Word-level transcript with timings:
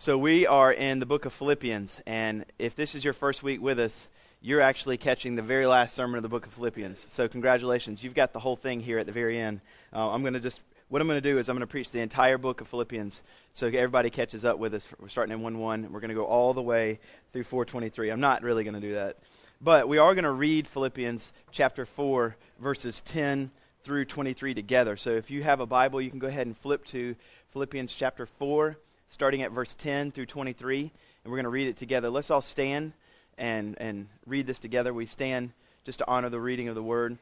So, 0.00 0.16
we 0.16 0.46
are 0.46 0.72
in 0.72 1.00
the 1.00 1.06
book 1.06 1.24
of 1.24 1.32
Philippians, 1.32 2.00
and 2.06 2.44
if 2.56 2.76
this 2.76 2.94
is 2.94 3.04
your 3.04 3.14
first 3.14 3.42
week 3.42 3.60
with 3.60 3.80
us, 3.80 4.08
you're 4.40 4.60
actually 4.60 4.96
catching 4.96 5.34
the 5.34 5.42
very 5.42 5.66
last 5.66 5.96
sermon 5.96 6.18
of 6.18 6.22
the 6.22 6.28
book 6.28 6.46
of 6.46 6.52
Philippians. 6.52 7.04
So, 7.10 7.26
congratulations. 7.26 8.04
You've 8.04 8.14
got 8.14 8.32
the 8.32 8.38
whole 8.38 8.54
thing 8.54 8.78
here 8.78 9.00
at 9.00 9.06
the 9.06 9.12
very 9.12 9.40
end. 9.40 9.60
Uh, 9.92 10.08
I'm 10.12 10.20
going 10.20 10.34
to 10.34 10.40
just, 10.40 10.60
what 10.86 11.02
I'm 11.02 11.08
going 11.08 11.20
to 11.20 11.28
do 11.28 11.40
is 11.40 11.48
I'm 11.48 11.56
going 11.56 11.66
to 11.66 11.66
preach 11.66 11.90
the 11.90 11.98
entire 11.98 12.38
book 12.38 12.60
of 12.60 12.68
Philippians 12.68 13.24
so 13.54 13.66
everybody 13.66 14.08
catches 14.08 14.44
up 14.44 14.60
with 14.60 14.74
us. 14.74 14.86
We're 15.00 15.08
starting 15.08 15.34
in 15.34 15.42
1 15.42 15.58
1. 15.58 15.90
We're 15.90 15.98
going 15.98 16.10
to 16.10 16.14
go 16.14 16.26
all 16.26 16.54
the 16.54 16.62
way 16.62 17.00
through 17.32 17.42
423. 17.42 18.10
I'm 18.10 18.20
not 18.20 18.44
really 18.44 18.62
going 18.62 18.74
to 18.74 18.80
do 18.80 18.94
that. 18.94 19.16
But 19.60 19.88
we 19.88 19.98
are 19.98 20.14
going 20.14 20.22
to 20.22 20.30
read 20.30 20.68
Philippians 20.68 21.32
chapter 21.50 21.84
4, 21.84 22.36
verses 22.60 23.00
10 23.00 23.50
through 23.82 24.04
23 24.04 24.54
together. 24.54 24.96
So, 24.96 25.10
if 25.10 25.28
you 25.32 25.42
have 25.42 25.58
a 25.58 25.66
Bible, 25.66 26.00
you 26.00 26.08
can 26.08 26.20
go 26.20 26.28
ahead 26.28 26.46
and 26.46 26.56
flip 26.56 26.84
to 26.86 27.16
Philippians 27.48 27.92
chapter 27.92 28.26
4 28.26 28.78
starting 29.10 29.42
at 29.42 29.52
verse 29.52 29.74
10 29.74 30.12
through 30.12 30.26
23, 30.26 30.80
and 30.80 30.90
we're 31.24 31.36
going 31.36 31.44
to 31.44 31.50
read 31.50 31.68
it 31.68 31.76
together. 31.76 32.10
Let's 32.10 32.30
all 32.30 32.42
stand 32.42 32.92
and, 33.36 33.76
and 33.80 34.08
read 34.26 34.46
this 34.46 34.60
together. 34.60 34.92
We 34.92 35.06
stand 35.06 35.52
just 35.84 36.00
to 36.00 36.08
honor 36.08 36.28
the 36.28 36.40
reading 36.40 36.68
of 36.68 36.74
the 36.74 36.82
word, 36.82 37.18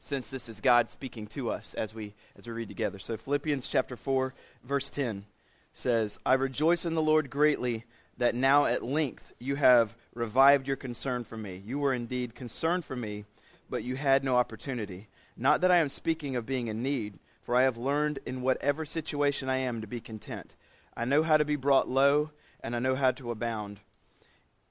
since 0.00 0.28
this 0.28 0.48
is 0.48 0.60
God 0.60 0.90
speaking 0.90 1.26
to 1.28 1.50
us 1.50 1.74
as 1.74 1.94
we, 1.94 2.14
as 2.36 2.46
we 2.46 2.52
read 2.52 2.68
together. 2.68 2.98
So, 2.98 3.16
Philippians 3.16 3.68
chapter 3.68 3.96
4, 3.96 4.34
verse 4.64 4.90
10 4.90 5.24
says, 5.72 6.18
I 6.26 6.34
rejoice 6.34 6.84
in 6.84 6.94
the 6.94 7.02
Lord 7.02 7.30
greatly 7.30 7.84
that 8.18 8.34
now 8.34 8.66
at 8.66 8.82
length 8.82 9.32
you 9.38 9.54
have 9.54 9.94
revived 10.14 10.66
your 10.66 10.76
concern 10.76 11.24
for 11.24 11.36
me. 11.36 11.62
You 11.64 11.78
were 11.78 11.94
indeed 11.94 12.34
concerned 12.34 12.84
for 12.84 12.96
me, 12.96 13.24
but 13.70 13.84
you 13.84 13.96
had 13.96 14.24
no 14.24 14.36
opportunity. 14.36 15.08
Not 15.36 15.60
that 15.60 15.70
I 15.70 15.78
am 15.78 15.88
speaking 15.88 16.36
of 16.36 16.46
being 16.46 16.66
in 16.66 16.82
need, 16.82 17.18
for 17.42 17.54
I 17.54 17.62
have 17.62 17.78
learned 17.78 18.18
in 18.26 18.42
whatever 18.42 18.84
situation 18.84 19.48
I 19.48 19.58
am 19.58 19.80
to 19.80 19.86
be 19.86 20.00
content. 20.00 20.54
I 20.98 21.04
know 21.04 21.22
how 21.22 21.36
to 21.36 21.44
be 21.44 21.54
brought 21.54 21.88
low, 21.88 22.32
and 22.60 22.74
I 22.74 22.80
know 22.80 22.96
how 22.96 23.12
to 23.12 23.30
abound. 23.30 23.78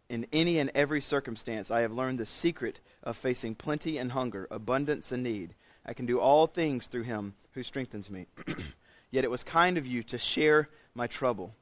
In 0.09 0.27
any 0.34 0.59
and 0.59 0.70
every 0.76 1.00
circumstance, 1.00 1.72
I 1.72 1.80
have 1.81 1.94
learned 1.94 2.19
the 2.19 2.25
secret 2.25 2.81
of 3.02 3.16
facing 3.16 3.56
plenty 3.56 3.97
and 3.97 4.11
hunger, 4.11 4.45
abundance 4.52 5.14
and 5.14 5.23
need. 5.23 5.56
I 5.86 5.94
can 5.94 6.06
do 6.06 6.19
all 6.19 6.45
things 6.45 6.86
through 6.86 7.03
him 7.03 7.34
who 7.53 7.64
strengthens 7.64 8.09
me. 8.09 8.25
Yet 9.09 9.23
it 9.23 9.31
was 9.31 9.45
kind 9.45 9.78
of 9.78 9.88
you 9.88 10.03
to 10.03 10.17
share 10.17 10.67
my 10.94 11.08
trouble. 11.08 11.56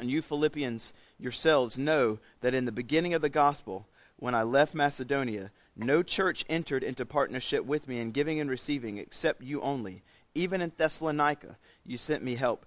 And 0.00 0.10
you 0.10 0.20
Philippians 0.20 0.92
yourselves 1.16 1.78
know 1.78 2.18
that 2.40 2.54
in 2.54 2.64
the 2.64 2.72
beginning 2.72 3.14
of 3.14 3.22
the 3.22 3.28
gospel, 3.28 3.86
when 4.16 4.34
I 4.34 4.42
left 4.42 4.74
Macedonia, 4.74 5.52
no 5.76 6.02
church 6.02 6.44
entered 6.48 6.82
into 6.82 7.06
partnership 7.06 7.64
with 7.64 7.86
me 7.86 8.00
in 8.00 8.10
giving 8.10 8.40
and 8.40 8.50
receiving 8.50 8.98
except 8.98 9.42
you 9.42 9.60
only. 9.60 10.02
Even 10.34 10.60
in 10.60 10.72
Thessalonica, 10.76 11.56
you 11.84 11.96
sent 11.96 12.24
me 12.24 12.34
help 12.34 12.66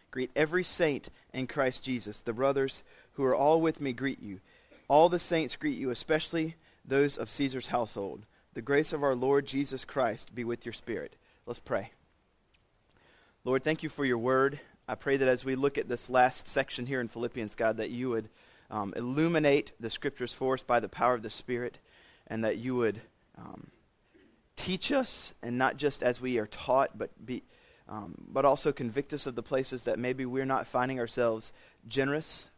Greet 0.11 0.31
every 0.35 0.63
saint 0.63 1.09
in 1.33 1.47
Christ 1.47 1.83
Jesus. 1.83 2.19
The 2.19 2.33
brothers 2.33 2.83
who 3.13 3.23
are 3.23 3.35
all 3.35 3.61
with 3.61 3.79
me 3.79 3.93
greet 3.93 4.21
you. 4.21 4.39
All 4.87 5.07
the 5.07 5.19
saints 5.19 5.55
greet 5.55 5.77
you, 5.77 5.89
especially 5.89 6.55
those 6.85 7.17
of 7.17 7.29
Caesar's 7.29 7.67
household. 7.67 8.25
The 8.53 8.61
grace 8.61 8.91
of 8.91 9.03
our 9.03 9.15
Lord 9.15 9.45
Jesus 9.45 9.85
Christ 9.85 10.35
be 10.35 10.43
with 10.43 10.65
your 10.65 10.73
spirit. 10.73 11.15
Let's 11.45 11.59
pray. 11.59 11.91
Lord, 13.45 13.63
thank 13.63 13.83
you 13.83 13.89
for 13.89 14.03
your 14.03 14.17
word. 14.17 14.59
I 14.87 14.95
pray 14.95 15.15
that 15.17 15.27
as 15.27 15.45
we 15.45 15.55
look 15.55 15.77
at 15.77 15.87
this 15.87 16.09
last 16.09 16.49
section 16.49 16.85
here 16.85 16.99
in 16.99 17.07
Philippians, 17.07 17.55
God, 17.55 17.77
that 17.77 17.89
you 17.89 18.09
would 18.09 18.27
um, 18.69 18.93
illuminate 18.95 19.71
the 19.79 19.89
scriptures 19.89 20.33
for 20.33 20.55
us 20.55 20.63
by 20.63 20.81
the 20.81 20.89
power 20.89 21.13
of 21.13 21.23
the 21.23 21.29
Spirit, 21.29 21.77
and 22.27 22.43
that 22.43 22.57
you 22.57 22.75
would 22.75 22.99
um, 23.37 23.67
teach 24.57 24.91
us, 24.91 25.33
and 25.41 25.57
not 25.57 25.77
just 25.77 26.03
as 26.03 26.19
we 26.19 26.37
are 26.37 26.47
taught, 26.47 26.97
but 26.97 27.09
be 27.25 27.43
um, 27.91 28.15
but 28.29 28.45
also 28.45 28.71
convict 28.71 29.13
us 29.13 29.27
of 29.27 29.35
the 29.35 29.43
places 29.43 29.83
that 29.83 29.99
maybe 29.99 30.25
we're 30.25 30.45
not 30.45 30.65
finding 30.65 30.99
ourselves 30.99 31.51
generous. 31.89 32.49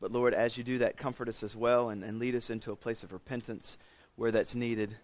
But 0.00 0.12
Lord, 0.12 0.32
as 0.32 0.56
you 0.56 0.62
do 0.62 0.78
that, 0.78 0.96
comfort 0.96 1.28
us 1.28 1.42
as 1.42 1.56
well 1.56 1.90
and, 1.90 2.04
and 2.04 2.20
lead 2.20 2.36
us 2.36 2.50
into 2.50 2.70
a 2.70 2.76
place 2.76 3.02
of 3.02 3.12
repentance 3.12 3.76
where 4.14 4.30
that's 4.30 4.54
needed. 4.54 4.96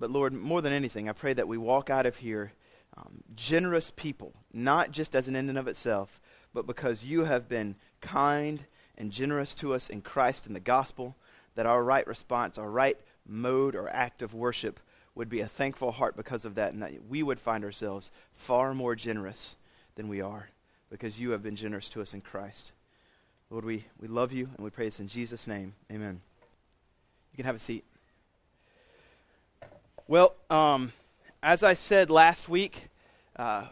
But 0.00 0.10
Lord, 0.10 0.32
more 0.32 0.60
than 0.60 0.72
anything, 0.72 1.08
I 1.08 1.12
pray 1.12 1.32
that 1.32 1.46
we 1.46 1.58
walk 1.58 1.90
out 1.90 2.06
of 2.06 2.16
here 2.16 2.52
um, 2.96 3.22
generous 3.36 3.92
people, 3.94 4.34
not 4.52 4.90
just 4.90 5.14
as 5.14 5.28
an 5.28 5.36
end 5.36 5.48
in 5.48 5.56
of 5.56 5.68
itself, 5.68 6.20
but 6.52 6.66
because 6.66 7.04
you 7.04 7.22
have 7.22 7.48
been 7.48 7.76
kind 8.00 8.58
and 8.98 9.12
generous 9.12 9.54
to 9.54 9.74
us 9.74 9.90
in 9.90 10.02
Christ 10.02 10.48
and 10.48 10.56
the 10.56 10.60
gospel, 10.60 11.14
that 11.54 11.66
our 11.66 11.82
right 11.82 12.06
response, 12.08 12.58
our 12.58 12.68
right 12.68 12.98
mode 13.28 13.76
or 13.76 13.88
act 13.88 14.22
of 14.22 14.34
worship 14.34 14.80
would 15.14 15.28
be 15.28 15.40
a 15.40 15.46
thankful 15.46 15.92
heart 15.92 16.16
because 16.16 16.44
of 16.44 16.54
that, 16.54 16.72
and 16.72 16.82
that 16.82 16.92
we 17.08 17.22
would 17.22 17.40
find 17.40 17.64
ourselves 17.64 18.10
far 18.32 18.74
more 18.74 18.94
generous 18.94 19.56
than 19.96 20.08
we 20.08 20.20
are 20.20 20.48
because 20.90 21.18
you 21.18 21.30
have 21.30 21.42
been 21.42 21.56
generous 21.56 21.88
to 21.90 22.00
us 22.00 22.14
in 22.14 22.20
Christ. 22.20 22.72
Lord, 23.50 23.64
we, 23.64 23.84
we 24.00 24.08
love 24.08 24.32
you 24.32 24.48
and 24.56 24.64
we 24.64 24.70
pray 24.70 24.84
this 24.86 25.00
in 25.00 25.08
Jesus' 25.08 25.46
name. 25.46 25.74
Amen. 25.90 26.20
You 27.32 27.36
can 27.36 27.46
have 27.46 27.56
a 27.56 27.60
seat. 27.60 27.84
Well, 30.06 30.34
um, 30.48 30.92
as 31.42 31.62
I 31.62 31.74
said 31.74 32.10
last 32.10 32.48
week, 32.48 32.88
uh, 33.36 33.66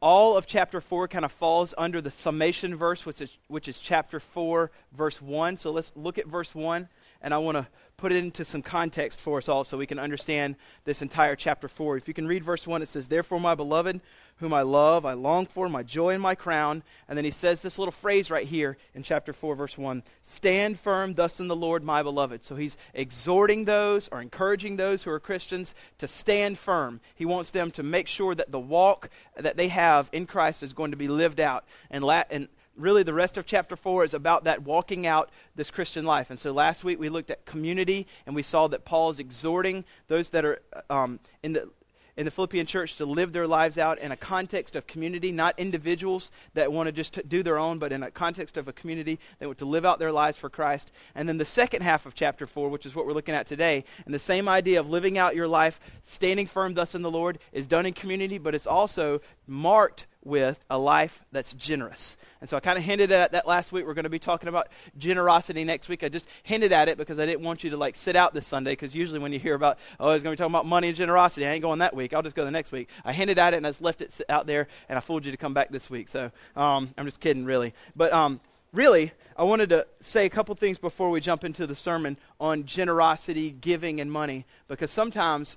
all 0.00 0.36
of 0.36 0.46
chapter 0.46 0.80
4 0.80 1.08
kind 1.08 1.24
of 1.24 1.32
falls 1.32 1.74
under 1.78 2.00
the 2.00 2.10
summation 2.10 2.74
verse, 2.74 3.06
which 3.06 3.20
is, 3.20 3.36
which 3.46 3.68
is 3.68 3.78
chapter 3.78 4.18
4, 4.18 4.70
verse 4.92 5.22
1. 5.22 5.58
So 5.58 5.70
let's 5.70 5.92
look 5.94 6.18
at 6.18 6.26
verse 6.26 6.54
1, 6.54 6.88
and 7.20 7.32
I 7.32 7.38
want 7.38 7.56
to 7.56 7.66
put 8.02 8.10
it 8.10 8.16
into 8.16 8.44
some 8.44 8.62
context 8.62 9.20
for 9.20 9.38
us 9.38 9.48
all 9.48 9.62
so 9.62 9.78
we 9.78 9.86
can 9.86 10.00
understand 10.00 10.56
this 10.84 11.02
entire 11.02 11.36
chapter 11.36 11.68
4. 11.68 11.96
If 11.96 12.08
you 12.08 12.14
can 12.14 12.26
read 12.26 12.42
verse 12.42 12.66
1, 12.66 12.82
it 12.82 12.88
says, 12.88 13.06
Therefore, 13.06 13.38
my 13.38 13.54
beloved, 13.54 14.00
whom 14.38 14.52
I 14.52 14.62
love, 14.62 15.06
I 15.06 15.12
long 15.12 15.46
for, 15.46 15.68
my 15.68 15.84
joy 15.84 16.10
and 16.10 16.20
my 16.20 16.34
crown. 16.34 16.82
And 17.08 17.16
then 17.16 17.24
he 17.24 17.30
says 17.30 17.62
this 17.62 17.78
little 17.78 17.92
phrase 17.92 18.28
right 18.28 18.44
here 18.44 18.76
in 18.96 19.04
chapter 19.04 19.32
4, 19.32 19.54
verse 19.54 19.78
1 19.78 20.02
Stand 20.24 20.80
firm 20.80 21.14
thus 21.14 21.38
in 21.38 21.46
the 21.46 21.54
Lord, 21.54 21.84
my 21.84 22.02
beloved. 22.02 22.42
So 22.42 22.56
he's 22.56 22.76
exhorting 22.92 23.66
those 23.66 24.08
or 24.08 24.20
encouraging 24.20 24.78
those 24.78 25.04
who 25.04 25.12
are 25.12 25.20
Christians 25.20 25.72
to 25.98 26.08
stand 26.08 26.58
firm. 26.58 27.00
He 27.14 27.24
wants 27.24 27.50
them 27.50 27.70
to 27.70 27.84
make 27.84 28.08
sure 28.08 28.34
that 28.34 28.50
the 28.50 28.58
walk 28.58 29.10
that 29.36 29.56
they 29.56 29.68
have 29.68 30.08
in 30.10 30.26
Christ 30.26 30.64
is 30.64 30.72
going 30.72 30.90
to 30.90 30.96
be 30.96 31.06
lived 31.06 31.38
out. 31.38 31.64
And, 31.88 32.02
la- 32.02 32.24
and 32.32 32.48
really 32.76 33.02
the 33.02 33.14
rest 33.14 33.36
of 33.36 33.46
chapter 33.46 33.76
4 33.76 34.04
is 34.04 34.14
about 34.14 34.44
that 34.44 34.62
walking 34.62 35.06
out 35.06 35.30
this 35.54 35.70
Christian 35.70 36.04
life. 36.04 36.30
And 36.30 36.38
so 36.38 36.52
last 36.52 36.84
week 36.84 36.98
we 36.98 37.08
looked 37.08 37.30
at 37.30 37.44
community 37.44 38.06
and 38.26 38.34
we 38.34 38.42
saw 38.42 38.66
that 38.68 38.84
Paul 38.84 39.10
is 39.10 39.18
exhorting 39.18 39.84
those 40.08 40.30
that 40.30 40.44
are 40.44 40.60
um, 40.88 41.20
in 41.42 41.52
the 41.52 41.70
in 42.16 42.24
the 42.24 42.30
Philippian 42.30 42.66
church 42.66 42.96
to 42.96 43.06
live 43.06 43.32
their 43.32 43.46
lives 43.46 43.78
out 43.78 43.98
in 43.98 44.12
a 44.12 44.16
context 44.16 44.76
of 44.76 44.86
community, 44.86 45.32
not 45.32 45.58
individuals 45.58 46.30
that 46.54 46.70
want 46.70 46.86
to 46.86 46.92
just 46.92 47.26
do 47.28 47.42
their 47.42 47.58
own, 47.58 47.78
but 47.78 47.92
in 47.92 48.02
a 48.02 48.10
context 48.10 48.56
of 48.56 48.68
a 48.68 48.72
community 48.72 49.18
that 49.38 49.46
want 49.46 49.58
to 49.58 49.64
live 49.64 49.86
out 49.86 49.98
their 49.98 50.12
lives 50.12 50.36
for 50.36 50.50
Christ. 50.50 50.92
And 51.14 51.28
then 51.28 51.38
the 51.38 51.44
second 51.44 51.82
half 51.82 52.04
of 52.04 52.14
chapter 52.14 52.46
4, 52.46 52.68
which 52.68 52.84
is 52.84 52.94
what 52.94 53.06
we're 53.06 53.14
looking 53.14 53.34
at 53.34 53.46
today, 53.46 53.84
and 54.04 54.12
the 54.12 54.18
same 54.18 54.48
idea 54.48 54.80
of 54.80 54.90
living 54.90 55.16
out 55.16 55.34
your 55.34 55.48
life, 55.48 55.80
standing 56.06 56.46
firm 56.46 56.74
thus 56.74 56.94
in 56.94 57.02
the 57.02 57.10
Lord, 57.10 57.38
is 57.52 57.66
done 57.66 57.86
in 57.86 57.94
community, 57.94 58.38
but 58.38 58.54
it's 58.54 58.66
also 58.66 59.20
marked 59.46 60.06
with 60.24 60.62
a 60.70 60.78
life 60.78 61.24
that's 61.32 61.52
generous. 61.54 62.16
And 62.40 62.48
so 62.48 62.56
I 62.56 62.60
kind 62.60 62.76
of 62.76 62.84
hinted 62.84 63.12
at 63.12 63.32
that 63.32 63.46
last 63.46 63.70
week. 63.70 63.86
We're 63.86 63.94
going 63.94 64.04
to 64.04 64.10
be 64.10 64.18
talking 64.18 64.48
about 64.48 64.68
generosity 64.98 65.62
next 65.64 65.88
week. 65.88 66.02
I 66.02 66.08
just 66.08 66.26
hinted 66.42 66.72
at 66.72 66.88
it 66.88 66.98
because 66.98 67.18
I 67.18 67.26
didn't 67.26 67.42
want 67.42 67.62
you 67.62 67.70
to 67.70 67.76
like 67.76 67.94
sit 67.94 68.16
out 68.16 68.34
this 68.34 68.46
Sunday 68.46 68.72
because 68.72 68.94
usually 68.94 69.20
when 69.20 69.32
you 69.32 69.38
hear 69.38 69.54
about, 69.54 69.78
oh, 70.00 70.10
it's 70.10 70.24
going 70.24 70.36
to 70.36 70.36
be 70.36 70.44
talking 70.44 70.54
about 70.54 70.66
money 70.66 70.88
and 70.88 70.96
generosity, 70.96 71.46
I 71.46 71.52
ain't 71.52 71.62
going 71.62 71.78
that 71.78 71.94
week. 71.94 72.12
I'll 72.12 72.22
just 72.22 72.34
go 72.34 72.44
the 72.44 72.50
next 72.50 72.72
week. 72.72 72.88
I 73.04 73.12
hinted 73.12 73.38
at 73.38 73.54
it 73.54 73.58
and 73.58 73.66
I 73.66 73.70
just 73.70 73.82
left 73.82 74.00
it 74.02 74.20
out 74.28 74.46
there 74.46 74.66
and 74.88 74.98
I 74.98 75.00
fooled 75.00 75.24
you 75.24 75.30
to 75.30 75.38
come 75.38 75.54
back 75.54 75.70
this 75.70 75.88
week. 75.88 76.08
So 76.08 76.32
um, 76.56 76.92
I'm 76.98 77.04
just 77.04 77.20
kidding, 77.20 77.44
really. 77.44 77.74
But 77.94 78.12
um, 78.12 78.40
really, 78.72 79.12
I 79.36 79.44
wanted 79.44 79.70
to 79.70 79.86
say 80.00 80.26
a 80.26 80.30
couple 80.30 80.54
things 80.54 80.78
before 80.78 81.10
we 81.10 81.20
jump 81.20 81.44
into 81.44 81.66
the 81.66 81.76
sermon 81.76 82.18
on 82.40 82.64
generosity, 82.64 83.50
giving, 83.50 84.00
and 84.00 84.10
money 84.10 84.46
because 84.66 84.90
sometimes 84.90 85.56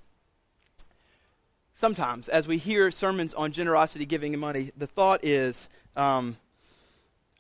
sometimes 1.75 2.27
as 2.27 2.47
we 2.47 2.57
hear 2.57 2.91
sermons 2.91 3.33
on 3.33 3.51
generosity, 3.51 4.05
giving, 4.05 4.33
and 4.33 4.41
money, 4.41 4.71
the 4.77 4.87
thought 4.87 5.23
is 5.23 5.69
um, 5.95 6.37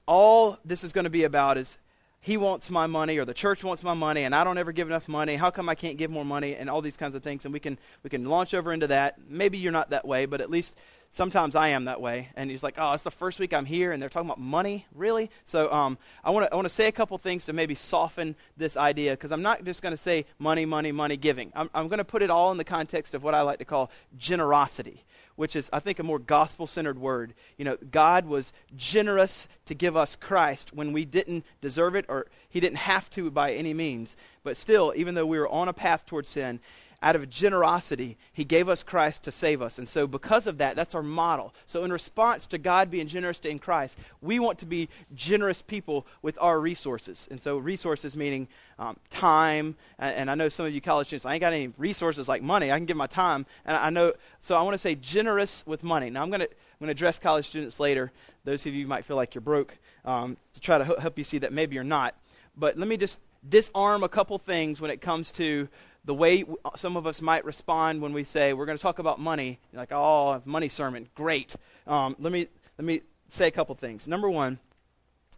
all 0.07 0.59
this 0.63 0.83
is 0.83 0.93
going 0.93 1.05
to 1.05 1.09
be 1.09 1.23
about 1.23 1.57
is 1.57 1.77
he 2.19 2.37
wants 2.37 2.69
my 2.69 2.87
money 2.87 3.17
or 3.17 3.25
the 3.25 3.33
church 3.33 3.63
wants 3.63 3.83
my 3.83 3.93
money 3.93 4.23
and 4.23 4.33
I 4.33 4.43
don't 4.43 4.57
ever 4.57 4.71
give 4.71 4.87
enough 4.87 5.07
money. 5.07 5.35
How 5.35 5.51
come 5.51 5.69
I 5.69 5.75
can't 5.75 5.97
give 5.97 6.09
more 6.09 6.25
money 6.25 6.55
and 6.55 6.69
all 6.69 6.81
these 6.81 6.97
kinds 6.97 7.13
of 7.13 7.23
things 7.23 7.45
and 7.45 7.53
we 7.53 7.59
can 7.59 7.77
we 8.03 8.09
can 8.09 8.25
launch 8.25 8.53
over 8.53 8.73
into 8.73 8.87
that. 8.87 9.19
Maybe 9.29 9.57
you're 9.57 9.71
not 9.71 9.91
that 9.91 10.07
way, 10.07 10.25
but 10.25 10.41
at 10.41 10.49
least 10.49 10.75
sometimes 11.11 11.55
I 11.55 11.69
am 11.69 11.85
that 11.85 12.01
way. 12.01 12.29
And 12.35 12.49
he's 12.49 12.63
like, 12.63 12.75
oh, 12.77 12.93
it's 12.93 13.03
the 13.03 13.11
first 13.11 13.39
week 13.39 13.53
I'm 13.53 13.65
here, 13.65 13.91
and 13.91 14.01
they're 14.01 14.09
talking 14.09 14.29
about 14.29 14.39
money, 14.39 14.85
really? 14.93 15.29
So 15.43 15.71
um, 15.71 15.97
I 16.23 16.31
want 16.31 16.49
to 16.49 16.55
I 16.55 16.67
say 16.67 16.87
a 16.87 16.91
couple 16.91 17.17
things 17.17 17.45
to 17.45 17.53
maybe 17.53 17.75
soften 17.75 18.35
this 18.57 18.77
idea, 18.77 19.11
because 19.11 19.31
I'm 19.31 19.41
not 19.41 19.63
just 19.63 19.81
going 19.81 19.93
to 19.93 19.97
say 19.97 20.25
money, 20.39 20.65
money, 20.65 20.91
money, 20.91 21.17
giving. 21.17 21.51
I'm, 21.55 21.69
I'm 21.73 21.87
going 21.87 21.99
to 21.99 22.05
put 22.05 22.21
it 22.21 22.29
all 22.29 22.51
in 22.51 22.57
the 22.57 22.63
context 22.63 23.13
of 23.13 23.23
what 23.23 23.33
I 23.33 23.41
like 23.41 23.59
to 23.59 23.65
call 23.65 23.91
generosity 24.17 25.03
which 25.35 25.55
is, 25.55 25.69
I 25.73 25.79
think, 25.79 25.99
a 25.99 26.03
more 26.03 26.19
gospel 26.19 26.65
centered 26.67 26.97
word. 26.97 27.33
You 27.57 27.65
know, 27.65 27.77
God 27.91 28.25
was 28.25 28.53
generous 28.75 29.47
to 29.65 29.75
give 29.75 29.97
us 29.97 30.15
Christ 30.15 30.73
when 30.73 30.93
we 30.93 31.05
didn't 31.05 31.45
deserve 31.61 31.95
it 31.95 32.05
or 32.07 32.27
He 32.47 32.59
didn't 32.59 32.77
have 32.77 33.09
to 33.11 33.29
by 33.29 33.53
any 33.53 33.73
means. 33.73 34.15
But 34.43 34.57
still, 34.57 34.93
even 34.95 35.15
though 35.15 35.25
we 35.25 35.39
were 35.39 35.49
on 35.49 35.67
a 35.67 35.73
path 35.73 36.05
towards 36.05 36.29
sin, 36.29 36.59
out 37.01 37.15
of 37.15 37.29
generosity, 37.29 38.17
he 38.33 38.43
gave 38.43 38.69
us 38.69 38.83
Christ 38.83 39.23
to 39.23 39.31
save 39.31 39.61
us. 39.61 39.77
And 39.77 39.87
so, 39.87 40.07
because 40.07 40.47
of 40.47 40.57
that, 40.59 40.75
that's 40.75 40.95
our 40.95 41.03
model. 41.03 41.53
So, 41.65 41.83
in 41.83 41.91
response 41.91 42.45
to 42.47 42.57
God 42.57 42.89
being 42.89 43.07
generous 43.07 43.39
to 43.39 43.49
in 43.49 43.59
Christ, 43.59 43.97
we 44.21 44.39
want 44.39 44.59
to 44.59 44.65
be 44.65 44.89
generous 45.13 45.61
people 45.61 46.05
with 46.21 46.37
our 46.41 46.59
resources. 46.59 47.27
And 47.29 47.39
so, 47.39 47.57
resources 47.57 48.15
meaning 48.15 48.47
um, 48.79 48.97
time. 49.09 49.75
And, 49.99 50.15
and, 50.15 50.31
I 50.31 50.35
know 50.35 50.49
some 50.49 50.65
of 50.65 50.73
you 50.73 50.81
college 50.81 51.07
students, 51.07 51.25
I 51.25 51.33
ain't 51.33 51.41
got 51.41 51.53
any 51.53 51.71
resources 51.77 52.27
like 52.27 52.41
money. 52.41 52.71
I 52.71 52.77
can 52.77 52.85
give 52.85 52.97
my 52.97 53.07
time. 53.07 53.45
And 53.65 53.77
I 53.77 53.89
know, 53.89 54.13
so 54.41 54.55
I 54.55 54.61
want 54.61 54.73
to 54.73 54.79
say 54.79 54.95
generous 54.95 55.63
with 55.65 55.83
money. 55.83 56.09
Now, 56.09 56.21
I'm 56.21 56.29
going 56.29 56.41
to. 56.41 56.49
I'm 56.75 56.87
going 56.87 56.93
to 56.93 56.99
address 56.99 57.19
college 57.19 57.47
students 57.47 57.79
later. 57.79 58.11
Those 58.43 58.65
of 58.65 58.73
you 58.73 58.85
might 58.85 59.05
feel 59.05 59.15
like 59.15 59.33
you're 59.33 59.41
broke 59.41 59.77
um, 60.03 60.35
to 60.53 60.59
try 60.59 60.77
to 60.77 60.83
help 60.83 61.17
you 61.17 61.23
see 61.23 61.37
that 61.37 61.53
maybe 61.53 61.75
you're 61.75 61.85
not. 61.85 62.15
But 62.57 62.77
let 62.77 62.89
me 62.89 62.97
just 62.97 63.21
disarm 63.47 64.03
a 64.03 64.09
couple 64.09 64.37
things 64.37 64.81
when 64.81 64.91
it 64.91 64.99
comes 64.99 65.31
to 65.33 65.69
the 66.05 66.13
way 66.13 66.45
some 66.77 66.97
of 66.97 67.07
us 67.07 67.21
might 67.21 67.43
respond 67.45 68.01
when 68.01 68.13
we 68.13 68.23
say 68.23 68.53
we're 68.53 68.65
going 68.65 68.77
to 68.77 68.81
talk 68.81 68.99
about 68.99 69.19
money, 69.19 69.59
like, 69.73 69.91
oh, 69.91 70.41
money 70.45 70.69
sermon, 70.69 71.09
great. 71.15 71.55
Um, 71.87 72.15
let 72.19 72.31
me 72.31 72.47
let 72.77 72.85
me 72.85 73.01
say 73.29 73.47
a 73.47 73.51
couple 73.51 73.75
things. 73.75 74.07
Number 74.07 74.29
one 74.29 74.59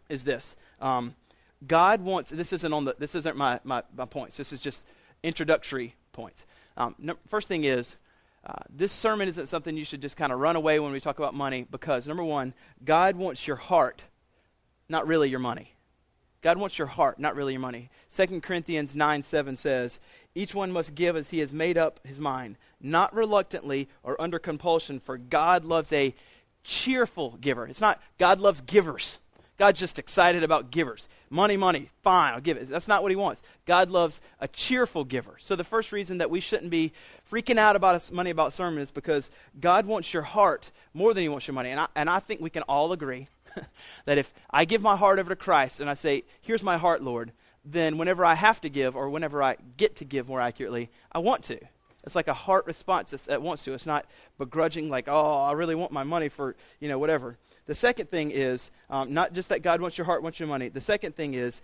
is 0.08 0.24
this: 0.24 0.56
um, 0.80 1.14
God 1.66 2.02
wants. 2.02 2.30
This 2.30 2.52
isn't 2.52 2.72
on 2.72 2.84
the. 2.84 2.94
This 2.98 3.14
isn't 3.14 3.36
my, 3.36 3.60
my, 3.64 3.82
my 3.96 4.04
points. 4.04 4.36
This 4.36 4.52
is 4.52 4.60
just 4.60 4.86
introductory 5.22 5.94
points. 6.12 6.44
Um, 6.76 6.94
no, 6.98 7.14
first 7.28 7.48
thing 7.48 7.64
is. 7.64 7.96
Uh, 8.46 8.52
this 8.70 8.92
sermon 8.92 9.28
isn't 9.28 9.48
something 9.48 9.76
you 9.76 9.84
should 9.84 10.00
just 10.00 10.16
kind 10.16 10.32
of 10.32 10.38
run 10.38 10.54
away 10.54 10.78
when 10.78 10.92
we 10.92 11.00
talk 11.00 11.18
about 11.18 11.34
money 11.34 11.66
because, 11.70 12.06
number 12.06 12.22
one, 12.22 12.54
God 12.82 13.16
wants 13.16 13.46
your 13.46 13.56
heart, 13.56 14.00
not 14.88 15.08
really 15.08 15.28
your 15.28 15.40
money. 15.40 15.74
God 16.40 16.56
wants 16.56 16.78
your 16.78 16.86
heart, 16.86 17.18
not 17.18 17.34
really 17.34 17.54
your 17.54 17.60
money. 17.60 17.90
2 18.14 18.40
Corinthians 18.40 18.94
9 18.94 19.22
7 19.24 19.56
says, 19.56 19.98
Each 20.38 20.54
one 20.54 20.70
must 20.70 20.94
give 20.94 21.16
as 21.16 21.30
he 21.30 21.40
has 21.40 21.52
made 21.52 21.76
up 21.76 21.98
his 22.04 22.20
mind, 22.20 22.58
not 22.80 23.12
reluctantly 23.12 23.88
or 24.04 24.20
under 24.22 24.38
compulsion, 24.38 25.00
for 25.00 25.18
God 25.18 25.64
loves 25.64 25.92
a 25.92 26.14
cheerful 26.62 27.36
giver. 27.40 27.66
It's 27.66 27.80
not 27.80 28.00
God 28.18 28.38
loves 28.38 28.60
givers. 28.60 29.18
God's 29.56 29.80
just 29.80 29.98
excited 29.98 30.44
about 30.44 30.70
givers. 30.70 31.08
Money, 31.28 31.56
money, 31.56 31.90
fine, 32.04 32.34
I'll 32.34 32.40
give 32.40 32.56
it. 32.56 32.68
That's 32.68 32.86
not 32.86 33.02
what 33.02 33.10
he 33.10 33.16
wants. 33.16 33.42
God 33.66 33.90
loves 33.90 34.20
a 34.38 34.46
cheerful 34.46 35.02
giver. 35.02 35.34
So 35.40 35.56
the 35.56 35.64
first 35.64 35.90
reason 35.90 36.18
that 36.18 36.30
we 36.30 36.38
shouldn't 36.38 36.70
be 36.70 36.92
freaking 37.28 37.58
out 37.58 37.74
about 37.74 38.12
money 38.12 38.30
about 38.30 38.54
sermon 38.54 38.80
is 38.80 38.92
because 38.92 39.30
God 39.58 39.86
wants 39.86 40.14
your 40.14 40.22
heart 40.22 40.70
more 40.94 41.14
than 41.14 41.22
he 41.22 41.28
wants 41.28 41.48
your 41.48 41.54
money. 41.54 41.70
And 41.70 41.80
I, 41.80 41.88
and 41.96 42.08
I 42.08 42.20
think 42.20 42.40
we 42.40 42.50
can 42.50 42.62
all 42.62 42.92
agree 42.92 43.26
that 44.04 44.18
if 44.18 44.32
I 44.48 44.64
give 44.64 44.82
my 44.82 44.94
heart 44.94 45.18
over 45.18 45.30
to 45.30 45.36
Christ 45.36 45.80
and 45.80 45.90
I 45.90 45.94
say, 45.94 46.22
Here's 46.40 46.62
my 46.62 46.76
heart, 46.76 47.02
Lord, 47.02 47.32
then 47.70 47.98
whenever 47.98 48.24
I 48.24 48.34
have 48.34 48.60
to 48.62 48.68
give 48.68 48.96
or 48.96 49.10
whenever 49.10 49.42
I 49.42 49.56
get 49.76 49.96
to 49.96 50.04
give 50.04 50.28
more 50.28 50.40
accurately, 50.40 50.90
I 51.12 51.18
want 51.18 51.44
to. 51.44 51.58
It's 52.04 52.14
like 52.14 52.28
a 52.28 52.34
heart 52.34 52.66
response 52.66 53.10
that 53.10 53.42
wants 53.42 53.64
to. 53.64 53.74
It's 53.74 53.84
not 53.84 54.06
begrudging, 54.38 54.88
like, 54.88 55.08
oh, 55.08 55.42
I 55.42 55.52
really 55.52 55.74
want 55.74 55.92
my 55.92 56.04
money 56.04 56.28
for, 56.28 56.56
you 56.80 56.88
know, 56.88 56.98
whatever. 56.98 57.36
The 57.66 57.74
second 57.74 58.10
thing 58.10 58.30
is 58.30 58.70
um, 58.88 59.12
not 59.12 59.34
just 59.34 59.50
that 59.50 59.62
God 59.62 59.82
wants 59.82 59.98
your 59.98 60.06
heart, 60.06 60.22
wants 60.22 60.40
your 60.40 60.48
money. 60.48 60.68
The 60.68 60.80
second 60.80 61.16
thing 61.16 61.34
is 61.34 61.60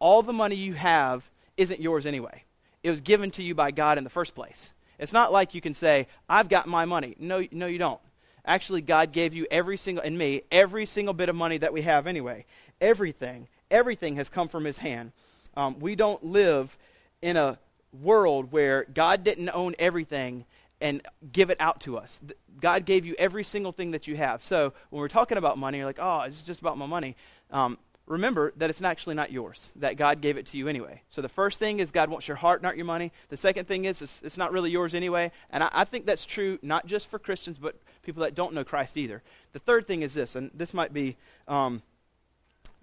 all 0.00 0.22
the 0.22 0.32
money 0.32 0.56
you 0.56 0.72
have 0.72 1.28
isn't 1.56 1.80
yours 1.80 2.06
anyway. 2.06 2.42
It 2.82 2.90
was 2.90 3.00
given 3.00 3.30
to 3.32 3.42
you 3.42 3.54
by 3.54 3.70
God 3.70 3.98
in 3.98 4.04
the 4.04 4.10
first 4.10 4.34
place. 4.34 4.72
It's 4.98 5.12
not 5.12 5.32
like 5.32 5.54
you 5.54 5.60
can 5.60 5.74
say, 5.74 6.08
I've 6.28 6.48
got 6.48 6.66
my 6.66 6.84
money. 6.84 7.14
No, 7.18 7.46
no, 7.52 7.66
you 7.66 7.78
don't. 7.78 8.00
Actually, 8.44 8.82
God 8.82 9.12
gave 9.12 9.32
you 9.32 9.46
every 9.50 9.76
single, 9.76 10.04
and 10.04 10.18
me, 10.18 10.42
every 10.50 10.86
single 10.86 11.14
bit 11.14 11.28
of 11.28 11.36
money 11.36 11.58
that 11.58 11.72
we 11.72 11.82
have 11.82 12.06
anyway. 12.06 12.44
Everything, 12.80 13.48
everything 13.70 14.16
has 14.16 14.28
come 14.28 14.48
from 14.48 14.64
His 14.64 14.78
hand. 14.78 15.12
Um, 15.56 15.78
we 15.78 15.94
don't 15.94 16.22
live 16.22 16.76
in 17.22 17.36
a 17.36 17.58
world 18.02 18.52
where 18.52 18.84
God 18.92 19.24
didn't 19.24 19.50
own 19.50 19.74
everything 19.78 20.44
and 20.80 21.00
give 21.32 21.50
it 21.50 21.56
out 21.60 21.80
to 21.82 21.96
us. 21.96 22.20
God 22.60 22.84
gave 22.84 23.06
you 23.06 23.14
every 23.18 23.44
single 23.44 23.72
thing 23.72 23.92
that 23.92 24.06
you 24.06 24.16
have. 24.16 24.42
So 24.44 24.72
when 24.90 25.00
we're 25.00 25.08
talking 25.08 25.38
about 25.38 25.56
money, 25.56 25.78
you're 25.78 25.86
like, 25.86 25.98
oh, 26.00 26.20
it's 26.20 26.42
just 26.42 26.60
about 26.60 26.76
my 26.76 26.86
money. 26.86 27.16
Um, 27.50 27.78
remember 28.06 28.52
that 28.56 28.68
it's 28.68 28.82
actually 28.82 29.14
not 29.14 29.32
yours, 29.32 29.70
that 29.76 29.96
God 29.96 30.20
gave 30.20 30.36
it 30.36 30.46
to 30.46 30.58
you 30.58 30.68
anyway. 30.68 31.00
So 31.08 31.22
the 31.22 31.28
first 31.28 31.58
thing 31.58 31.78
is 31.78 31.90
God 31.90 32.10
wants 32.10 32.28
your 32.28 32.36
heart, 32.36 32.62
not 32.62 32.76
your 32.76 32.84
money. 32.84 33.12
The 33.28 33.36
second 33.36 33.66
thing 33.66 33.86
is 33.86 34.02
it's, 34.02 34.20
it's 34.22 34.36
not 34.36 34.52
really 34.52 34.70
yours 34.70 34.94
anyway. 34.94 35.32
And 35.50 35.62
I, 35.62 35.70
I, 35.72 35.84
think 35.84 36.04
that's 36.04 36.26
true 36.26 36.58
not 36.60 36.86
just 36.86 37.08
for 37.08 37.18
Christians, 37.18 37.58
but 37.58 37.76
people 38.02 38.22
that 38.22 38.34
don't 38.34 38.52
know 38.52 38.64
Christ 38.64 38.96
either. 38.98 39.22
The 39.52 39.58
third 39.58 39.86
thing 39.86 40.02
is 40.02 40.12
this, 40.12 40.34
and 40.34 40.50
this 40.52 40.74
might 40.74 40.92
be, 40.92 41.16
um, 41.48 41.82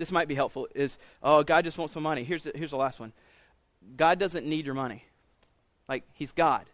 this 0.01 0.11
might 0.11 0.27
be 0.27 0.33
helpful, 0.33 0.67
is, 0.73 0.97
oh, 1.21 1.43
God 1.43 1.63
just 1.63 1.77
wants 1.77 1.93
some 1.93 2.01
money. 2.01 2.23
Here's 2.23 2.43
the, 2.43 2.51
here's 2.55 2.71
the 2.71 2.77
last 2.77 2.99
one. 2.99 3.13
God 3.95 4.17
doesn't 4.17 4.47
need 4.47 4.65
your 4.65 4.73
money. 4.73 5.05
Like, 5.87 6.03
he's 6.13 6.31
God. 6.31 6.65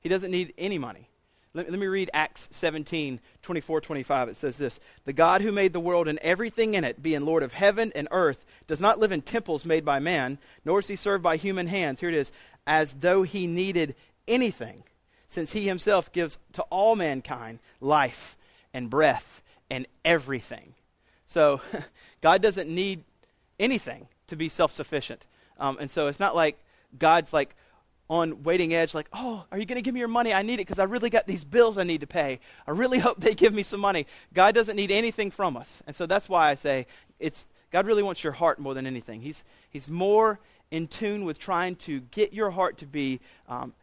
He 0.00 0.08
doesn't 0.08 0.32
need 0.32 0.52
any 0.58 0.76
money. 0.76 1.08
Let, 1.54 1.70
let, 1.70 1.78
me 1.78 1.86
read 1.86 2.10
Acts 2.12 2.48
17, 2.50 3.20
24, 3.42 3.80
25. 3.80 4.28
It 4.30 4.36
says 4.36 4.56
this 4.56 4.80
The 5.04 5.12
God 5.12 5.42
who 5.42 5.52
made 5.52 5.72
the 5.72 5.78
world 5.78 6.08
and 6.08 6.18
everything 6.18 6.74
in 6.74 6.82
it, 6.82 7.00
being 7.00 7.24
Lord 7.24 7.44
of 7.44 7.52
heaven 7.52 7.92
and 7.94 8.08
earth, 8.10 8.44
does 8.66 8.80
not 8.80 8.98
live 8.98 9.12
in 9.12 9.22
temples 9.22 9.64
made 9.64 9.84
by 9.84 10.00
man, 10.00 10.38
nor 10.64 10.80
is 10.80 10.88
he 10.88 10.96
served 10.96 11.22
by 11.22 11.36
human 11.36 11.68
hands. 11.68 12.00
Here 12.00 12.08
it 12.08 12.16
is, 12.16 12.32
as 12.66 12.94
though 12.94 13.22
he 13.22 13.46
needed 13.46 13.94
anything, 14.26 14.82
since 15.28 15.52
he 15.52 15.68
himself 15.68 16.10
gives 16.10 16.36
to 16.54 16.62
all 16.62 16.96
mankind 16.96 17.60
life 17.80 18.36
and 18.74 18.90
breath 18.90 19.40
and 19.70 19.86
everything. 20.04 20.74
So, 21.30 21.60
God 22.20 22.42
doesn't 22.42 22.68
need 22.68 23.04
anything 23.60 24.08
to 24.26 24.34
be 24.34 24.48
self 24.48 24.72
sufficient. 24.72 25.24
Um, 25.58 25.78
and 25.78 25.88
so 25.90 26.08
it's 26.08 26.18
not 26.18 26.34
like 26.34 26.58
God's 26.98 27.32
like, 27.32 27.54
on 28.08 28.42
waiting 28.42 28.74
edge, 28.74 28.92
like, 28.92 29.06
oh, 29.12 29.44
are 29.52 29.58
you 29.58 29.64
going 29.64 29.76
to 29.76 29.82
give 29.82 29.94
me 29.94 30.00
your 30.00 30.08
money? 30.08 30.34
I 30.34 30.42
need 30.42 30.54
it 30.54 30.66
because 30.66 30.80
I 30.80 30.84
really 30.84 31.10
got 31.10 31.28
these 31.28 31.44
bills 31.44 31.78
I 31.78 31.84
need 31.84 32.00
to 32.00 32.08
pay. 32.08 32.40
I 32.66 32.72
really 32.72 32.98
hope 32.98 33.20
they 33.20 33.34
give 33.34 33.54
me 33.54 33.62
some 33.62 33.78
money. 33.78 34.04
God 34.34 34.52
doesn't 34.52 34.74
need 34.74 34.90
anything 34.90 35.30
from 35.30 35.56
us. 35.56 35.80
And 35.86 35.94
so 35.94 36.06
that's 36.06 36.28
why 36.28 36.50
I 36.50 36.56
say 36.56 36.88
it's 37.20 37.46
God 37.70 37.86
really 37.86 38.02
wants 38.02 38.24
your 38.24 38.32
heart 38.32 38.58
more 38.58 38.74
than 38.74 38.84
anything. 38.84 39.20
He's, 39.20 39.44
he's 39.70 39.86
more 39.88 40.40
in 40.72 40.88
tune 40.88 41.24
with 41.24 41.38
trying 41.38 41.76
to 41.76 42.00
get 42.10 42.32
your 42.32 42.50
heart 42.50 42.78
to 42.78 42.86
be 42.86 43.20
um, 43.48 43.74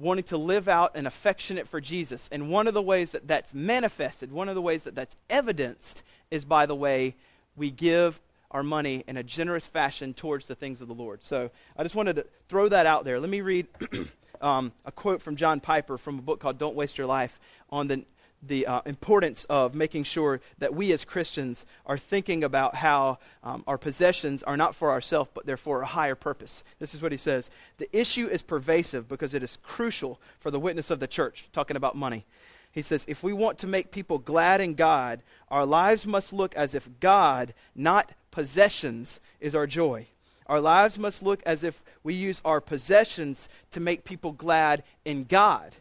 wanting 0.00 0.24
to 0.24 0.36
live 0.36 0.66
out 0.66 0.96
an 0.96 1.06
affectionate 1.06 1.68
for 1.68 1.80
Jesus. 1.80 2.28
And 2.32 2.50
one 2.50 2.66
of 2.66 2.74
the 2.74 2.82
ways 2.82 3.10
that 3.10 3.28
that's 3.28 3.52
manifested, 3.52 4.32
one 4.32 4.48
of 4.48 4.54
the 4.54 4.62
ways 4.62 4.84
that 4.84 4.94
that's 4.94 5.14
evidenced, 5.28 6.02
is 6.30 6.44
by 6.44 6.66
the 6.66 6.74
way 6.74 7.14
we 7.56 7.70
give 7.70 8.20
our 8.50 8.62
money 8.62 9.04
in 9.06 9.16
a 9.16 9.22
generous 9.22 9.66
fashion 9.66 10.14
towards 10.14 10.46
the 10.46 10.54
things 10.54 10.80
of 10.80 10.88
the 10.88 10.94
Lord. 10.94 11.22
So 11.22 11.50
I 11.76 11.82
just 11.82 11.94
wanted 11.94 12.16
to 12.16 12.26
throw 12.48 12.68
that 12.68 12.86
out 12.86 13.04
there. 13.04 13.20
Let 13.20 13.30
me 13.30 13.42
read 13.42 13.68
um, 14.40 14.72
a 14.84 14.90
quote 14.90 15.22
from 15.22 15.36
John 15.36 15.60
Piper 15.60 15.98
from 15.98 16.18
a 16.18 16.22
book 16.22 16.40
called 16.40 16.58
Don't 16.58 16.74
Waste 16.74 16.98
Your 16.98 17.06
Life 17.06 17.38
on 17.70 17.88
the, 17.88 18.04
the 18.42 18.66
uh, 18.66 18.80
importance 18.86 19.44
of 19.44 19.74
making 19.74 20.04
sure 20.04 20.40
that 20.58 20.74
we 20.74 20.92
as 20.92 21.04
Christians 21.04 21.64
are 21.86 21.98
thinking 21.98 22.44
about 22.44 22.74
how 22.74 23.18
um, 23.42 23.64
our 23.66 23.78
possessions 23.78 24.42
are 24.42 24.56
not 24.56 24.74
for 24.74 24.90
ourselves, 24.90 25.30
but 25.34 25.46
they're 25.46 25.56
for 25.56 25.82
a 25.82 25.86
higher 25.86 26.14
purpose. 26.14 26.64
This 26.78 26.94
is 26.94 27.02
what 27.02 27.12
he 27.12 27.18
says 27.18 27.50
The 27.76 27.94
issue 27.96 28.26
is 28.26 28.42
pervasive 28.42 29.08
because 29.08 29.34
it 29.34 29.42
is 29.42 29.58
crucial 29.62 30.20
for 30.38 30.50
the 30.50 30.60
witness 30.60 30.90
of 30.90 31.00
the 31.00 31.06
church, 31.06 31.48
talking 31.52 31.76
about 31.76 31.96
money. 31.96 32.24
He 32.72 32.82
says, 32.82 33.04
if 33.08 33.22
we 33.22 33.32
want 33.32 33.58
to 33.58 33.66
make 33.66 33.90
people 33.90 34.18
glad 34.18 34.60
in 34.60 34.74
God, 34.74 35.22
our 35.48 35.66
lives 35.66 36.06
must 36.06 36.32
look 36.32 36.54
as 36.54 36.74
if 36.74 36.88
God, 37.00 37.52
not 37.74 38.12
possessions 38.30 39.18
is 39.40 39.56
our 39.56 39.66
joy. 39.66 40.06
Our 40.46 40.60
lives 40.60 40.98
must 40.98 41.22
look 41.22 41.42
as 41.44 41.64
if 41.64 41.82
we 42.02 42.14
use 42.14 42.40
our 42.44 42.60
possessions 42.60 43.48
to 43.72 43.80
make 43.80 44.04
people 44.04 44.32
glad 44.32 44.84
in 45.04 45.24
God, 45.24 45.76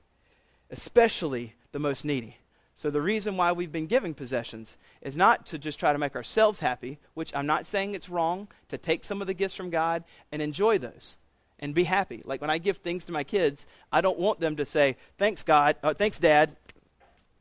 especially 0.72 1.54
the 1.72 1.80
most 1.80 2.04
needy. 2.04 2.38
So, 2.79 2.89
the 2.89 3.01
reason 3.01 3.36
why 3.36 3.51
we've 3.51 3.74
been 3.74 3.88
giving 3.88 4.13
possessions 4.13 4.77
is 5.01 5.17
not 5.17 5.45
to 5.48 5.57
just 5.57 5.77
try 5.77 5.91
to 5.91 6.00
make 6.00 6.15
ourselves 6.15 6.62
happy, 6.62 6.98
which 7.13 7.36
I'm 7.36 7.45
not 7.45 7.65
saying 7.65 7.93
it's 7.93 8.07
wrong 8.07 8.48
to 8.69 8.77
take 8.77 9.03
some 9.03 9.19
of 9.19 9.27
the 9.27 9.33
gifts 9.33 9.53
from 9.53 9.69
God 9.69 10.05
and 10.31 10.41
enjoy 10.41 10.77
those 10.77 11.17
and 11.59 11.75
be 11.75 11.83
happy. 11.83 12.21
Like 12.24 12.39
when 12.39 12.50
I 12.50 12.57
give 12.57 12.77
things 12.77 13.03
to 13.03 13.12
my 13.12 13.25
kids, 13.25 13.65
I 13.91 14.00
don't 14.00 14.17
want 14.17 14.39
them 14.39 14.55
to 14.55 14.65
say, 14.65 14.95
Thanks, 15.17 15.43
God, 15.43 15.75
uh, 15.83 15.93
thanks, 15.93 16.19
Dad, 16.19 16.55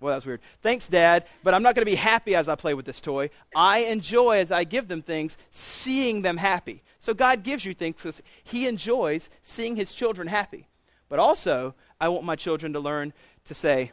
well, 0.00 0.16
that's 0.16 0.26
weird. 0.26 0.40
Thanks, 0.60 0.88
Dad, 0.88 1.24
but 1.44 1.54
I'm 1.54 1.62
not 1.62 1.76
going 1.76 1.86
to 1.86 1.90
be 1.90 1.94
happy 1.94 2.34
as 2.34 2.48
I 2.48 2.56
play 2.56 2.74
with 2.74 2.84
this 2.84 3.00
toy. 3.00 3.30
I 3.54 3.82
enjoy, 3.82 4.38
as 4.38 4.50
I 4.50 4.64
give 4.64 4.88
them 4.88 5.02
things, 5.02 5.36
seeing 5.52 6.22
them 6.22 6.36
happy. 6.36 6.82
So 6.98 7.14
God 7.14 7.44
gives 7.44 7.64
you 7.64 7.74
things 7.74 7.94
because 7.94 8.22
He 8.42 8.66
enjoys 8.66 9.30
seeing 9.44 9.76
His 9.76 9.92
children 9.92 10.26
happy. 10.26 10.66
But 11.08 11.20
also, 11.20 11.76
I 12.00 12.08
want 12.08 12.24
my 12.24 12.34
children 12.34 12.72
to 12.72 12.80
learn 12.80 13.12
to 13.44 13.54
say, 13.54 13.92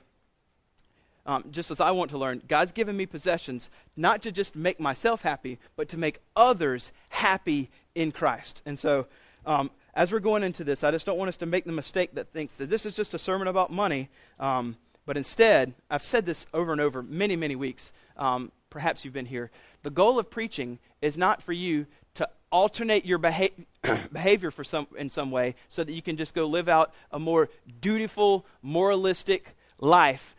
um, 1.25 1.45
just 1.51 1.71
as 1.71 1.79
I 1.79 1.91
want 1.91 2.11
to 2.11 2.17
learn, 2.17 2.41
God's 2.47 2.71
given 2.71 2.95
me 2.95 3.05
possessions 3.05 3.69
not 3.95 4.21
to 4.23 4.31
just 4.31 4.55
make 4.55 4.79
myself 4.79 5.23
happy, 5.23 5.57
but 5.75 5.89
to 5.89 5.97
make 5.97 6.19
others 6.35 6.91
happy 7.09 7.69
in 7.95 8.11
Christ. 8.11 8.61
And 8.65 8.77
so, 8.77 9.07
um, 9.45 9.71
as 9.95 10.11
we're 10.11 10.19
going 10.19 10.43
into 10.43 10.63
this, 10.63 10.83
I 10.83 10.91
just 10.91 11.05
don't 11.05 11.17
want 11.17 11.29
us 11.29 11.37
to 11.37 11.45
make 11.45 11.65
the 11.65 11.71
mistake 11.71 12.13
that 12.15 12.31
thinks 12.31 12.55
that 12.57 12.69
this 12.69 12.85
is 12.85 12.95
just 12.95 13.13
a 13.13 13.19
sermon 13.19 13.47
about 13.47 13.71
money. 13.71 14.09
Um, 14.39 14.77
but 15.05 15.17
instead, 15.17 15.73
I've 15.89 16.03
said 16.03 16.25
this 16.25 16.45
over 16.53 16.71
and 16.71 16.81
over 16.81 17.01
many, 17.01 17.35
many 17.35 17.55
weeks. 17.55 17.91
Um, 18.17 18.51
perhaps 18.69 19.05
you've 19.05 19.13
been 19.13 19.25
here. 19.25 19.51
The 19.83 19.89
goal 19.89 20.19
of 20.19 20.29
preaching 20.29 20.79
is 21.01 21.17
not 21.17 21.41
for 21.41 21.53
you 21.53 21.87
to 22.15 22.27
alternate 22.51 23.05
your 23.05 23.17
beha- 23.17 23.49
behavior 24.11 24.51
for 24.51 24.63
some, 24.63 24.87
in 24.97 25.09
some 25.09 25.31
way 25.31 25.55
so 25.69 25.83
that 25.83 25.93
you 25.93 26.01
can 26.01 26.17
just 26.17 26.33
go 26.33 26.45
live 26.45 26.67
out 26.67 26.93
a 27.11 27.19
more 27.19 27.49
dutiful, 27.81 28.45
moralistic 28.61 29.55
life 29.79 30.35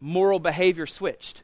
moral 0.00 0.38
behavior 0.38 0.86
switched. 0.86 1.42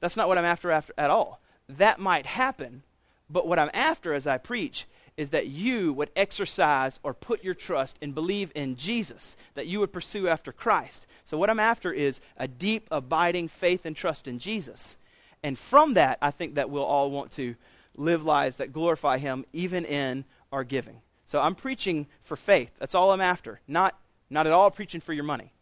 That's 0.00 0.16
not 0.16 0.28
what 0.28 0.38
I'm 0.38 0.44
after, 0.44 0.70
after 0.70 0.94
at 0.96 1.10
all. 1.10 1.40
That 1.68 1.98
might 1.98 2.26
happen, 2.26 2.82
but 3.28 3.46
what 3.46 3.58
I'm 3.58 3.70
after 3.72 4.14
as 4.14 4.26
I 4.26 4.38
preach 4.38 4.86
is 5.16 5.30
that 5.30 5.48
you 5.48 5.92
would 5.92 6.10
exercise 6.16 6.98
or 7.02 7.12
put 7.12 7.44
your 7.44 7.54
trust 7.54 7.98
and 8.00 8.14
believe 8.14 8.50
in 8.54 8.76
Jesus, 8.76 9.36
that 9.54 9.66
you 9.66 9.80
would 9.80 9.92
pursue 9.92 10.28
after 10.28 10.52
Christ. 10.52 11.06
So, 11.24 11.36
what 11.36 11.50
I'm 11.50 11.60
after 11.60 11.92
is 11.92 12.20
a 12.38 12.48
deep, 12.48 12.88
abiding 12.90 13.48
faith 13.48 13.84
and 13.84 13.94
trust 13.94 14.26
in 14.26 14.38
Jesus. 14.38 14.96
And 15.42 15.58
from 15.58 15.94
that, 15.94 16.18
I 16.22 16.30
think 16.30 16.54
that 16.54 16.70
we'll 16.70 16.84
all 16.84 17.10
want 17.10 17.32
to 17.32 17.54
live 17.96 18.24
lives 18.24 18.56
that 18.56 18.72
glorify 18.72 19.18
Him 19.18 19.44
even 19.52 19.84
in 19.84 20.24
our 20.52 20.64
giving. 20.64 21.02
So, 21.26 21.38
I'm 21.38 21.54
preaching 21.54 22.06
for 22.22 22.36
faith. 22.36 22.72
That's 22.78 22.94
all 22.94 23.12
I'm 23.12 23.20
after. 23.20 23.60
Not, 23.68 23.98
not 24.30 24.46
at 24.46 24.54
all 24.54 24.70
preaching 24.70 25.02
for 25.02 25.12
your 25.12 25.24
money. 25.24 25.52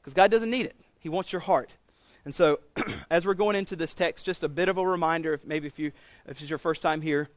Because 0.00 0.14
God 0.14 0.30
doesn't 0.30 0.50
need 0.50 0.66
it, 0.66 0.76
He 1.00 1.08
wants 1.08 1.32
your 1.32 1.40
heart. 1.40 1.74
And 2.24 2.34
so, 2.34 2.60
as 3.10 3.26
we're 3.26 3.34
going 3.34 3.56
into 3.56 3.76
this 3.76 3.94
text, 3.94 4.24
just 4.24 4.42
a 4.42 4.48
bit 4.48 4.68
of 4.68 4.78
a 4.78 4.86
reminder, 4.86 5.34
if 5.34 5.44
maybe 5.44 5.66
if 5.66 5.78
you 5.78 5.92
if 6.26 6.34
this 6.36 6.42
is 6.42 6.50
your 6.50 6.58
first 6.58 6.82
time 6.82 7.00
here, 7.00 7.28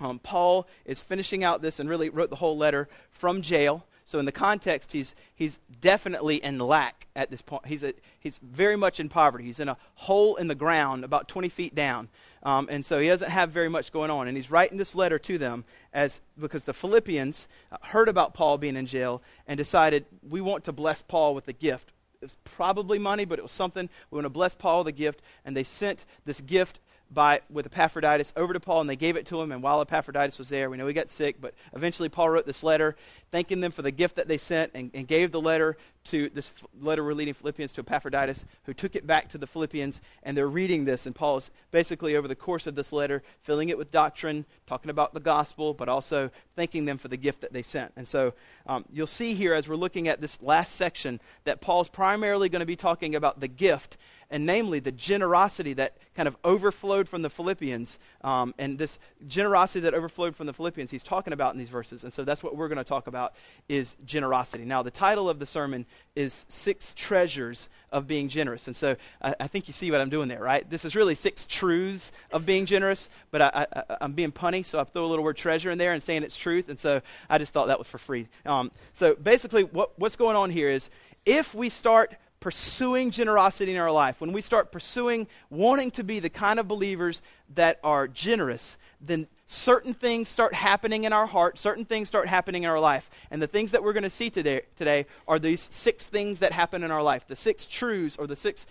um, 0.00 0.18
Paul 0.18 0.66
is 0.84 1.02
finishing 1.02 1.42
out 1.44 1.62
this 1.62 1.80
and 1.80 1.88
really 1.88 2.08
wrote 2.08 2.30
the 2.30 2.36
whole 2.36 2.56
letter 2.56 2.88
from 3.10 3.42
jail. 3.42 3.84
So 4.04 4.20
in 4.20 4.24
the 4.24 4.32
context, 4.32 4.92
he's 4.92 5.16
he's 5.34 5.58
definitely 5.80 6.36
in 6.36 6.58
lack 6.58 7.08
at 7.16 7.30
this 7.30 7.42
point. 7.42 7.66
He's 7.66 7.82
a, 7.82 7.92
he's 8.20 8.38
very 8.40 8.76
much 8.76 9.00
in 9.00 9.08
poverty. 9.08 9.44
He's 9.44 9.58
in 9.58 9.68
a 9.68 9.76
hole 9.94 10.36
in 10.36 10.46
the 10.46 10.54
ground, 10.54 11.02
about 11.02 11.26
20 11.26 11.48
feet 11.48 11.74
down, 11.74 12.08
um, 12.44 12.68
and 12.70 12.86
so 12.86 13.00
he 13.00 13.08
doesn't 13.08 13.30
have 13.30 13.50
very 13.50 13.68
much 13.68 13.90
going 13.90 14.12
on. 14.12 14.28
And 14.28 14.36
he's 14.36 14.48
writing 14.48 14.78
this 14.78 14.94
letter 14.94 15.18
to 15.18 15.38
them 15.38 15.64
as 15.92 16.20
because 16.38 16.62
the 16.62 16.72
Philippians 16.72 17.48
heard 17.82 18.08
about 18.08 18.32
Paul 18.32 18.58
being 18.58 18.76
in 18.76 18.86
jail 18.86 19.22
and 19.48 19.58
decided 19.58 20.04
we 20.22 20.40
want 20.40 20.62
to 20.64 20.72
bless 20.72 21.02
Paul 21.02 21.34
with 21.34 21.48
a 21.48 21.52
gift. 21.52 21.92
Was 22.26 22.36
probably 22.42 22.98
money, 22.98 23.24
but 23.24 23.38
it 23.38 23.42
was 23.42 23.52
something. 23.52 23.88
We 24.10 24.16
want 24.16 24.24
to 24.24 24.30
bless 24.30 24.52
Paul 24.52 24.78
with 24.78 24.88
a 24.88 24.92
gift, 24.92 25.22
and 25.44 25.56
they 25.56 25.62
sent 25.62 26.04
this 26.24 26.40
gift 26.40 26.80
by 27.08 27.40
with 27.48 27.66
Epaphroditus 27.66 28.32
over 28.34 28.52
to 28.52 28.58
Paul, 28.58 28.80
and 28.80 28.90
they 28.90 28.96
gave 28.96 29.14
it 29.14 29.26
to 29.26 29.40
him. 29.40 29.52
And 29.52 29.62
while 29.62 29.80
Epaphroditus 29.80 30.36
was 30.38 30.48
there, 30.48 30.68
we 30.68 30.76
know 30.76 30.88
he 30.88 30.92
got 30.92 31.08
sick, 31.08 31.36
but 31.40 31.54
eventually 31.72 32.08
Paul 32.08 32.30
wrote 32.30 32.44
this 32.44 32.64
letter 32.64 32.96
thanking 33.30 33.60
them 33.60 33.70
for 33.70 33.82
the 33.82 33.92
gift 33.92 34.16
that 34.16 34.26
they 34.26 34.38
sent, 34.38 34.72
and, 34.74 34.90
and 34.92 35.06
gave 35.06 35.30
the 35.30 35.40
letter 35.40 35.76
to 36.06 36.30
this 36.30 36.50
letter 36.80 37.04
we're 37.04 37.14
leading 37.14 37.34
Philippians 37.34 37.72
to 37.74 37.80
Epaphroditus, 37.80 38.44
who 38.64 38.74
took 38.74 38.96
it 38.96 39.06
back 39.06 39.28
to 39.30 39.38
the 39.38 39.46
Philippians, 39.46 40.00
and 40.22 40.36
they're 40.36 40.48
reading 40.48 40.84
this. 40.84 41.06
And 41.06 41.14
Paul 41.14 41.38
is 41.38 41.50
basically 41.70 42.16
over 42.16 42.28
the 42.28 42.34
course 42.34 42.66
of 42.66 42.74
this 42.74 42.92
letter 42.92 43.22
filling 43.42 43.68
it 43.68 43.78
with 43.78 43.90
doctrine, 43.90 44.44
talking 44.66 44.90
about 44.90 45.14
the 45.14 45.20
gospel, 45.20 45.74
but 45.74 45.88
also 45.88 46.30
thanking 46.54 46.84
them 46.84 46.98
for 46.98 47.08
the 47.08 47.16
gift 47.16 47.40
that 47.42 47.52
they 47.52 47.62
sent. 47.62 47.92
And 47.96 48.06
so 48.06 48.34
um, 48.66 48.84
you'll 48.92 49.06
see 49.06 49.34
here 49.34 49.54
as 49.54 49.68
we're 49.68 49.76
looking 49.76 50.08
at 50.08 50.20
this 50.20 50.40
last 50.42 50.74
section 50.74 51.20
that 51.44 51.60
Paul's 51.60 51.88
primarily 51.88 52.48
going 52.48 52.60
to 52.60 52.66
be 52.66 52.76
talking 52.76 53.14
about 53.14 53.40
the 53.40 53.48
gift 53.48 53.96
and 54.30 54.44
namely 54.44 54.80
the 54.80 54.92
generosity 54.92 55.72
that 55.74 55.96
kind 56.14 56.26
of 56.26 56.36
overflowed 56.44 57.08
from 57.08 57.22
the 57.22 57.30
Philippians, 57.30 57.98
um, 58.22 58.54
and 58.58 58.78
this 58.78 58.98
generosity 59.26 59.80
that 59.80 59.94
overflowed 59.94 60.34
from 60.34 60.46
the 60.46 60.52
Philippians, 60.52 60.90
he's 60.90 61.04
talking 61.04 61.32
about 61.32 61.52
in 61.52 61.58
these 61.58 61.68
verses. 61.68 62.02
And 62.02 62.12
so 62.12 62.24
that's 62.24 62.42
what 62.42 62.56
we're 62.56 62.68
going 62.68 62.78
to 62.78 62.84
talk 62.84 63.06
about 63.06 63.34
is 63.68 63.96
generosity. 64.04 64.64
Now, 64.64 64.82
the 64.82 64.90
title 64.90 65.30
of 65.30 65.38
the 65.38 65.46
sermon 65.46 65.86
is 66.14 66.46
Six 66.48 66.94
Treasures 66.94 67.68
of 67.92 68.06
Being 68.06 68.28
Generous. 68.28 68.66
And 68.66 68.76
so 68.76 68.96
I, 69.22 69.34
I 69.40 69.46
think 69.46 69.68
you 69.68 69.72
see 69.72 69.90
what 69.90 70.00
I'm 70.00 70.10
doing 70.10 70.28
there, 70.28 70.42
right? 70.42 70.68
This 70.68 70.84
is 70.84 70.96
really 70.96 71.14
six 71.14 71.46
truths 71.46 72.10
of 72.32 72.46
being 72.46 72.66
generous, 72.66 73.08
but 73.30 73.42
I, 73.42 73.66
am 74.00 74.12
being 74.12 74.32
punny, 74.32 74.64
so 74.64 74.78
I 74.78 74.84
throw 74.84 75.04
a 75.04 75.08
little 75.08 75.24
word 75.24 75.36
treasure 75.36 75.70
in 75.70 75.78
there 75.78 75.92
and 75.92 76.02
saying 76.02 76.22
it's 76.22 76.36
truth. 76.36 76.68
And 76.68 76.78
so 76.78 77.02
I 77.28 77.38
just 77.38 77.52
thought 77.52 77.68
that 77.68 77.78
was 77.78 77.88
for 77.88 77.98
free. 77.98 78.28
Um, 78.44 78.70
so 78.94 79.14
basically, 79.14 79.64
what, 79.64 79.98
what's 79.98 80.16
going 80.16 80.36
on 80.36 80.50
here 80.50 80.70
is 80.70 80.90
if 81.24 81.54
we 81.54 81.68
start 81.68 82.14
pursuing 82.40 83.10
generosity 83.10 83.72
in 83.72 83.78
our 83.78 83.90
life, 83.90 84.20
when 84.20 84.32
we 84.32 84.42
start 84.42 84.70
pursuing 84.70 85.26
wanting 85.50 85.90
to 85.92 86.04
be 86.04 86.20
the 86.20 86.30
kind 86.30 86.60
of 86.60 86.68
believers 86.68 87.20
that 87.54 87.78
are 87.82 88.06
generous, 88.06 88.76
then 89.00 89.26
certain 89.46 89.94
things 89.94 90.28
start 90.28 90.52
happening 90.52 91.04
in 91.04 91.12
our 91.12 91.26
heart, 91.26 91.58
certain 91.58 91.84
things 91.84 92.08
start 92.08 92.28
happening 92.28 92.64
in 92.64 92.68
our 92.68 92.80
life. 92.80 93.08
And 93.30 93.40
the 93.40 93.46
things 93.46 93.70
that 93.70 93.82
we're 93.82 93.92
going 93.92 94.02
to 94.02 94.10
see 94.10 94.28
today, 94.28 94.62
today 94.74 95.06
are 95.26 95.38
these 95.38 95.68
six 95.72 96.08
things 96.08 96.40
that 96.40 96.52
happen 96.52 96.82
in 96.82 96.90
our 96.90 97.02
life, 97.02 97.26
the 97.26 97.36
six 97.36 97.66
truths 97.66 98.16
or 98.16 98.26
the 98.26 98.36
six 98.36 98.66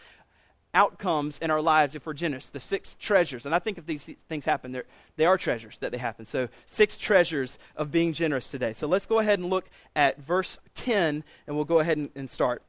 outcomes 0.74 1.40
in 1.40 1.50
our 1.50 1.62
lives 1.62 1.96
if 1.96 2.06
we're 2.06 2.14
generous, 2.14 2.50
the 2.50 2.60
six 2.60 2.96
treasures. 3.00 3.46
And 3.46 3.56
I 3.56 3.60
think 3.60 3.78
if 3.78 3.86
these 3.86 4.04
things 4.04 4.44
happen, 4.44 4.80
they 5.16 5.26
are 5.26 5.38
treasures 5.38 5.78
that 5.80 5.94
they 5.94 5.98
happen. 5.98 6.26
So, 6.26 6.50
six 6.66 6.98
treasures 6.98 7.58
of 7.78 7.92
being 7.92 8.12
generous 8.12 8.50
today. 8.50 8.74
So, 8.74 8.86
let's 8.86 9.06
go 9.06 9.20
ahead 9.20 9.40
and 9.40 9.50
look 9.50 9.70
at 9.96 10.22
verse 10.22 10.58
10, 10.76 11.24
and 11.48 11.56
we'll 11.56 11.66
go 11.66 11.80
ahead 11.80 11.98
and, 11.98 12.10
and 12.16 12.30
start. 12.30 12.62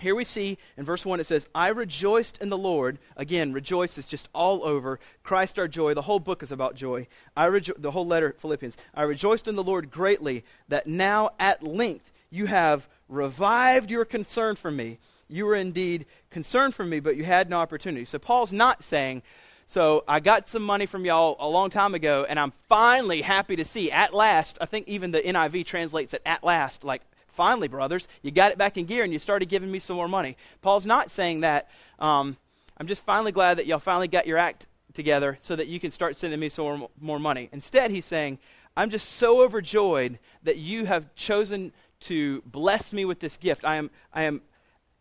Here 0.00 0.14
we 0.14 0.24
see 0.24 0.58
in 0.76 0.84
verse 0.84 1.04
1 1.04 1.18
it 1.18 1.26
says, 1.26 1.48
I 1.52 1.70
rejoiced 1.70 2.38
in 2.40 2.50
the 2.50 2.58
Lord. 2.58 2.98
Again, 3.16 3.52
rejoice 3.52 3.98
is 3.98 4.06
just 4.06 4.28
all 4.32 4.64
over. 4.64 5.00
Christ 5.24 5.58
our 5.58 5.66
joy. 5.66 5.94
The 5.94 6.02
whole 6.02 6.20
book 6.20 6.42
is 6.44 6.52
about 6.52 6.76
joy. 6.76 7.08
I 7.36 7.48
rejo- 7.48 7.80
the 7.82 7.90
whole 7.90 8.06
letter, 8.06 8.36
Philippians. 8.38 8.76
I 8.94 9.02
rejoiced 9.02 9.48
in 9.48 9.56
the 9.56 9.64
Lord 9.64 9.90
greatly 9.90 10.44
that 10.68 10.86
now 10.86 11.30
at 11.40 11.64
length 11.64 12.12
you 12.30 12.46
have 12.46 12.88
revived 13.08 13.90
your 13.90 14.04
concern 14.04 14.54
for 14.54 14.70
me. 14.70 14.98
You 15.28 15.46
were 15.46 15.56
indeed 15.56 16.06
concerned 16.30 16.76
for 16.76 16.84
me, 16.84 17.00
but 17.00 17.16
you 17.16 17.24
had 17.24 17.50
no 17.50 17.58
opportunity. 17.58 18.04
So 18.04 18.20
Paul's 18.20 18.52
not 18.52 18.84
saying, 18.84 19.22
so 19.66 20.04
I 20.06 20.20
got 20.20 20.48
some 20.48 20.62
money 20.62 20.86
from 20.86 21.04
y'all 21.04 21.36
a 21.40 21.48
long 21.48 21.70
time 21.70 21.94
ago, 21.94 22.24
and 22.28 22.38
I'm 22.38 22.52
finally 22.68 23.20
happy 23.20 23.56
to 23.56 23.64
see 23.64 23.90
at 23.90 24.14
last. 24.14 24.58
I 24.60 24.66
think 24.66 24.86
even 24.86 25.10
the 25.10 25.20
NIV 25.20 25.66
translates 25.66 26.14
it 26.14 26.22
at 26.24 26.44
last, 26.44 26.84
like 26.84 27.02
finally, 27.38 27.68
brothers, 27.68 28.08
you 28.20 28.32
got 28.32 28.50
it 28.50 28.58
back 28.58 28.76
in 28.76 28.84
gear 28.84 29.04
and 29.04 29.12
you 29.12 29.20
started 29.20 29.48
giving 29.48 29.70
me 29.70 29.78
some 29.78 29.94
more 29.94 30.08
money. 30.08 30.36
Paul's 30.60 30.84
not 30.84 31.12
saying 31.12 31.42
that. 31.42 31.70
Um, 32.00 32.36
I'm 32.76 32.88
just 32.88 33.04
finally 33.04 33.30
glad 33.30 33.58
that 33.58 33.66
y'all 33.66 33.78
finally 33.78 34.08
got 34.08 34.26
your 34.26 34.38
act 34.38 34.66
together 34.92 35.38
so 35.40 35.54
that 35.54 35.68
you 35.68 35.78
can 35.78 35.92
start 35.92 36.18
sending 36.18 36.40
me 36.40 36.48
some 36.48 36.80
more, 36.80 36.90
more 37.00 37.18
money. 37.20 37.48
Instead, 37.52 37.92
he's 37.92 38.04
saying, 38.04 38.40
I'm 38.76 38.90
just 38.90 39.08
so 39.08 39.42
overjoyed 39.42 40.18
that 40.42 40.56
you 40.56 40.84
have 40.86 41.14
chosen 41.14 41.72
to 42.00 42.42
bless 42.42 42.92
me 42.92 43.04
with 43.04 43.20
this 43.20 43.36
gift. 43.36 43.64
I 43.64 43.76
am, 43.76 43.90
I 44.12 44.24
am 44.24 44.42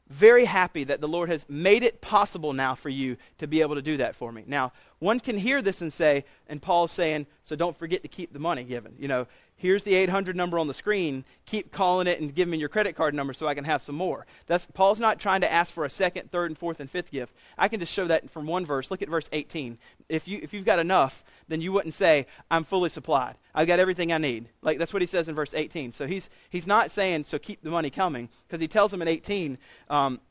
very 0.09 0.45
happy 0.45 0.83
that 0.83 1.01
the 1.01 1.07
Lord 1.07 1.29
has 1.29 1.43
made 1.49 1.81
it 1.81 2.01
possible 2.01 2.53
now 2.53 2.75
for 2.75 2.89
you 2.89 3.17
to 3.39 3.47
be 3.47 3.61
able 3.61 3.75
to 3.75 3.81
do 3.81 3.97
that 3.97 4.15
for 4.15 4.31
me. 4.31 4.43
Now, 4.45 4.73
one 4.99 5.19
can 5.19 5.39
hear 5.39 5.63
this 5.63 5.81
and 5.81 5.91
say, 5.91 6.23
and 6.47 6.61
Paul's 6.61 6.91
saying, 6.91 7.25
so 7.45 7.55
don't 7.55 7.77
forget 7.77 8.03
to 8.03 8.07
keep 8.07 8.31
the 8.31 8.39
money 8.39 8.63
given. 8.63 8.93
You 8.99 9.07
know, 9.07 9.27
here's 9.57 9.83
the 9.83 9.95
800 9.95 10.35
number 10.35 10.57
on 10.57 10.67
the 10.67 10.73
screen. 10.73 11.25
Keep 11.45 11.71
calling 11.71 12.07
it 12.07 12.21
and 12.21 12.33
give 12.33 12.47
me 12.47 12.57
your 12.57 12.69
credit 12.69 12.95
card 12.95 13.13
number 13.13 13.33
so 13.33 13.47
I 13.47 13.55
can 13.55 13.63
have 13.63 13.83
some 13.83 13.95
more. 13.95 14.25
That's, 14.45 14.67
Paul's 14.73 14.99
not 14.99 15.19
trying 15.19 15.41
to 15.41 15.51
ask 15.51 15.73
for 15.73 15.83
a 15.83 15.89
second, 15.89 16.31
third, 16.31 16.51
and 16.51 16.57
fourth 16.57 16.79
and 16.79 16.89
fifth 16.89 17.11
gift. 17.11 17.33
I 17.57 17.67
can 17.67 17.79
just 17.79 17.91
show 17.91 18.05
that 18.07 18.29
from 18.29 18.45
one 18.45 18.65
verse. 18.65 18.91
Look 18.91 19.01
at 19.01 19.09
verse 19.09 19.27
18. 19.31 19.77
If, 20.09 20.27
you, 20.27 20.39
if 20.41 20.53
you've 20.53 20.65
got 20.65 20.79
enough, 20.79 21.23
then 21.47 21.59
you 21.59 21.73
wouldn't 21.73 21.95
say, 21.95 22.27
I'm 22.49 22.63
fully 22.63 22.89
supplied. 22.89 23.35
I've 23.53 23.67
got 23.67 23.79
everything 23.79 24.13
I 24.13 24.19
need. 24.19 24.47
Like 24.61 24.77
that's 24.77 24.93
what 24.93 25.01
he 25.01 25.07
says 25.07 25.27
in 25.27 25.35
verse 25.35 25.53
18. 25.53 25.91
So 25.91 26.05
he's, 26.05 26.29
he's 26.49 26.67
not 26.67 26.91
saying, 26.91 27.23
so 27.23 27.39
keep 27.39 27.61
the 27.63 27.71
money 27.71 27.89
coming, 27.89 28.29
because 28.47 28.61
he 28.61 28.67
tells 28.67 28.91
them 28.91 29.01
in 29.01 29.07
18, 29.07 29.57
um, 29.89 30.21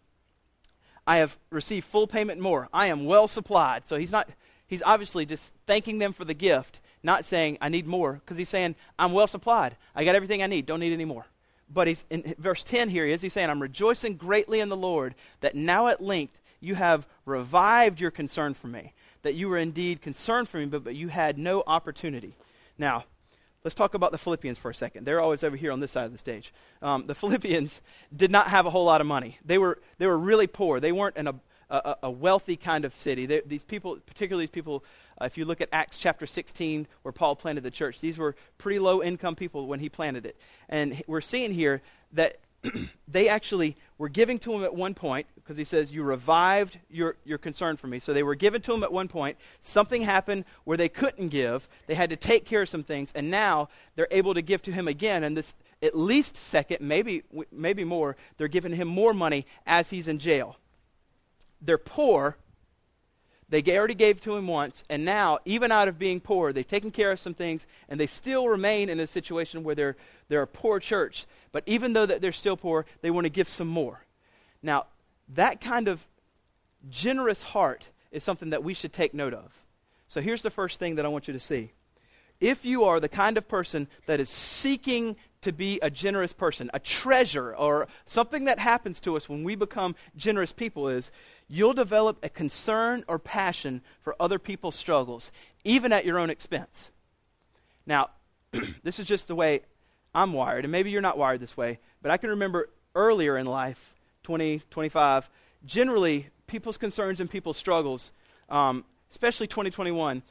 I 1.06 1.18
have 1.18 1.36
received 1.50 1.86
full 1.86 2.06
payment 2.06 2.40
more. 2.40 2.68
I 2.72 2.86
am 2.86 3.04
well 3.04 3.28
supplied. 3.28 3.86
So 3.86 3.96
he's 3.96 4.12
not, 4.12 4.28
he's 4.66 4.82
obviously 4.82 5.26
just 5.26 5.52
thanking 5.66 5.98
them 5.98 6.12
for 6.12 6.24
the 6.24 6.34
gift 6.34 6.80
not 7.06 7.24
saying, 7.24 7.56
I 7.62 7.70
need 7.70 7.86
more, 7.86 8.14
because 8.14 8.36
he's 8.36 8.50
saying, 8.50 8.74
I'm 8.98 9.12
well 9.12 9.26
supplied. 9.26 9.76
I 9.94 10.04
got 10.04 10.14
everything 10.14 10.42
I 10.42 10.46
need. 10.46 10.66
Don't 10.66 10.80
need 10.80 10.92
any 10.92 11.06
more. 11.06 11.24
But 11.72 11.88
he's 11.88 12.04
in 12.10 12.34
verse 12.38 12.62
10 12.62 12.90
here, 12.90 13.06
he 13.06 13.12
is 13.12 13.22
he's 13.22 13.32
saying, 13.32 13.48
I'm 13.48 13.62
rejoicing 13.62 14.16
greatly 14.16 14.60
in 14.60 14.68
the 14.68 14.76
Lord 14.76 15.14
that 15.40 15.54
now 15.54 15.88
at 15.88 16.02
length 16.02 16.38
you 16.60 16.74
have 16.74 17.06
revived 17.24 18.00
your 18.00 18.10
concern 18.10 18.54
for 18.54 18.66
me, 18.66 18.92
that 19.22 19.34
you 19.34 19.48
were 19.48 19.56
indeed 19.56 20.02
concerned 20.02 20.48
for 20.48 20.58
me, 20.58 20.66
but, 20.66 20.84
but 20.84 20.94
you 20.94 21.08
had 21.08 21.38
no 21.38 21.62
opportunity. 21.66 22.36
Now, 22.78 23.04
let's 23.64 23.74
talk 23.74 23.94
about 23.94 24.12
the 24.12 24.18
Philippians 24.18 24.58
for 24.58 24.70
a 24.70 24.74
second. 24.74 25.06
They're 25.06 25.20
always 25.20 25.42
over 25.42 25.56
here 25.56 25.72
on 25.72 25.80
this 25.80 25.92
side 25.92 26.06
of 26.06 26.12
the 26.12 26.18
stage. 26.18 26.52
Um, 26.82 27.06
the 27.06 27.14
Philippians 27.22 27.80
did 28.14 28.30
not 28.30 28.48
have 28.48 28.66
a 28.66 28.70
whole 28.70 28.84
lot 28.84 29.00
of 29.00 29.06
money. 29.06 29.38
They 29.44 29.58
were, 29.58 29.78
they 29.98 30.06
were 30.06 30.18
really 30.18 30.46
poor. 30.46 30.80
They 30.80 30.92
weren't 30.92 31.16
in 31.16 31.26
a, 31.70 31.96
a, 32.04 32.10
wealthy 32.10 32.56
kind 32.56 32.84
of 32.84 32.96
city. 32.96 33.26
They, 33.26 33.40
these 33.40 33.64
people, 33.64 33.98
particularly 34.06 34.46
these 34.46 34.50
people 34.50 34.84
uh, 35.20 35.24
if 35.24 35.38
you 35.38 35.44
look 35.44 35.60
at 35.60 35.68
Acts 35.72 35.98
chapter 35.98 36.26
16, 36.26 36.86
where 37.02 37.12
Paul 37.12 37.36
planted 37.36 37.62
the 37.62 37.70
church, 37.70 38.00
these 38.00 38.18
were 38.18 38.36
pretty 38.58 38.78
low 38.78 39.02
income 39.02 39.34
people 39.34 39.66
when 39.66 39.80
he 39.80 39.88
planted 39.88 40.26
it. 40.26 40.36
And 40.68 41.02
we're 41.06 41.20
seeing 41.20 41.52
here 41.52 41.82
that 42.12 42.38
they 43.08 43.28
actually 43.28 43.76
were 43.98 44.08
giving 44.08 44.38
to 44.40 44.52
him 44.52 44.64
at 44.64 44.74
one 44.74 44.94
point 44.94 45.26
because 45.36 45.56
he 45.56 45.64
says 45.64 45.92
you 45.92 46.02
revived 46.02 46.78
your, 46.90 47.16
your 47.24 47.38
concern 47.38 47.76
for 47.76 47.86
me. 47.86 47.98
So 47.98 48.12
they 48.12 48.22
were 48.22 48.34
given 48.34 48.60
to 48.62 48.74
him 48.74 48.82
at 48.82 48.92
one 48.92 49.08
point. 49.08 49.38
Something 49.60 50.02
happened 50.02 50.44
where 50.64 50.76
they 50.76 50.88
couldn't 50.88 51.28
give. 51.28 51.68
They 51.86 51.94
had 51.94 52.10
to 52.10 52.16
take 52.16 52.44
care 52.44 52.62
of 52.62 52.68
some 52.68 52.82
things. 52.82 53.12
And 53.14 53.30
now 53.30 53.68
they're 53.94 54.08
able 54.10 54.34
to 54.34 54.42
give 54.42 54.62
to 54.62 54.72
him 54.72 54.88
again. 54.88 55.24
And 55.24 55.36
this 55.36 55.54
at 55.82 55.94
least 55.94 56.38
second 56.38 56.80
maybe 56.80 57.22
maybe 57.52 57.84
more 57.84 58.16
they're 58.38 58.48
giving 58.48 58.72
him 58.72 58.88
more 58.88 59.12
money 59.12 59.46
as 59.66 59.90
he's 59.90 60.08
in 60.08 60.18
jail 60.18 60.56
they're 61.60 61.78
poor 61.78 62.36
they 63.48 63.62
already 63.76 63.94
gave 63.94 64.20
to 64.22 64.36
him 64.36 64.48
once, 64.48 64.82
and 64.90 65.04
now, 65.04 65.38
even 65.44 65.70
out 65.70 65.86
of 65.86 66.00
being 66.00 66.20
poor, 66.20 66.52
they've 66.52 66.66
taken 66.66 66.90
care 66.90 67.12
of 67.12 67.20
some 67.20 67.34
things, 67.34 67.64
and 67.88 68.00
they 68.00 68.08
still 68.08 68.48
remain 68.48 68.88
in 68.88 68.98
a 68.98 69.06
situation 69.06 69.62
where 69.62 69.76
they're, 69.76 69.96
they're 70.28 70.42
a 70.42 70.48
poor 70.48 70.80
church. 70.80 71.26
But 71.52 71.62
even 71.66 71.92
though 71.92 72.06
that 72.06 72.20
they're 72.20 72.32
still 72.32 72.56
poor, 72.56 72.86
they 73.02 73.10
want 73.10 73.24
to 73.24 73.30
give 73.30 73.48
some 73.48 73.68
more. 73.68 74.00
Now, 74.62 74.86
that 75.34 75.60
kind 75.60 75.86
of 75.86 76.04
generous 76.90 77.42
heart 77.42 77.86
is 78.10 78.24
something 78.24 78.50
that 78.50 78.64
we 78.64 78.74
should 78.74 78.92
take 78.92 79.14
note 79.14 79.34
of. 79.34 79.64
So 80.08 80.20
here's 80.20 80.42
the 80.42 80.50
first 80.50 80.80
thing 80.80 80.96
that 80.96 81.04
I 81.04 81.08
want 81.08 81.28
you 81.28 81.34
to 81.34 81.40
see. 81.40 81.70
If 82.40 82.64
you 82.64 82.84
are 82.84 82.98
the 82.98 83.08
kind 83.08 83.38
of 83.38 83.48
person 83.48 83.88
that 84.06 84.20
is 84.20 84.28
seeking 84.28 85.16
to 85.42 85.52
be 85.52 85.78
a 85.80 85.90
generous 85.90 86.32
person, 86.32 86.68
a 86.74 86.80
treasure, 86.80 87.54
or 87.54 87.86
something 88.06 88.46
that 88.46 88.58
happens 88.58 88.98
to 89.00 89.16
us 89.16 89.28
when 89.28 89.44
we 89.44 89.54
become 89.54 89.94
generous 90.16 90.52
people 90.52 90.88
is 90.88 91.12
you'll 91.48 91.72
develop 91.72 92.18
a 92.22 92.28
concern 92.28 93.04
or 93.08 93.18
passion 93.18 93.82
for 94.00 94.16
other 94.18 94.38
people's 94.38 94.74
struggles, 94.74 95.30
even 95.64 95.92
at 95.92 96.04
your 96.04 96.18
own 96.18 96.30
expense. 96.30 96.90
Now, 97.86 98.10
this 98.82 98.98
is 98.98 99.06
just 99.06 99.28
the 99.28 99.34
way 99.34 99.60
I'm 100.14 100.32
wired, 100.32 100.64
and 100.64 100.72
maybe 100.72 100.90
you're 100.90 101.02
not 101.02 101.18
wired 101.18 101.40
this 101.40 101.56
way, 101.56 101.78
but 102.02 102.10
I 102.10 102.16
can 102.16 102.30
remember 102.30 102.68
earlier 102.94 103.36
in 103.36 103.46
life, 103.46 103.94
20, 104.24 104.62
25, 104.70 105.28
generally 105.64 106.28
people's 106.46 106.76
concerns 106.76 107.20
and 107.20 107.30
people's 107.30 107.56
struggles, 107.56 108.10
um, 108.48 108.84
especially 109.10 109.46
2021, 109.46 110.22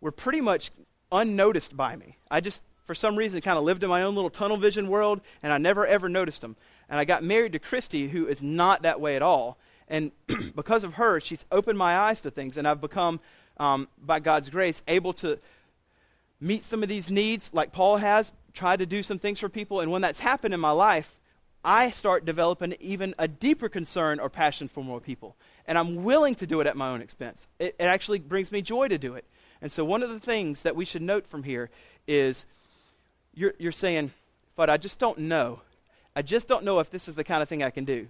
were 0.00 0.10
pretty 0.10 0.40
much 0.40 0.70
unnoticed 1.12 1.76
by 1.76 1.94
me. 1.94 2.16
I 2.30 2.40
just, 2.40 2.62
for 2.86 2.94
some 2.94 3.16
reason, 3.16 3.40
kind 3.40 3.58
of 3.58 3.64
lived 3.64 3.82
in 3.82 3.90
my 3.90 4.02
own 4.02 4.14
little 4.14 4.30
tunnel 4.30 4.56
vision 4.56 4.88
world, 4.88 5.20
and 5.42 5.52
I 5.52 5.58
never 5.58 5.86
ever 5.86 6.08
noticed 6.08 6.40
them. 6.40 6.56
And 6.88 6.98
I 6.98 7.04
got 7.04 7.22
married 7.22 7.52
to 7.52 7.58
Christy, 7.58 8.08
who 8.08 8.26
is 8.26 8.42
not 8.42 8.82
that 8.82 9.00
way 9.00 9.16
at 9.16 9.22
all. 9.22 9.58
And 9.88 10.12
because 10.54 10.84
of 10.84 10.94
her, 10.94 11.20
she's 11.20 11.44
opened 11.50 11.78
my 11.78 11.96
eyes 11.96 12.20
to 12.22 12.30
things, 12.30 12.56
and 12.56 12.66
I've 12.66 12.80
become, 12.80 13.20
um, 13.58 13.88
by 14.02 14.20
God's 14.20 14.48
grace, 14.48 14.82
able 14.88 15.12
to 15.14 15.38
meet 16.40 16.64
some 16.64 16.82
of 16.82 16.88
these 16.88 17.10
needs 17.10 17.50
like 17.52 17.72
Paul 17.72 17.96
has, 17.98 18.30
try 18.52 18.76
to 18.76 18.86
do 18.86 19.02
some 19.02 19.18
things 19.18 19.40
for 19.40 19.48
people. 19.48 19.80
And 19.80 19.90
when 19.90 20.02
that's 20.02 20.20
happened 20.20 20.54
in 20.54 20.60
my 20.60 20.70
life, 20.70 21.16
I 21.64 21.90
start 21.90 22.26
developing 22.26 22.74
even 22.80 23.14
a 23.18 23.26
deeper 23.26 23.68
concern 23.68 24.20
or 24.20 24.28
passion 24.28 24.68
for 24.68 24.84
more 24.84 25.00
people. 25.00 25.34
And 25.66 25.78
I'm 25.78 26.04
willing 26.04 26.34
to 26.36 26.46
do 26.46 26.60
it 26.60 26.66
at 26.66 26.76
my 26.76 26.90
own 26.90 27.00
expense. 27.00 27.46
It, 27.58 27.74
it 27.78 27.84
actually 27.84 28.18
brings 28.18 28.52
me 28.52 28.60
joy 28.60 28.88
to 28.88 28.98
do 28.98 29.14
it. 29.14 29.24
And 29.62 29.72
so, 29.72 29.82
one 29.84 30.02
of 30.02 30.10
the 30.10 30.20
things 30.20 30.62
that 30.62 30.76
we 30.76 30.84
should 30.84 31.00
note 31.00 31.26
from 31.26 31.42
here 31.42 31.70
is 32.06 32.44
you're, 33.34 33.54
you're 33.58 33.72
saying, 33.72 34.12
but 34.56 34.68
I 34.68 34.76
just 34.76 34.98
don't 34.98 35.18
know. 35.20 35.60
I 36.14 36.20
just 36.20 36.46
don't 36.48 36.64
know 36.64 36.80
if 36.80 36.90
this 36.90 37.08
is 37.08 37.14
the 37.14 37.24
kind 37.24 37.42
of 37.42 37.48
thing 37.48 37.62
I 37.62 37.70
can 37.70 37.84
do. 37.84 38.06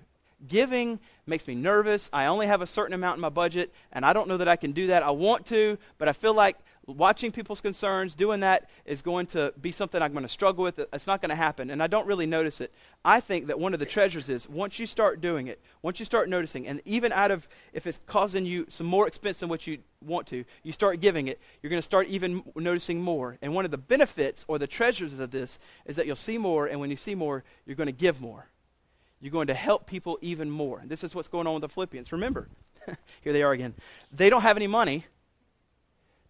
Giving 0.46 1.00
makes 1.26 1.46
me 1.46 1.54
nervous. 1.54 2.10
I 2.12 2.26
only 2.26 2.46
have 2.46 2.60
a 2.60 2.66
certain 2.66 2.94
amount 2.94 3.16
in 3.16 3.20
my 3.22 3.28
budget, 3.30 3.72
and 3.92 4.04
I 4.04 4.12
don't 4.12 4.28
know 4.28 4.36
that 4.36 4.48
I 4.48 4.56
can 4.56 4.72
do 4.72 4.88
that. 4.88 5.02
I 5.02 5.10
want 5.10 5.46
to, 5.46 5.78
but 5.98 6.08
I 6.08 6.12
feel 6.12 6.34
like 6.34 6.56
watching 6.86 7.32
people's 7.32 7.60
concerns, 7.62 8.14
doing 8.14 8.40
that 8.40 8.68
is 8.84 9.00
going 9.00 9.24
to 9.24 9.54
be 9.60 9.72
something 9.72 10.02
I'm 10.02 10.12
going 10.12 10.24
to 10.24 10.28
struggle 10.28 10.64
with. 10.64 10.78
It's 10.92 11.06
not 11.06 11.22
going 11.22 11.30
to 11.30 11.34
happen, 11.34 11.70
and 11.70 11.82
I 11.82 11.86
don't 11.86 12.06
really 12.06 12.26
notice 12.26 12.60
it. 12.60 12.72
I 13.04 13.20
think 13.20 13.46
that 13.46 13.58
one 13.58 13.72
of 13.74 13.80
the 13.80 13.86
treasures 13.86 14.28
is 14.28 14.48
once 14.48 14.78
you 14.78 14.86
start 14.86 15.20
doing 15.20 15.46
it, 15.46 15.60
once 15.82 15.98
you 15.98 16.04
start 16.04 16.28
noticing, 16.28 16.66
and 16.66 16.82
even 16.84 17.12
out 17.12 17.30
of 17.30 17.48
if 17.72 17.86
it's 17.86 18.00
causing 18.06 18.44
you 18.44 18.66
some 18.68 18.86
more 18.86 19.06
expense 19.06 19.38
than 19.38 19.48
what 19.48 19.66
you 19.66 19.78
want 20.04 20.26
to, 20.26 20.44
you 20.62 20.72
start 20.72 21.00
giving 21.00 21.28
it, 21.28 21.40
you're 21.62 21.70
going 21.70 21.80
to 21.80 21.86
start 21.86 22.08
even 22.08 22.42
noticing 22.54 23.00
more. 23.00 23.38
And 23.40 23.54
one 23.54 23.64
of 23.64 23.70
the 23.70 23.78
benefits 23.78 24.44
or 24.46 24.58
the 24.58 24.66
treasures 24.66 25.14
of 25.14 25.30
this 25.30 25.58
is 25.86 25.96
that 25.96 26.06
you'll 26.06 26.16
see 26.16 26.36
more, 26.36 26.66
and 26.66 26.80
when 26.80 26.90
you 26.90 26.96
see 26.96 27.14
more, 27.14 27.44
you're 27.64 27.76
going 27.76 27.86
to 27.86 27.92
give 27.92 28.20
more. 28.20 28.46
You're 29.20 29.32
going 29.32 29.46
to 29.46 29.54
help 29.54 29.86
people 29.86 30.18
even 30.20 30.50
more. 30.50 30.82
This 30.84 31.04
is 31.04 31.14
what's 31.14 31.28
going 31.28 31.46
on 31.46 31.54
with 31.54 31.62
the 31.62 31.68
Philippians. 31.68 32.12
Remember, 32.12 32.48
here 33.22 33.32
they 33.32 33.42
are 33.42 33.52
again. 33.52 33.74
They 34.12 34.30
don't 34.30 34.42
have 34.42 34.56
any 34.56 34.66
money, 34.66 35.06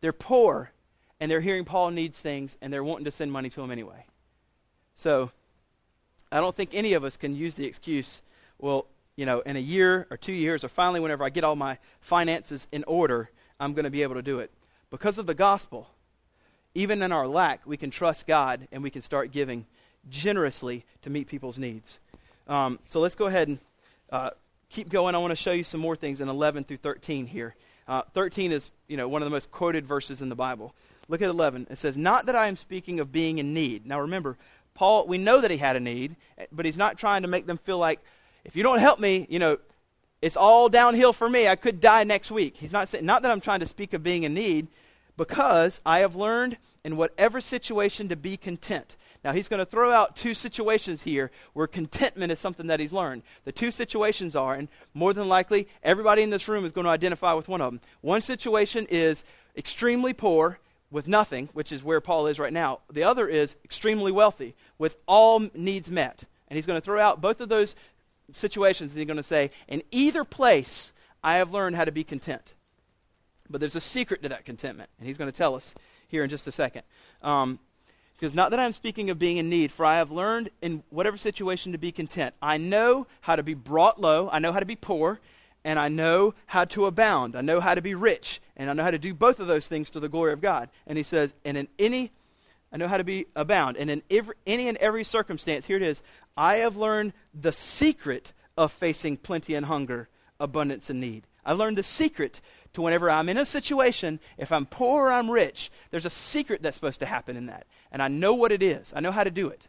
they're 0.01 0.12
poor, 0.12 0.70
and 1.20 1.31
they're 1.31 1.40
hearing 1.40 1.64
Paul 1.64 1.90
needs 1.90 2.20
things, 2.20 2.57
and 2.61 2.73
they're 2.73 2.85
wanting 2.85 3.07
to 3.07 3.11
send 3.11 3.33
money 3.33 3.51
to 3.51 3.62
him 3.62 3.70
anyway. 3.70 4.07
So, 4.94 5.31
I 6.31 6.40
don't 6.40 6.55
think 6.55 6.70
any 6.73 6.94
of 6.94 7.05
us 7.05 7.16
can 7.16 7.35
use 7.35 7.55
the 7.55 7.66
excuse, 7.66 8.20
well, 8.59 8.87
you 9.16 9.27
know, 9.27 9.40
in 9.40 9.57
a 9.57 9.61
year 9.61 10.07
or 10.11 10.16
two 10.16 10.33
years, 10.33 10.64
or 10.64 10.68
finally, 10.68 11.01
whenever 11.01 11.25
I 11.25 11.31
get 11.31 11.44
all 11.44 11.57
my 11.57 11.79
finances 12.01 12.66
in 12.73 12.85
order, 12.85 13.31
I'm 13.61 13.73
going 13.73 13.85
to 13.85 13.90
be 13.90 14.03
able 14.03 14.16
to 14.16 14.23
do 14.23 14.40
it. 14.40 14.51
Because 14.90 15.18
of 15.18 15.27
the 15.27 15.35
gospel, 15.35 15.88
even 16.75 17.03
in 17.03 17.12
our 17.12 17.27
lack, 17.27 17.66
we 17.66 17.77
can 17.77 17.90
trust 17.90 18.27
God 18.27 18.66
and 18.73 18.83
we 18.83 18.90
can 18.90 19.03
start 19.03 19.31
giving 19.31 19.66
generously 20.11 20.85
to 21.03 21.11
meet 21.11 21.29
people's 21.29 21.59
needs. 21.59 21.99
Um, 22.46 22.78
so 22.88 23.00
let's 23.00 23.14
go 23.14 23.26
ahead 23.26 23.48
and 23.48 23.59
uh, 24.11 24.30
keep 24.70 24.88
going. 24.88 25.14
I 25.14 25.18
want 25.18 25.30
to 25.30 25.37
show 25.37 25.52
you 25.52 25.64
some 25.64 25.80
more 25.80 25.96
things 25.96 26.20
in 26.20 26.28
11 26.28 26.64
through 26.64 26.78
13 26.78 27.26
here. 27.26 27.54
Uh, 27.87 28.02
13 28.12 28.52
is, 28.52 28.70
you 28.88 28.96
know, 28.96 29.09
one 29.09 29.22
of 29.22 29.26
the 29.26 29.35
most 29.35 29.50
quoted 29.50 29.87
verses 29.87 30.22
in 30.22 30.28
the 30.28 30.35
Bible. 30.35 30.74
Look 31.09 31.22
at 31.22 31.28
11. 31.28 31.66
It 31.70 31.76
says, 31.76 31.96
"Not 31.96 32.26
that 32.26 32.37
I 32.37 32.48
am 32.48 32.57
speaking 32.57 32.98
of 32.98 33.12
being 33.12 33.38
in 33.38 33.52
need." 33.52 33.87
Now 33.87 34.00
remember, 34.00 34.38
Paul. 34.74 35.07
We 35.07 35.18
know 35.18 35.40
that 35.40 35.50
he 35.50 35.59
had 35.59 35.76
a 35.76 35.80
need, 35.80 36.16
but 36.50 36.64
he's 36.64 36.78
not 36.78 36.98
trying 36.98 37.22
to 37.22 37.28
make 37.28 37.46
them 37.46 37.59
feel 37.59 37.78
like, 37.78 38.00
if 38.44 38.57
you 38.57 38.62
don't 38.62 38.78
help 38.78 38.98
me, 38.98 39.26
you 39.28 39.38
know, 39.38 39.59
it's 40.20 40.37
all 40.37 40.68
downhill 40.68 41.12
for 41.12 41.28
me. 41.28 41.46
I 41.46 41.57
could 41.57 41.80
die 41.80 42.04
next 42.04 42.30
week. 42.30 42.57
He's 42.57 42.72
not 42.72 42.88
saying, 42.88 43.04
not 43.04 43.22
that 43.22 43.30
I'm 43.30 43.40
trying 43.40 43.61
to 43.61 43.66
speak 43.66 43.92
of 43.92 44.02
being 44.02 44.22
in 44.22 44.35
need, 44.35 44.68
because 45.16 45.80
I 45.85 46.00
have 46.00 46.16
learned 46.16 46.57
in 46.85 46.96
whatever 46.96 47.40
situation 47.40 48.09
to 48.09 48.16
be 48.16 48.37
content. 48.37 48.96
Now, 49.24 49.32
he's 49.32 49.48
going 49.48 49.58
to 49.58 49.66
throw 49.66 49.90
out 49.90 50.16
two 50.16 50.34
situations 50.34 51.00
here 51.00 51.30
where 51.54 51.66
contentment 51.66 52.30
is 52.30 52.38
something 52.38 52.66
that 52.66 52.78
he's 52.78 52.92
learned. 52.92 53.22
The 53.44 53.52
two 53.52 53.70
situations 53.70 54.37
are, 54.37 54.52
and 54.54 54.68
more 54.92 55.14
than 55.14 55.28
likely, 55.28 55.66
everybody 55.82 56.22
in 56.22 56.28
this 56.28 56.46
room 56.46 56.66
is 56.66 56.72
going 56.72 56.84
to 56.84 56.90
identify 56.90 57.32
with 57.32 57.48
one 57.48 57.62
of 57.62 57.72
them. 57.72 57.80
One 58.02 58.20
situation 58.20 58.87
is 58.90 59.24
extremely 59.56 60.12
poor 60.12 60.58
with 60.90 61.08
nothing, 61.08 61.48
which 61.54 61.72
is 61.72 61.82
where 61.82 62.02
Paul 62.02 62.26
is 62.26 62.38
right 62.38 62.52
now. 62.52 62.80
The 62.92 63.04
other 63.04 63.26
is 63.26 63.56
extremely 63.64 64.12
wealthy 64.12 64.54
with 64.76 64.96
all 65.06 65.40
needs 65.54 65.90
met. 65.90 66.24
And 66.48 66.56
he's 66.56 66.66
going 66.66 66.80
to 66.80 66.84
throw 66.84 67.00
out 67.00 67.22
both 67.22 67.40
of 67.40 67.48
those 67.48 67.74
situations, 68.30 68.92
and 68.92 68.98
he's 68.98 69.06
going 69.06 69.16
to 69.16 69.22
say, 69.22 69.50
In 69.68 69.82
either 69.90 70.24
place, 70.24 70.92
I 71.22 71.37
have 71.37 71.50
learned 71.50 71.76
how 71.76 71.87
to 71.87 71.92
be 71.92 72.04
content. 72.04 72.52
But 73.48 73.60
there's 73.60 73.76
a 73.76 73.80
secret 73.80 74.22
to 74.22 74.28
that 74.28 74.44
contentment, 74.44 74.90
and 74.98 75.08
he's 75.08 75.16
going 75.16 75.30
to 75.30 75.37
tell 75.37 75.54
us 75.54 75.74
here 76.08 76.22
in 76.22 76.28
just 76.28 76.46
a 76.46 76.52
second. 76.52 76.82
Um, 77.22 77.58
because 78.24 78.34
not 78.34 78.52
that 78.52 78.58
I'm 78.58 78.72
speaking 78.72 79.10
of 79.10 79.18
being 79.18 79.37
in 79.37 79.50
need, 79.50 79.70
for 79.70 79.84
I 79.84 79.98
have 79.98 80.10
learned 80.10 80.48
in 80.62 80.82
whatever 80.88 81.18
situation 81.18 81.72
to 81.72 81.78
be 81.78 81.92
content. 81.92 82.34
I 82.40 82.56
know 82.56 83.06
how 83.20 83.37
to 83.37 83.42
be 83.42 83.52
brought 83.52 84.00
low, 84.00 84.30
I 84.32 84.38
know 84.38 84.50
how 84.50 84.60
to 84.60 84.64
be 84.64 84.76
poor, 84.76 85.20
and 85.62 85.78
I 85.78 85.88
know 85.88 86.32
how 86.46 86.64
to 86.64 86.87
abound. 86.87 87.37
I 87.37 87.42
know 87.42 87.60
how 87.60 87.74
to 87.74 87.82
be 87.82 87.94
rich, 87.94 88.40
and 88.56 88.70
I 88.70 88.72
know 88.72 88.82
how 88.82 88.92
to 88.92 88.98
do 88.98 89.12
both 89.12 89.40
of 89.40 89.46
those 89.46 89.66
things 89.66 89.90
to 89.90 90.00
the 90.00 90.08
glory 90.08 90.32
of 90.32 90.40
God. 90.40 90.70
And 90.87 90.96
he 90.96 91.04
says, 91.04 91.34
and 91.44 91.58
in 91.58 91.68
any, 91.78 92.12
I 92.72 92.78
know 92.78 92.88
how 92.88 92.96
to 92.96 93.04
be 93.04 93.26
abound. 93.37 93.76
And 93.76 93.90
in 93.90 94.02
every, 94.10 94.37
any 94.46 94.68
and 94.68 94.78
every 94.78 95.04
circumstance, 95.04 95.66
here 95.66 95.76
it 95.76 95.82
is, 95.82 96.00
I 96.34 96.56
have 96.56 96.78
learned 96.78 97.12
the 97.38 97.52
secret 97.52 98.32
of 98.56 98.72
facing 98.72 99.18
plenty 99.18 99.54
and 99.54 99.66
hunger, 99.66 100.08
abundance 100.40 100.88
and 100.88 100.98
need. 100.98 101.26
I've 101.44 101.58
learned 101.58 101.76
the 101.76 101.82
secret 101.82 102.40
to 102.74 102.82
whenever 102.82 103.08
I'm 103.08 103.28
in 103.28 103.38
a 103.38 103.46
situation, 103.46 104.20
if 104.37 104.52
I'm 104.52 104.66
poor 104.66 105.06
or 105.06 105.12
I'm 105.12 105.30
rich, 105.30 105.70
there's 105.90 106.06
a 106.06 106.10
secret 106.10 106.62
that's 106.62 106.74
supposed 106.74 107.00
to 107.00 107.06
happen 107.06 107.37
in 107.37 107.46
that. 107.46 107.66
And 107.94 108.02
I 108.02 108.09
know 108.09 108.35
what 108.35 108.50
it 108.50 108.61
is, 108.61 108.92
I 108.94 108.98
know 108.98 109.12
how 109.12 109.22
to 109.22 109.30
do 109.30 109.48
it. 109.48 109.68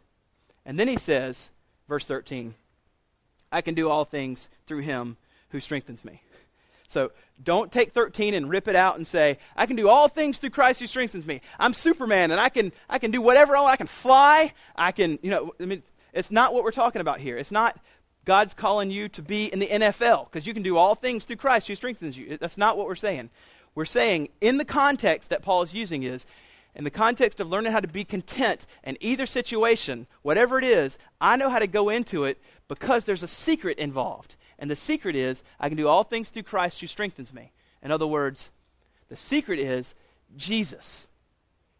And 0.66 0.80
then 0.80 0.88
he 0.88 0.96
says, 0.96 1.48
verse 1.88 2.04
13, 2.06 2.56
I 3.52 3.60
can 3.60 3.74
do 3.74 3.88
all 3.88 4.04
things 4.04 4.48
through 4.66 4.80
him 4.80 5.16
who 5.50 5.60
strengthens 5.60 6.04
me. 6.04 6.20
So 6.88 7.12
don't 7.42 7.70
take 7.70 7.92
13 7.92 8.34
and 8.34 8.50
rip 8.50 8.66
it 8.66 8.74
out 8.74 8.96
and 8.96 9.06
say, 9.06 9.38
I 9.56 9.66
can 9.66 9.76
do 9.76 9.88
all 9.88 10.08
things 10.08 10.38
through 10.38 10.50
Christ 10.50 10.80
who 10.80 10.88
strengthens 10.88 11.24
me. 11.24 11.40
I'm 11.60 11.72
Superman 11.72 12.32
and 12.32 12.40
I 12.40 12.48
can, 12.48 12.72
I 12.90 12.98
can 12.98 13.12
do 13.12 13.22
whatever 13.22 13.56
I 13.56 13.60
want. 13.60 13.74
I 13.74 13.76
can 13.76 13.86
fly. 13.86 14.52
I 14.74 14.90
can, 14.90 15.20
you 15.22 15.30
know, 15.30 15.54
I 15.60 15.64
mean, 15.66 15.84
it's 16.12 16.32
not 16.32 16.52
what 16.52 16.64
we're 16.64 16.72
talking 16.72 17.00
about 17.00 17.20
here. 17.20 17.38
It's 17.38 17.52
not 17.52 17.78
God's 18.24 18.54
calling 18.54 18.90
you 18.90 19.08
to 19.10 19.22
be 19.22 19.52
in 19.52 19.60
the 19.60 19.68
NFL 19.68 20.24
because 20.24 20.48
you 20.48 20.52
can 20.52 20.64
do 20.64 20.76
all 20.76 20.96
things 20.96 21.24
through 21.24 21.36
Christ 21.36 21.68
who 21.68 21.76
strengthens 21.76 22.18
you. 22.18 22.38
That's 22.38 22.58
not 22.58 22.76
what 22.76 22.88
we're 22.88 22.96
saying. 22.96 23.30
We're 23.76 23.84
saying, 23.84 24.30
in 24.40 24.56
the 24.56 24.64
context 24.64 25.30
that 25.30 25.42
Paul 25.42 25.62
is 25.62 25.74
using, 25.74 26.02
is 26.02 26.26
in 26.76 26.84
the 26.84 26.90
context 26.90 27.40
of 27.40 27.48
learning 27.48 27.72
how 27.72 27.80
to 27.80 27.88
be 27.88 28.04
content 28.04 28.66
in 28.84 28.98
either 29.00 29.24
situation, 29.24 30.06
whatever 30.20 30.58
it 30.58 30.64
is, 30.64 30.98
I 31.18 31.36
know 31.36 31.48
how 31.48 31.58
to 31.58 31.66
go 31.66 31.88
into 31.88 32.24
it 32.24 32.38
because 32.68 33.04
there's 33.04 33.22
a 33.22 33.28
secret 33.28 33.78
involved. 33.78 34.36
And 34.58 34.70
the 34.70 34.76
secret 34.76 35.16
is, 35.16 35.42
I 35.58 35.68
can 35.68 35.78
do 35.78 35.88
all 35.88 36.04
things 36.04 36.28
through 36.28 36.42
Christ 36.42 36.80
who 36.80 36.86
strengthens 36.86 37.32
me. 37.32 37.50
In 37.82 37.90
other 37.90 38.06
words, 38.06 38.50
the 39.08 39.16
secret 39.16 39.58
is 39.58 39.94
Jesus. 40.36 41.06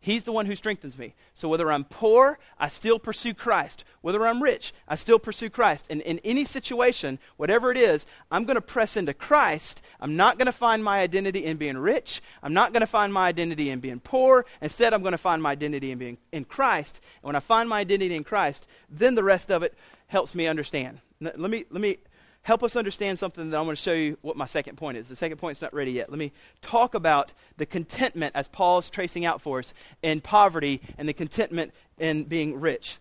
He's 0.07 0.23
the 0.23 0.31
one 0.31 0.47
who 0.47 0.55
strengthens 0.55 0.97
me. 0.97 1.16
So 1.35 1.49
whether 1.49 1.73
I'm 1.73 1.83
poor, 1.83 2.38
I 2.61 2.69
still 2.69 3.01
pursue 3.01 3.35
Christ. 3.35 3.83
Whether 4.03 4.25
I'm 4.25 4.40
rich, 4.40 4.73
I 4.87 4.95
still 4.95 5.19
pursue 5.19 5.51
Christ. 5.51 5.87
And 5.90 6.01
in 6.01 6.21
any 6.21 6.45
situation, 6.45 7.19
whatever 7.38 7.73
it 7.73 7.77
is, 7.77 8.07
I'm 8.31 8.45
going 8.45 8.55
to 8.55 8.61
press 8.61 8.97
into 8.97 9.12
Christ. 9.14 9.83
I'm 10.01 10.14
not 10.14 10.38
going 10.38 10.47
to 10.47 10.53
find 10.53 10.85
my 10.85 11.01
identity 11.01 11.45
in 11.45 11.57
being 11.57 11.77
rich. 11.77 12.23
I'm 12.40 12.55
not 12.55 12.73
going 12.73 12.83
to 12.83 12.87
find 12.87 13.12
my 13.12 13.27
identity 13.27 13.69
in 13.69 13.81
being 13.81 13.99
poor. 13.99 14.47
Instead, 14.62 14.95
I'm 14.95 15.03
going 15.03 15.11
to 15.11 15.19
find 15.19 15.42
my 15.42 15.51
identity 15.51 15.90
in 15.90 15.99
being 15.99 16.19
in 16.31 16.45
Christ. 16.45 17.01
And 17.16 17.25
when 17.25 17.35
I 17.35 17.40
find 17.40 17.69
my 17.69 17.81
identity 17.81 18.14
in 18.14 18.23
Christ, 18.23 18.69
then 18.88 19.16
the 19.16 19.25
rest 19.25 19.51
of 19.51 19.64
it 19.64 19.75
helps 20.07 20.37
me 20.37 20.47
understand. 20.47 21.01
Let 21.21 21.37
me 21.37 21.64
let 21.71 21.81
me 21.81 21.97
help 22.46 22.62
us 22.62 22.76
understand 22.76 23.18
something 23.18 23.50
that 23.50 23.59
I'm 23.59 23.64
going 23.64 23.74
to 23.74 23.82
show 23.82 23.92
you 23.92 24.16
what 24.22 24.37
my 24.37 24.46
second 24.46 24.76
point 24.76 24.96
is. 24.96 25.09
The 25.09 25.16
second 25.16 25.38
point's 25.38 25.61
not 25.61 25.74
ready 25.74 25.90
yet. 25.90 26.11
Let 26.11 26.18
me 26.20 26.30
talk 26.62 26.94
about 26.94 27.32
the 27.56 27.66
contentment 27.66 28.37
as 28.37 28.46
Paul's 28.46 28.88
tracing 28.88 29.24
out 29.24 29.42
for 29.42 29.59
us 29.59 29.74
in 30.00 30.20
poverty 30.20 30.80
and 30.96 31.09
the 31.09 31.12
contentment 31.12 31.74
in 31.98 32.22
being 32.22 32.61
rich. 32.61 32.98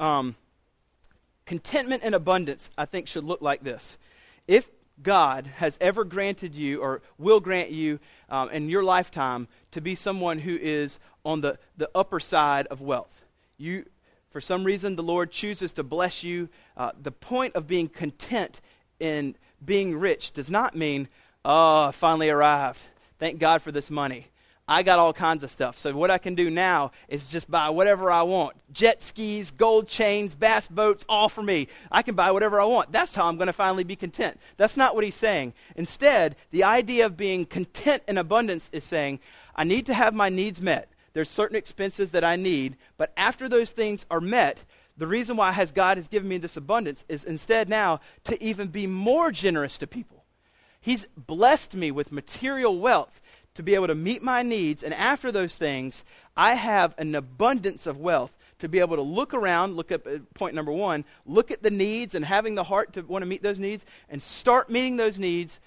Um, 0.00 0.34
contentment 1.46 2.02
and 2.02 2.12
abundance, 2.12 2.70
I 2.76 2.86
think, 2.86 3.06
should 3.06 3.22
look 3.22 3.40
like 3.40 3.62
this. 3.62 3.96
If 4.48 4.68
God 5.00 5.46
has 5.46 5.78
ever 5.80 6.02
granted 6.02 6.56
you 6.56 6.82
or 6.82 7.00
will 7.18 7.38
grant 7.38 7.70
you 7.70 8.00
um, 8.28 8.50
in 8.50 8.68
your 8.68 8.82
lifetime 8.82 9.46
to 9.70 9.80
be 9.80 9.94
someone 9.94 10.40
who 10.40 10.58
is 10.60 10.98
on 11.24 11.40
the, 11.40 11.56
the 11.76 11.88
upper 11.94 12.18
side 12.18 12.66
of 12.66 12.80
wealth, 12.80 13.22
you, 13.58 13.84
for 14.30 14.40
some 14.40 14.64
reason, 14.64 14.96
the 14.96 15.04
Lord 15.04 15.30
chooses 15.30 15.72
to 15.74 15.84
bless 15.84 16.24
you. 16.24 16.48
Uh, 16.76 16.90
the 17.00 17.12
point 17.12 17.54
of 17.54 17.68
being 17.68 17.88
content 17.88 18.60
in 19.00 19.36
being 19.64 19.98
rich 19.98 20.32
does 20.32 20.50
not 20.50 20.74
mean, 20.74 21.08
oh, 21.44 21.86
I 21.86 21.90
finally 21.92 22.30
arrived. 22.30 22.80
Thank 23.18 23.38
God 23.38 23.62
for 23.62 23.72
this 23.72 23.90
money. 23.90 24.26
I 24.70 24.82
got 24.82 24.98
all 24.98 25.14
kinds 25.14 25.42
of 25.44 25.50
stuff. 25.50 25.78
So 25.78 25.96
what 25.96 26.10
I 26.10 26.18
can 26.18 26.34
do 26.34 26.50
now 26.50 26.92
is 27.08 27.30
just 27.30 27.50
buy 27.50 27.70
whatever 27.70 28.10
I 28.10 28.22
want. 28.22 28.54
Jet 28.70 29.00
skis, 29.00 29.50
gold 29.50 29.88
chains, 29.88 30.34
bass 30.34 30.68
boats, 30.68 31.06
all 31.08 31.30
for 31.30 31.42
me. 31.42 31.68
I 31.90 32.02
can 32.02 32.14
buy 32.14 32.32
whatever 32.32 32.60
I 32.60 32.66
want. 32.66 32.92
That's 32.92 33.14
how 33.14 33.26
I'm 33.26 33.38
going 33.38 33.46
to 33.46 33.54
finally 33.54 33.84
be 33.84 33.96
content. 33.96 34.38
That's 34.58 34.76
not 34.76 34.94
what 34.94 35.04
he's 35.04 35.14
saying. 35.14 35.54
Instead, 35.76 36.36
the 36.50 36.64
idea 36.64 37.06
of 37.06 37.16
being 37.16 37.46
content 37.46 38.02
in 38.06 38.18
abundance 38.18 38.68
is 38.70 38.84
saying, 38.84 39.20
I 39.56 39.64
need 39.64 39.86
to 39.86 39.94
have 39.94 40.14
my 40.14 40.28
needs 40.28 40.60
met. 40.60 40.90
There's 41.14 41.30
certain 41.30 41.56
expenses 41.56 42.10
that 42.10 42.22
I 42.22 42.36
need, 42.36 42.76
but 42.98 43.12
after 43.16 43.48
those 43.48 43.70
things 43.70 44.04
are 44.10 44.20
met, 44.20 44.62
the 44.98 45.06
reason 45.06 45.36
why 45.36 45.52
has 45.52 45.72
God 45.72 45.96
has 45.96 46.08
given 46.08 46.28
me 46.28 46.38
this 46.38 46.56
abundance 46.56 47.04
is 47.08 47.24
instead 47.24 47.68
now 47.68 48.00
to 48.24 48.42
even 48.42 48.68
be 48.68 48.86
more 48.86 49.30
generous 49.30 49.78
to 49.78 49.86
people. 49.86 50.24
He's 50.80 51.08
blessed 51.16 51.74
me 51.74 51.90
with 51.90 52.12
material 52.12 52.78
wealth 52.78 53.20
to 53.54 53.62
be 53.62 53.74
able 53.74 53.86
to 53.88 53.94
meet 53.94 54.22
my 54.22 54.42
needs, 54.42 54.82
and 54.82 54.94
after 54.94 55.32
those 55.32 55.56
things, 55.56 56.04
I 56.36 56.54
have 56.54 56.94
an 56.98 57.14
abundance 57.14 57.86
of 57.86 57.98
wealth 57.98 58.36
to 58.60 58.68
be 58.68 58.80
able 58.80 58.96
to 58.96 59.02
look 59.02 59.34
around, 59.34 59.74
look 59.74 59.92
at 59.92 60.34
point 60.34 60.54
number 60.54 60.72
one, 60.72 61.04
look 61.26 61.50
at 61.50 61.62
the 61.62 61.70
needs 61.70 62.14
and 62.14 62.24
having 62.24 62.54
the 62.54 62.64
heart 62.64 62.92
to 62.94 63.02
want 63.02 63.22
to 63.22 63.28
meet 63.28 63.42
those 63.42 63.58
needs, 63.58 63.84
and 64.08 64.22
start 64.22 64.68
meeting 64.68 64.96
those 64.96 65.18
needs 65.18 65.60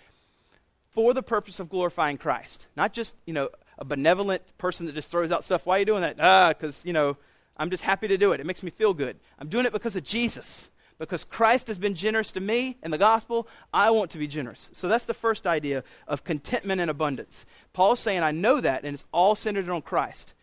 for 0.92 1.14
the 1.14 1.24
purpose 1.24 1.60
of 1.60 1.70
glorifying 1.70 2.18
Christ. 2.18 2.68
Not 2.76 2.94
just, 2.94 3.16
you 3.26 3.34
know, 3.34 3.50
a 3.78 3.86
benevolent 3.86 4.42
person 4.58 4.86
that 4.86 4.96
just 4.96 5.10
throws 5.10 5.32
out 5.32 5.44
stuff. 5.44 5.66
Why 5.66 5.78
are 5.78 5.80
you 5.80 5.86
doing 5.86 6.02
that? 6.02 6.18
Ah, 6.20 6.50
because, 6.50 6.82
you 6.86 6.94
know, 6.94 7.18
I'm 7.62 7.70
just 7.70 7.84
happy 7.84 8.08
to 8.08 8.18
do 8.18 8.32
it. 8.32 8.40
It 8.40 8.48
makes 8.48 8.64
me 8.64 8.72
feel 8.72 8.92
good. 8.92 9.20
I'm 9.38 9.48
doing 9.48 9.68
it 9.68 9.72
because 9.72 9.96
of 9.96 10.04
Jesus. 10.04 10.72
Because 10.98 11.24
Christ 11.24 11.68
has 11.68 11.78
been 11.78 11.94
generous 11.94 12.32
to 12.32 12.42
me 12.42 12.78
in 12.82 12.90
the 12.90 12.98
gospel, 12.98 13.48
I 13.72 13.92
want 13.92 14.10
to 14.12 14.18
be 14.18 14.28
generous. 14.28 14.68
So 14.72 14.88
that's 14.88 15.06
the 15.06 15.14
first 15.14 15.46
idea 15.46 15.84
of 16.08 16.24
contentment 16.24 16.82
and 16.82 16.90
abundance. 16.90 17.46
Paul's 17.74 18.00
saying, 18.00 18.24
I 18.24 18.32
know 18.32 18.62
that, 18.62 18.84
and 18.84 18.96
it's 18.96 19.06
all 19.12 19.36
centered 19.36 19.70
on 19.70 19.84
Christ. 19.84 20.34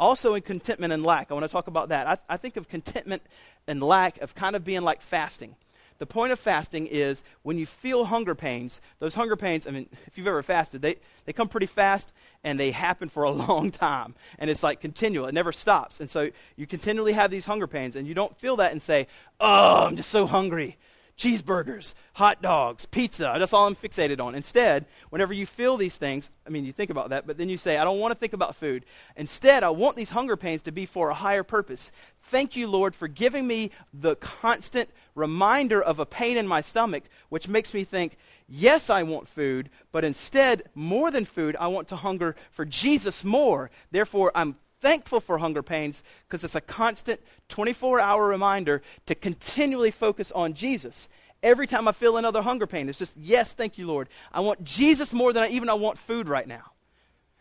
Also, 0.00 0.32
in 0.32 0.40
contentment 0.40 0.94
and 0.94 1.04
lack, 1.04 1.30
I 1.30 1.34
want 1.34 1.44
to 1.44 1.52
talk 1.52 1.66
about 1.66 1.90
that. 1.90 2.06
I, 2.06 2.16
I 2.30 2.38
think 2.38 2.56
of 2.56 2.66
contentment 2.66 3.22
and 3.66 3.82
lack 3.82 4.22
of 4.22 4.34
kind 4.34 4.56
of 4.56 4.64
being 4.64 4.82
like 4.82 5.02
fasting. 5.02 5.56
The 6.04 6.12
point 6.12 6.32
of 6.32 6.38
fasting 6.38 6.86
is 6.86 7.24
when 7.44 7.56
you 7.56 7.64
feel 7.64 8.04
hunger 8.04 8.34
pains, 8.34 8.82
those 8.98 9.14
hunger 9.14 9.36
pains, 9.36 9.66
I 9.66 9.70
mean, 9.70 9.88
if 10.06 10.18
you've 10.18 10.26
ever 10.26 10.42
fasted, 10.42 10.82
they, 10.82 10.96
they 11.24 11.32
come 11.32 11.48
pretty 11.48 11.64
fast 11.64 12.12
and 12.42 12.60
they 12.60 12.72
happen 12.72 13.08
for 13.08 13.22
a 13.22 13.30
long 13.46 13.70
time. 13.70 14.14
And 14.38 14.50
it's 14.50 14.62
like 14.62 14.82
continual, 14.82 15.24
it 15.28 15.32
never 15.32 15.50
stops. 15.50 16.00
And 16.00 16.10
so 16.10 16.28
you 16.56 16.66
continually 16.66 17.12
have 17.12 17.30
these 17.30 17.46
hunger 17.46 17.66
pains, 17.66 17.96
and 17.96 18.06
you 18.06 18.12
don't 18.12 18.36
feel 18.36 18.56
that 18.56 18.72
and 18.72 18.82
say, 18.82 19.06
Oh, 19.40 19.86
I'm 19.86 19.96
just 19.96 20.10
so 20.10 20.26
hungry 20.26 20.76
cheeseburgers, 21.18 21.94
hot 22.14 22.42
dogs, 22.42 22.86
pizza. 22.86 23.34
That's 23.38 23.52
all 23.52 23.66
I'm 23.66 23.76
fixated 23.76 24.20
on. 24.20 24.34
Instead, 24.34 24.86
whenever 25.10 25.32
you 25.32 25.46
feel 25.46 25.76
these 25.76 25.96
things, 25.96 26.30
I 26.46 26.50
mean, 26.50 26.64
you 26.64 26.72
think 26.72 26.90
about 26.90 27.10
that, 27.10 27.26
but 27.26 27.38
then 27.38 27.48
you 27.48 27.58
say, 27.58 27.76
I 27.78 27.84
don't 27.84 28.00
want 28.00 28.12
to 28.12 28.18
think 28.18 28.32
about 28.32 28.56
food. 28.56 28.84
Instead, 29.16 29.62
I 29.62 29.70
want 29.70 29.96
these 29.96 30.10
hunger 30.10 30.36
pains 30.36 30.62
to 30.62 30.72
be 30.72 30.86
for 30.86 31.10
a 31.10 31.14
higher 31.14 31.44
purpose. 31.44 31.92
Thank 32.24 32.56
you, 32.56 32.66
Lord, 32.66 32.94
for 32.94 33.08
giving 33.08 33.46
me 33.46 33.70
the 33.92 34.16
constant 34.16 34.90
reminder 35.14 35.80
of 35.80 36.00
a 36.00 36.06
pain 36.06 36.36
in 36.36 36.48
my 36.48 36.62
stomach, 36.62 37.04
which 37.28 37.48
makes 37.48 37.72
me 37.72 37.84
think, 37.84 38.16
yes, 38.48 38.90
I 38.90 39.04
want 39.04 39.28
food, 39.28 39.70
but 39.92 40.04
instead, 40.04 40.64
more 40.74 41.10
than 41.10 41.24
food, 41.24 41.56
I 41.58 41.68
want 41.68 41.88
to 41.88 41.96
hunger 41.96 42.34
for 42.50 42.64
Jesus 42.64 43.22
more. 43.22 43.70
Therefore, 43.90 44.32
I'm 44.34 44.56
thankful 44.84 45.18
for 45.18 45.38
hunger 45.38 45.62
pains 45.62 46.02
because 46.28 46.44
it's 46.44 46.54
a 46.54 46.60
constant 46.60 47.18
24 47.48 48.00
hour 48.00 48.28
reminder 48.28 48.82
to 49.06 49.14
continually 49.14 49.90
focus 49.90 50.30
on 50.32 50.52
Jesus. 50.52 51.08
Every 51.42 51.66
time 51.66 51.88
I 51.88 51.92
feel 51.92 52.18
another 52.18 52.42
hunger 52.42 52.66
pain, 52.66 52.90
it's 52.90 52.98
just, 52.98 53.16
yes, 53.16 53.54
thank 53.54 53.78
you, 53.78 53.86
Lord. 53.86 54.10
I 54.30 54.40
want 54.40 54.62
Jesus 54.62 55.14
more 55.14 55.32
than 55.32 55.44
I, 55.44 55.48
even 55.48 55.70
I 55.70 55.74
want 55.74 55.96
food 55.96 56.28
right 56.28 56.46
now. 56.46 56.64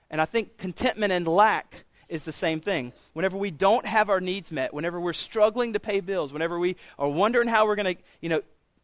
And 0.09 0.21
I 0.21 0.25
think 0.25 0.57
contentment 0.57 1.11
and 1.11 1.27
lack 1.27 1.83
is 2.07 2.23
the 2.23 2.31
same 2.31 2.61
thing. 2.61 2.93
Whenever 3.11 3.35
we 3.37 3.51
don't 3.51 3.85
have 3.85 4.09
our 4.09 4.21
needs 4.21 4.49
met, 4.49 4.73
whenever 4.73 4.97
we're 4.97 5.11
struggling 5.11 5.73
to 5.73 5.81
pay 5.81 5.99
bills, 5.99 6.31
whenever 6.31 6.57
we 6.57 6.77
are 6.97 7.09
wondering 7.09 7.49
how 7.49 7.65
we're 7.65 7.75
going 7.75 7.95
to, 7.95 8.01
you 8.21 8.29
know, 8.29 8.41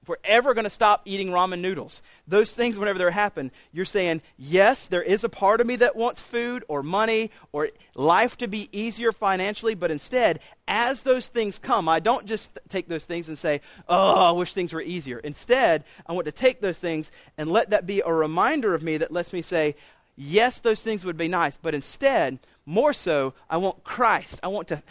we're 0.10 0.18
ever 0.24 0.54
going 0.54 0.66
to 0.66 0.70
stop 0.70 1.04
eating 1.06 1.30
ramen 1.30 1.62
noodles, 1.62 2.02
those 2.28 2.52
things, 2.52 2.78
whenever 2.78 3.00
they 3.00 3.12
happen, 3.12 3.52
you're 3.72 3.86
saying, 3.86 4.22
yes, 4.38 4.88
there 4.88 5.04
is 5.04 5.24
a 5.24 5.30
part 5.30 5.62
of 5.62 5.68
me 5.68 5.78
that 5.78 5.96
wants 5.96 6.20
food 6.20 6.66
or 6.68 6.84
money 6.84 7.32
or 7.52 7.70
life 7.96 8.36
to 8.38 8.48
be 8.48 8.68
easier 8.72 9.12
financially, 9.12 9.76
but 9.76 9.92
instead, 9.92 10.40
as 10.68 11.02
those 11.02 11.28
things 11.28 11.60
come, 11.60 11.88
I 11.88 12.00
don't 12.00 12.26
just 12.26 12.60
take 12.70 12.88
those 12.88 13.06
things 13.06 13.30
and 13.30 13.38
say, 13.38 13.62
oh, 13.88 14.16
I 14.16 14.32
wish 14.32 14.54
things 14.54 14.74
were 14.74 14.82
easier. 14.82 15.20
Instead, 15.20 15.84
I 16.06 16.14
want 16.14 16.26
to 16.26 16.32
take 16.32 16.60
those 16.60 16.80
things 16.80 17.12
and 17.38 17.50
let 17.52 17.70
that 17.70 17.86
be 17.86 18.02
a 18.04 18.12
reminder 18.12 18.74
of 18.74 18.84
me 18.84 18.98
that 18.98 19.12
lets 19.12 19.32
me 19.32 19.42
say, 19.44 19.76
yes, 20.18 20.60
those 20.60 20.82
things 20.82 21.06
would 21.06 21.18
be 21.18 21.28
nice, 21.28 21.56
but 21.56 21.76
instead, 21.76 22.40
more 22.66 22.94
so, 22.94 23.34
I 23.50 23.58
want 23.58 23.84
Christ. 23.84 24.40
I 24.44 24.48
want 24.48 24.68
to 24.68 24.84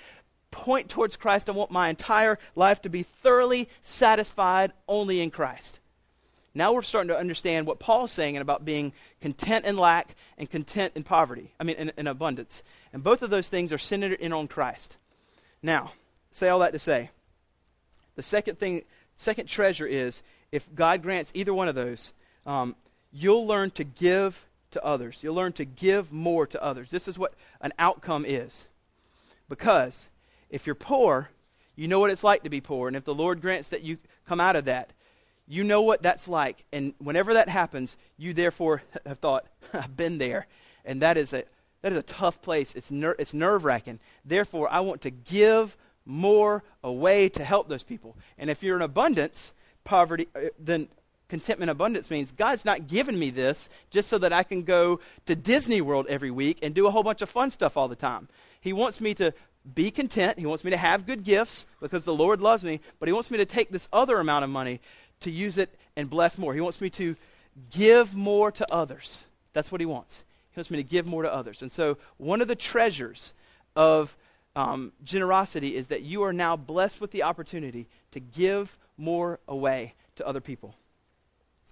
point 0.51 0.89
towards 0.89 1.17
Christ. 1.17 1.49
I 1.49 1.53
want 1.53 1.71
my 1.71 1.89
entire 1.89 2.39
life 2.55 2.83
to 2.83 2.89
be 2.89 3.03
thoroughly 3.03 3.69
satisfied 3.83 4.73
only 4.87 5.21
in 5.21 5.31
Christ. 5.31 5.79
Now 6.55 6.73
we're 6.73 6.83
starting 6.83 7.09
to 7.09 7.19
understand 7.19 7.67
what 7.67 7.79
Paul's 7.79 8.11
saying 8.11 8.37
about 8.37 8.65
being 8.65 8.93
content 9.21 9.65
in 9.65 9.77
lack 9.77 10.17
and 10.39 10.51
content 10.51 10.95
in 10.97 11.05
poverty. 11.05 11.53
I 11.61 11.65
mean, 11.65 11.77
in, 11.77 11.93
in 11.97 12.07
abundance. 12.07 12.63
And 12.93 13.05
both 13.05 13.23
of 13.23 13.31
those 13.31 13.49
things 13.49 13.73
are 13.73 13.79
centered 13.79 14.19
in 14.19 14.33
on 14.33 14.49
Christ. 14.49 14.97
Now, 15.63 15.93
say 16.33 16.49
all 16.49 16.61
that 16.61 16.73
to 16.73 16.79
say, 16.79 17.11
the 18.17 18.23
second 18.23 18.59
thing, 18.59 18.83
second 19.15 19.47
treasure 19.47 19.87
is 19.87 20.23
if 20.51 20.67
God 20.75 21.03
grants 21.03 21.31
either 21.35 21.55
one 21.55 21.69
of 21.69 21.75
those, 21.75 22.13
um, 22.47 22.75
you'll 23.13 23.47
learn 23.47 23.71
to 23.73 23.85
give 23.85 24.45
to 24.73 24.85
others. 24.85 25.23
You'll 25.23 25.35
learn 25.35 25.53
to 25.53 25.65
give 25.65 26.13
more 26.13 26.47
to 26.47 26.63
others. 26.63 26.91
This 26.91 27.09
is 27.09 27.19
what 27.19 27.35
an 27.61 27.73
outcome 27.79 28.25
is. 28.27 28.67
Because 29.49 30.09
if 30.51 30.67
you're 30.67 30.75
poor, 30.75 31.31
you 31.77 31.89
know 31.89 32.01
what 32.01 32.11
it's 32.11 32.25
like 32.25 32.43
to 32.43 32.51
be 32.51 32.61
poor. 32.61 32.89
And 32.89 32.97
if 32.97 33.05
the 33.05 33.15
Lord 33.15 33.41
grants 33.41 33.69
that 33.69 33.83
you 33.83 33.99
come 34.27 34.41
out 34.41 34.57
of 34.57 34.65
that, 34.65 34.93
you 35.47 35.65
know 35.65 35.83
what 35.83 36.03
that's 36.03 36.29
like. 36.29 36.65
And 36.73 36.95
whenever 36.99 37.35
that 37.35 37.49
happens, 37.49 37.97
you 38.17 38.35
therefore 38.35 38.83
have 39.07 39.19
thought, 39.19 39.47
I've 39.73 39.97
been 39.97 40.19
there. 40.19 40.47
And 40.85 41.03
that 41.03 41.17
is 41.17 41.33
a, 41.33 41.45
that 41.83 41.93
is 41.93 41.99
a 41.99 42.03
tough 42.03 42.43
place. 42.43 42.75
It's, 42.75 42.91
ner- 42.91 43.17
it's 43.19 43.33
nerve 43.33 43.65
wracking. 43.65 44.01
Therefore, 44.25 44.69
I 44.71 44.81
want 44.81 45.03
to 45.03 45.11
give 45.11 45.77
more 46.05 46.65
away 46.83 47.29
to 47.29 47.45
help 47.45 47.69
those 47.69 47.83
people. 47.83 48.17
And 48.39 48.51
if 48.51 48.63
you're 48.63 48.77
in 48.77 48.83
abundance, 48.83 49.53
poverty, 49.85 50.29
uh, 50.35 50.49
then 50.59 50.89
contentment 51.29 51.71
abundance 51.71 52.11
means 52.11 52.33
God's 52.33 52.65
not 52.65 52.87
giving 52.87 53.19
me 53.19 53.31
this 53.31 53.69
just 53.91 54.09
so 54.09 54.19
that 54.19 54.33
I 54.33 54.43
can 54.43 54.63
go 54.63 55.01
to 55.27 55.37
Disney 55.37 55.81
World 55.81 56.07
every 56.09 56.31
week 56.31 56.59
and 56.63 56.75
do 56.75 56.87
a 56.87 56.91
whole 56.91 57.03
bunch 57.03 57.23
of 57.23 57.29
fun 57.29 57.51
stuff 57.51 57.77
all 57.77 57.89
the 57.89 57.97
time. 57.97 58.29
He 58.61 58.73
wants 58.73 59.01
me 59.01 59.15
to 59.15 59.33
be 59.75 59.91
content. 59.91 60.39
He 60.39 60.47
wants 60.47 60.65
me 60.65 60.71
to 60.71 60.77
have 60.77 61.07
good 61.07 61.25
gifts 61.25 61.67
because 61.81 62.05
the 62.05 62.15
Lord 62.15 62.41
loves 62.41 62.65
me, 62.65 62.81
but 62.99 63.09
He 63.09 63.13
wants 63.13 63.31
me 63.31 63.39
to 63.39 63.45
take 63.45 63.71
this 63.71 63.89
other 63.93 64.19
amount 64.19 64.45
of 64.45 64.51
money 64.51 64.81
to 65.21 65.31
use 65.31 65.59
it 65.59 65.75
and 65.97 66.09
bless 66.09 66.39
more. 66.39 66.55
He 66.55 66.61
wants 66.61 66.81
me 66.81 66.91
to 66.91 67.17
give 67.71 68.15
more 68.15 68.51
to 68.53 68.73
others. 68.73 69.23
That's 69.53 69.73
what 69.73 69.81
He 69.81 69.87
wants. 69.87 70.23
He 70.53 70.59
wants 70.59 70.71
me 70.71 70.79
to 70.79 70.89
give 70.89 71.07
more 71.07 71.23
to 71.23 71.33
others. 71.33 71.63
And 71.63 71.71
so, 71.71 71.99
one 72.17 72.41
of 72.41 72.49
the 72.49 72.57
treasures 72.57 73.33
of 73.77 74.17
um, 74.57 74.93
generosity 75.05 75.77
is 75.77 75.89
that 75.89 76.03
you 76.03 76.23
are 76.23 76.33
now 76.33 76.57
blessed 76.57 77.01
with 77.01 77.11
the 77.11 77.23
opportunity 77.23 77.87
to 78.13 78.21
give 78.21 78.77
more 78.97 79.39
away 79.47 79.95
to 80.17 80.27
other 80.27 80.41
people. 80.41 80.75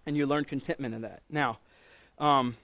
And 0.07 0.17
you 0.17 0.27
learn 0.27 0.45
contentment 0.45 0.95
in 0.95 1.03
that. 1.03 1.23
Now, 1.29 1.59
um, 2.19 2.57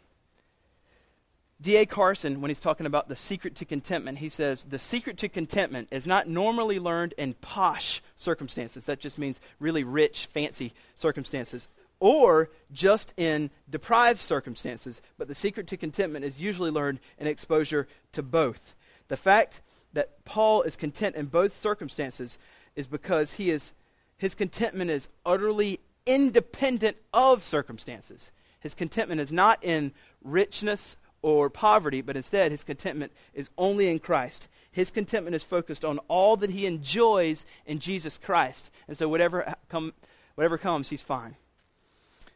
D.A. 1.62 1.86
Carson, 1.86 2.40
when 2.40 2.48
he's 2.48 2.58
talking 2.58 2.86
about 2.86 3.08
the 3.08 3.14
secret 3.14 3.54
to 3.56 3.64
contentment, 3.64 4.18
he 4.18 4.28
says 4.28 4.64
the 4.64 4.80
secret 4.80 5.18
to 5.18 5.28
contentment 5.28 5.88
is 5.92 6.08
not 6.08 6.26
normally 6.26 6.80
learned 6.80 7.14
in 7.16 7.34
posh 7.34 8.02
circumstances. 8.16 8.86
That 8.86 8.98
just 8.98 9.16
means 9.16 9.38
really 9.60 9.84
rich, 9.84 10.26
fancy 10.26 10.72
circumstances, 10.96 11.68
or 12.00 12.50
just 12.72 13.14
in 13.16 13.48
deprived 13.70 14.18
circumstances. 14.18 15.00
But 15.18 15.28
the 15.28 15.36
secret 15.36 15.68
to 15.68 15.76
contentment 15.76 16.24
is 16.24 16.40
usually 16.40 16.72
learned 16.72 16.98
in 17.18 17.28
exposure 17.28 17.86
to 18.10 18.24
both. 18.24 18.74
The 19.06 19.16
fact 19.16 19.60
that 19.92 20.24
Paul 20.24 20.62
is 20.62 20.74
content 20.74 21.14
in 21.14 21.26
both 21.26 21.56
circumstances 21.60 22.38
is 22.74 22.88
because 22.88 23.32
he 23.32 23.50
is, 23.50 23.72
his 24.16 24.34
contentment 24.34 24.90
is 24.90 25.08
utterly 25.24 25.78
independent 26.06 26.96
of 27.14 27.44
circumstances. 27.44 28.32
His 28.58 28.74
contentment 28.74 29.20
is 29.20 29.30
not 29.30 29.62
in 29.62 29.92
richness 30.24 30.96
or 31.22 31.48
poverty, 31.48 32.02
but 32.02 32.16
instead 32.16 32.50
his 32.50 32.64
contentment 32.64 33.12
is 33.32 33.48
only 33.56 33.88
in 33.88 33.98
Christ. 33.98 34.48
His 34.72 34.90
contentment 34.90 35.36
is 35.36 35.44
focused 35.44 35.84
on 35.84 35.98
all 36.08 36.36
that 36.36 36.50
he 36.50 36.66
enjoys 36.66 37.44
in 37.66 37.78
Jesus 37.78 38.18
Christ. 38.18 38.70
And 38.88 38.96
so 38.96 39.08
whatever, 39.08 39.54
come, 39.68 39.92
whatever 40.34 40.58
comes, 40.58 40.88
he's 40.88 41.02
fine. 41.02 41.36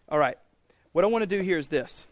All 0.08 0.18
right. 0.18 0.38
What 0.92 1.04
I 1.04 1.08
want 1.08 1.22
to 1.22 1.26
do 1.26 1.42
here 1.42 1.58
is 1.58 1.68
this. 1.68 2.06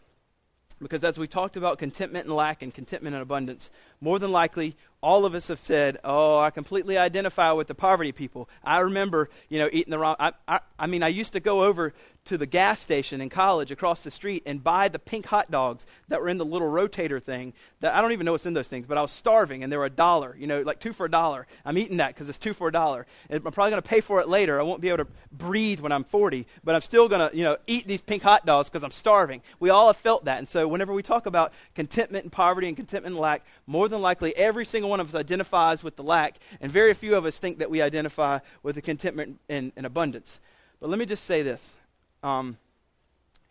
Because 0.81 1.03
as 1.03 1.17
we 1.17 1.27
talked 1.27 1.55
about 1.55 1.79
contentment 1.79 2.25
and 2.25 2.35
lack 2.35 2.61
and 2.61 2.73
contentment 2.73 3.15
and 3.15 3.23
abundance, 3.23 3.69
more 4.01 4.19
than 4.19 4.31
likely 4.31 4.75
all 5.05 5.25
of 5.25 5.35
us 5.35 5.49
have 5.49 5.59
said, 5.59 5.99
"Oh, 6.03 6.39
I 6.39 6.49
completely 6.49 6.97
identify 6.97 7.51
with 7.51 7.67
the 7.67 7.75
poverty 7.75 8.11
people." 8.11 8.49
I 8.63 8.79
remember, 8.79 9.29
you 9.49 9.59
know, 9.59 9.69
eating 9.71 9.91
the 9.91 9.99
wrong. 9.99 10.15
I, 10.19 10.33
I, 10.47 10.61
I 10.79 10.87
mean, 10.87 11.03
I 11.03 11.09
used 11.09 11.33
to 11.33 11.39
go 11.39 11.63
over 11.63 11.93
to 12.25 12.39
the 12.39 12.47
gas 12.47 12.79
station 12.79 13.21
in 13.21 13.29
college 13.29 13.69
across 13.69 14.03
the 14.03 14.09
street 14.09 14.43
and 14.47 14.63
buy 14.63 14.87
the 14.87 14.97
pink 14.97 15.27
hot 15.27 15.51
dogs 15.51 15.85
that 16.07 16.21
were 16.21 16.27
in 16.27 16.39
the 16.39 16.45
little 16.45 16.67
rotator 16.67 17.21
thing. 17.21 17.53
That 17.81 17.93
I 17.93 18.01
don't 18.01 18.13
even 18.13 18.25
know 18.25 18.31
what's 18.31 18.47
in 18.47 18.53
those 18.53 18.67
things, 18.67 18.87
but 18.87 18.97
I 18.97 19.03
was 19.03 19.11
starving 19.11 19.63
and 19.63 19.71
they 19.71 19.77
were 19.77 19.85
a 19.85 19.91
dollar. 19.91 20.35
You 20.39 20.47
know, 20.47 20.61
like 20.61 20.79
two 20.79 20.91
for 20.91 21.05
a 21.05 21.11
dollar. 21.11 21.45
I'm 21.63 21.77
eating 21.77 21.97
that 21.97 22.15
because 22.15 22.27
it's 22.27 22.39
two 22.39 22.55
for 22.55 22.67
a 22.67 22.71
dollar. 22.71 23.05
I'm 23.29 23.41
probably 23.41 23.69
going 23.69 23.83
to 23.83 23.87
pay 23.87 24.01
for 24.01 24.21
it 24.21 24.27
later. 24.27 24.59
I 24.59 24.63
won't 24.63 24.81
be 24.81 24.87
able 24.87 25.05
to 25.05 25.07
breathe 25.31 25.81
when 25.81 25.91
I'm 25.91 26.03
40, 26.03 26.47
but 26.63 26.73
I'm 26.73 26.81
still 26.81 27.07
going 27.07 27.29
to, 27.29 27.37
you 27.37 27.43
know, 27.43 27.57
eat 27.67 27.87
these 27.87 28.01
pink 28.01 28.23
hot 28.23 28.45
dogs 28.45 28.69
because 28.69 28.83
I'm 28.83 28.91
starving. 28.91 29.43
We 29.59 29.69
all 29.69 29.87
have 29.87 29.97
felt 29.97 30.25
that, 30.25 30.39
and 30.39 30.47
so 30.47 30.67
whenever 30.67 30.93
we 30.93 31.03
talk 31.03 31.27
about 31.27 31.53
contentment 31.75 32.23
and 32.23 32.31
poverty 32.31 32.67
and 32.67 32.75
contentment 32.75 33.13
and 33.13 33.21
lack, 33.21 33.43
more 33.67 33.84
than 33.87 34.01
likely 34.01 34.35
every 34.35 34.65
single 34.65 34.89
one 34.89 34.99
of 34.99 35.09
us 35.09 35.15
identifies 35.15 35.83
with 35.83 35.95
the 35.95 36.03
lack, 36.03 36.37
and 36.61 36.71
very 36.71 36.93
few 36.93 37.15
of 37.15 37.25
us 37.25 37.37
think 37.37 37.59
that 37.59 37.69
we 37.69 37.81
identify 37.81 38.39
with 38.63 38.75
the 38.75 38.81
contentment 38.81 39.39
and, 39.49 39.71
and 39.75 39.85
abundance. 39.85 40.39
But 40.79 40.89
let 40.89 40.99
me 40.99 41.05
just 41.05 41.25
say 41.25 41.41
this. 41.41 41.75
Um, 42.23 42.57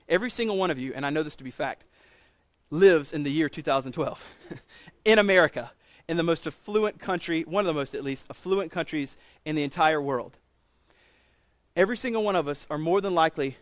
every 0.09 0.31
single 0.31 0.57
one 0.57 0.71
of 0.71 0.79
you, 0.79 0.93
and 0.95 1.05
I 1.05 1.11
know 1.11 1.23
this 1.23 1.37
to 1.37 1.45
be 1.45 1.51
fact, 1.51 1.85
lives 2.71 3.13
in 3.13 3.23
the 3.23 3.31
year 3.31 3.49
2012 3.49 4.35
in 5.05 5.19
America, 5.19 5.71
in 6.09 6.17
the 6.17 6.23
most 6.23 6.47
affluent 6.47 6.99
country, 6.99 7.43
one 7.43 7.67
of 7.67 7.75
the 7.75 7.79
most 7.79 7.95
at 7.95 8.05
least 8.05 8.27
affluent 8.31 8.73
countries 8.73 9.17
in 9.45 9.57
the 9.57 9.63
entire 9.63 10.01
world. 10.01 10.37
Every 11.77 11.97
single 11.97 12.23
one 12.23 12.37
of 12.37 12.47
us 12.47 12.67
are 12.71 12.79
more 12.79 13.01
than 13.01 13.15
likely 13.15 13.57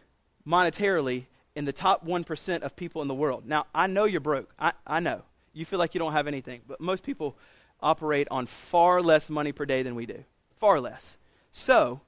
monetarily 0.46 1.24
in 1.54 1.64
the 1.64 1.72
top 1.72 2.06
1% 2.06 2.62
of 2.62 2.76
people 2.76 3.02
in 3.02 3.08
the 3.08 3.14
world. 3.14 3.46
Now, 3.46 3.66
I 3.74 3.86
know 3.86 4.04
you're 4.04 4.20
broke. 4.20 4.52
I, 4.58 4.72
I 4.86 5.00
know. 5.00 5.22
You 5.52 5.64
feel 5.64 5.78
like 5.78 5.94
you 5.94 5.98
don't 5.98 6.12
have 6.12 6.26
anything. 6.26 6.62
But 6.66 6.80
most 6.80 7.02
people 7.02 7.36
operate 7.80 8.28
on 8.30 8.46
far 8.46 9.02
less 9.02 9.28
money 9.28 9.52
per 9.52 9.66
day 9.66 9.82
than 9.82 9.94
we 9.94 10.06
do. 10.06 10.24
Far 10.58 10.80
less. 10.80 11.16
So, 11.50 12.00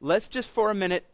let's 0.00 0.28
just 0.28 0.50
for 0.50 0.70
a 0.70 0.74
minute 0.74 1.04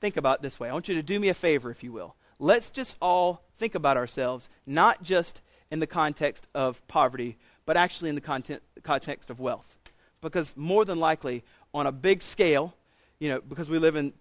think 0.00 0.16
about 0.16 0.42
this 0.42 0.58
way. 0.58 0.68
I 0.68 0.72
want 0.72 0.88
you 0.88 0.94
to 0.94 1.02
do 1.02 1.18
me 1.18 1.28
a 1.28 1.34
favor, 1.34 1.70
if 1.70 1.82
you 1.82 1.92
will. 1.92 2.14
Let's 2.38 2.70
just 2.70 2.96
all 3.00 3.42
think 3.56 3.74
about 3.74 3.96
ourselves, 3.96 4.48
not 4.66 5.02
just 5.02 5.42
in 5.70 5.78
the 5.78 5.86
context 5.86 6.46
of 6.54 6.86
poverty, 6.88 7.36
but 7.66 7.76
actually 7.76 8.08
in 8.08 8.14
the 8.14 8.20
content, 8.20 8.62
context 8.82 9.30
of 9.30 9.40
wealth. 9.40 9.76
Because 10.20 10.52
more 10.56 10.84
than 10.84 10.98
likely, 10.98 11.44
on 11.74 11.86
a 11.86 11.92
big 11.92 12.22
scale, 12.22 12.74
you 13.18 13.28
know, 13.28 13.40
because 13.40 13.70
we 13.70 13.78
live 13.78 13.96
in 13.96 14.12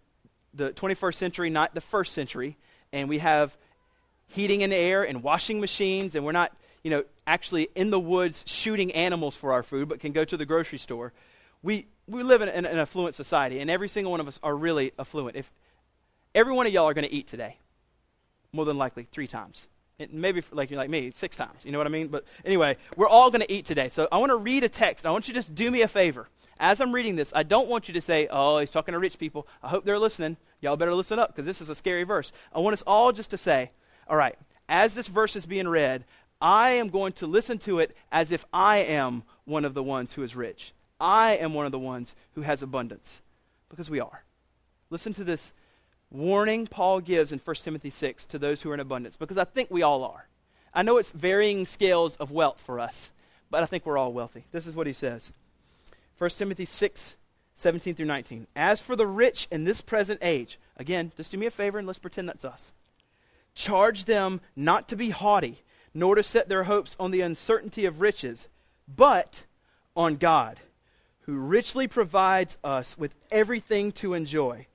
the 0.54 0.72
21st 0.72 1.16
century, 1.16 1.50
not 1.50 1.74
the 1.74 1.82
first 1.82 2.14
century, 2.14 2.58
and 2.94 3.10
we 3.10 3.20
have 3.20 3.58
heating 4.28 4.64
and 4.64 4.74
air 4.74 5.04
and 5.04 5.24
washing 5.24 5.60
machines, 5.60 6.16
and 6.16 6.26
we're 6.26 6.32
not 6.32 6.52
you 6.84 6.92
know, 6.92 7.04
actually 7.28 7.70
in 7.76 7.90
the 7.90 8.00
woods 8.00 8.44
shooting 8.48 8.92
animals 8.94 9.36
for 9.36 9.54
our 9.54 9.64
food, 9.64 9.90
but 9.90 10.00
can 10.00 10.12
go 10.12 10.26
to 10.26 10.38
the 10.38 10.46
grocery 10.46 10.80
store. 10.80 11.14
We, 11.64 11.88
we 12.08 12.24
live 12.24 12.42
in 12.42 12.50
an, 12.50 12.66
an 12.66 12.78
affluent 12.78 13.16
society, 13.16 13.60
and 13.60 13.70
every 13.70 13.88
single 13.88 14.12
one 14.12 14.20
of 14.20 14.28
us 14.28 14.40
are 14.42 14.56
really 14.56 14.92
affluent. 14.98 15.36
If 15.36 15.52
every 16.34 16.54
one 16.54 16.66
of 16.66 16.74
y'all 16.74 16.90
are 16.90 16.94
going 16.94 17.08
to 17.08 17.14
eat 17.14 17.28
today, 17.28 17.58
more 18.54 18.66
than 18.66 18.78
likely 18.78 19.08
three 19.12 19.28
times. 19.28 19.66
It, 20.00 20.14
maybe 20.14 20.44
like 20.52 20.72
you're 20.72 20.80
like 20.80 20.90
me, 20.90 21.12
six 21.12 21.36
times. 21.36 21.64
You 21.64 21.72
know 21.72 21.78
what 21.78 21.88
I 21.88 21.92
mean? 21.92 22.08
But 22.08 22.26
anyway, 22.44 22.78
we're 22.98 23.08
all 23.08 23.30
going 23.30 23.42
to 23.42 23.52
eat 23.52 23.66
today. 23.66 23.90
So 23.90 24.08
I 24.12 24.18
want 24.18 24.32
to 24.32 24.38
read 24.38 24.64
a 24.64 24.70
text. 24.70 25.06
I 25.06 25.12
want 25.12 25.28
you 25.28 25.34
to 25.34 25.40
just 25.40 25.54
do 25.54 25.70
me 25.70 25.82
a 25.82 25.88
favor. 25.88 26.28
As 26.60 26.82
I'm 26.82 26.92
reading 26.92 27.16
this, 27.16 27.32
I 27.36 27.44
don't 27.44 27.70
want 27.70 27.88
you 27.88 27.96
to 27.96 28.02
say, 28.02 28.28
"Oh, 28.30 28.60
he's 28.60 28.70
talking 28.70 28.94
to 28.94 29.00
rich 29.00 29.18
people." 29.18 29.48
I 29.64 29.70
hope 29.70 29.84
they're 29.84 29.98
listening. 29.98 30.38
Y'all 30.60 30.76
better 30.76 30.94
listen 30.94 31.18
up 31.18 31.30
because 31.30 31.46
this 31.46 31.60
is 31.60 31.70
a 31.70 31.76
scary 31.76 32.04
verse. 32.04 32.32
I 32.54 32.60
want 32.60 32.74
us 32.74 32.84
all 32.86 33.12
just 33.12 33.32
to 33.32 33.38
say, 33.38 33.72
"All 34.08 34.18
right." 34.18 34.36
As 34.70 34.94
this 34.94 35.08
verse 35.08 35.36
is 35.36 35.46
being 35.46 35.68
read, 35.68 36.06
I 36.42 36.72
am 36.72 36.90
going 36.90 37.14
to 37.14 37.28
listen 37.28 37.60
to 37.60 37.80
it 37.80 37.96
as 38.12 38.32
if 38.32 38.44
I 38.52 38.80
am 38.80 39.24
one 39.46 39.64
of 39.64 39.74
the 39.74 39.84
ones 39.84 40.14
who 40.14 40.24
is 40.24 40.36
rich. 40.36 40.74
I 41.00 41.38
am 41.38 41.54
one 41.54 41.66
of 41.66 41.72
the 41.72 41.80
ones 41.80 42.16
who 42.34 42.42
has 42.42 42.64
abundance. 42.64 43.22
Because 43.70 43.90
we 43.90 44.00
are. 44.00 44.24
Listen 44.90 45.14
to 45.14 45.24
this 45.24 45.54
warning 46.10 46.68
Paul 46.68 47.00
gives 47.00 47.32
in 47.32 47.40
1 47.40 47.56
Timothy 47.58 47.90
6 47.90 48.26
to 48.28 48.40
those 48.40 48.62
who 48.62 48.72
are 48.72 48.74
in 48.74 48.80
abundance, 48.80 49.16
because 49.16 49.38
I 49.38 49.46
think 49.46 49.72
we 49.72 49.82
all 49.82 50.04
are. 50.04 50.28
I 50.74 50.84
know 50.84 50.98
it's 50.98 51.12
varying 51.12 51.66
scales 51.66 52.16
of 52.18 52.32
wealth 52.32 52.60
for 52.60 52.80
us, 52.80 53.12
but 53.50 53.64
I 53.64 53.66
think 53.66 53.86
we're 53.86 53.98
all 53.98 54.14
wealthy. 54.14 54.46
This 54.52 54.68
is 54.68 54.76
what 54.76 54.88
he 54.88 54.94
says 54.94 55.32
1 56.18 56.30
Timothy 56.32 56.66
6, 56.66 57.16
17 57.56 57.96
through 57.96 58.06
19. 58.06 58.48
As 58.56 58.82
for 58.82 58.96
the 58.96 59.08
rich 59.08 59.48
in 59.52 59.64
this 59.64 59.82
present 59.82 60.20
age, 60.22 60.60
again, 60.78 61.12
just 61.16 61.32
do 61.32 61.38
me 61.38 61.46
a 61.46 61.52
favor 61.52 61.78
and 61.78 61.88
let's 61.88 62.00
pretend 62.00 62.28
that's 62.28 62.46
us. 62.46 62.74
Charge 63.54 64.06
them 64.06 64.42
not 64.56 64.88
to 64.90 64.96
be 64.96 65.10
haughty 65.10 65.62
nor 65.94 66.16
to 66.16 66.24
set 66.24 66.48
their 66.48 66.64
hopes 66.64 66.96
on 67.00 67.12
the 67.12 67.22
uncertainty 67.22 67.86
of 67.86 68.02
riches, 68.02 68.48
but 68.88 69.44
on 69.96 70.16
God, 70.16 70.60
who 71.22 71.34
richly 71.34 71.88
provides 71.88 72.58
us 72.64 72.98
with 72.98 73.14
everything 73.32 73.92
to 73.94 74.14
enjoy. 74.14 74.68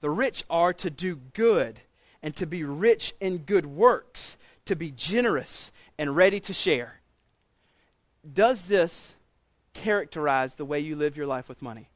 The 0.00 0.10
rich 0.10 0.44
are 0.48 0.72
to 0.74 0.90
do 0.90 1.16
good 1.34 1.80
and 2.22 2.34
to 2.36 2.46
be 2.46 2.64
rich 2.64 3.14
in 3.20 3.38
good 3.38 3.66
works, 3.66 4.36
to 4.66 4.76
be 4.76 4.90
generous 4.90 5.72
and 5.98 6.14
ready 6.14 6.40
to 6.40 6.54
share. 6.54 7.00
Does 8.30 8.62
this 8.62 9.14
characterize 9.72 10.54
the 10.54 10.64
way 10.64 10.80
you 10.80 10.96
live 10.96 11.16
your 11.16 11.26
life 11.26 11.48
with 11.48 11.62
money? 11.62 11.88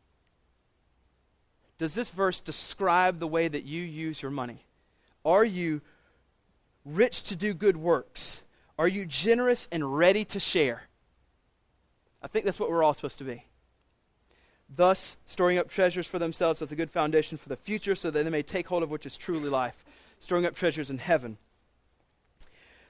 Does 1.77 1.94
this 1.94 2.09
verse 2.09 2.40
describe 2.40 3.18
the 3.18 3.27
way 3.27 3.48
that 3.48 3.64
you 3.64 3.83
use 3.83 4.22
your 4.22 4.31
money? 4.31 4.64
Are 5.24 5.44
you 5.44 5.81
rich 6.85 7.24
to 7.24 7.37
do 7.37 7.53
good 7.53 7.77
works? 7.77 8.40
Are 8.79 8.89
you 8.89 9.07
generous 9.07 9.69
and 9.71 9.97
ready 9.97 10.25
to 10.27 10.41
share? 10.41 10.83
I 12.23 12.27
think 12.27 12.45
that's 12.45 12.59
what 12.59 12.71
we're 12.71 12.83
all 12.83 12.95
supposed 12.95 13.19
to 13.19 13.25
be. 13.25 13.45
Thus, 14.69 15.17
storing 15.25 15.59
up 15.59 15.69
treasures 15.69 16.07
for 16.07 16.19
themselves 16.19 16.63
as 16.63 16.73
a 16.73 16.77
good 16.77 16.91
foundation 16.91 17.39
for 17.39 17.49
the 17.49 17.57
future 17.57 17.95
so 17.95 18.11
that 18.11 18.25
they 18.25 18.31
may 18.31 18.43
take 18.43 18.67
hold 18.67 18.83
of 18.83 18.91
which 18.91 19.07
is 19.07 19.17
truly 19.17 19.49
life, 19.49 19.85
storing 20.21 20.47
up 20.47 20.55
treasures 20.55 20.91
in 20.91 20.99
heaven. 20.99 21.37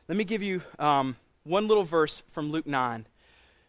Let 0.09 0.17
me 0.17 0.25
give 0.25 0.43
you 0.43 0.63
um, 0.79 1.17
one 1.43 1.67
little 1.67 1.85
verse 1.85 2.23
from 2.29 2.51
Luke 2.51 2.67
9. 2.67 3.07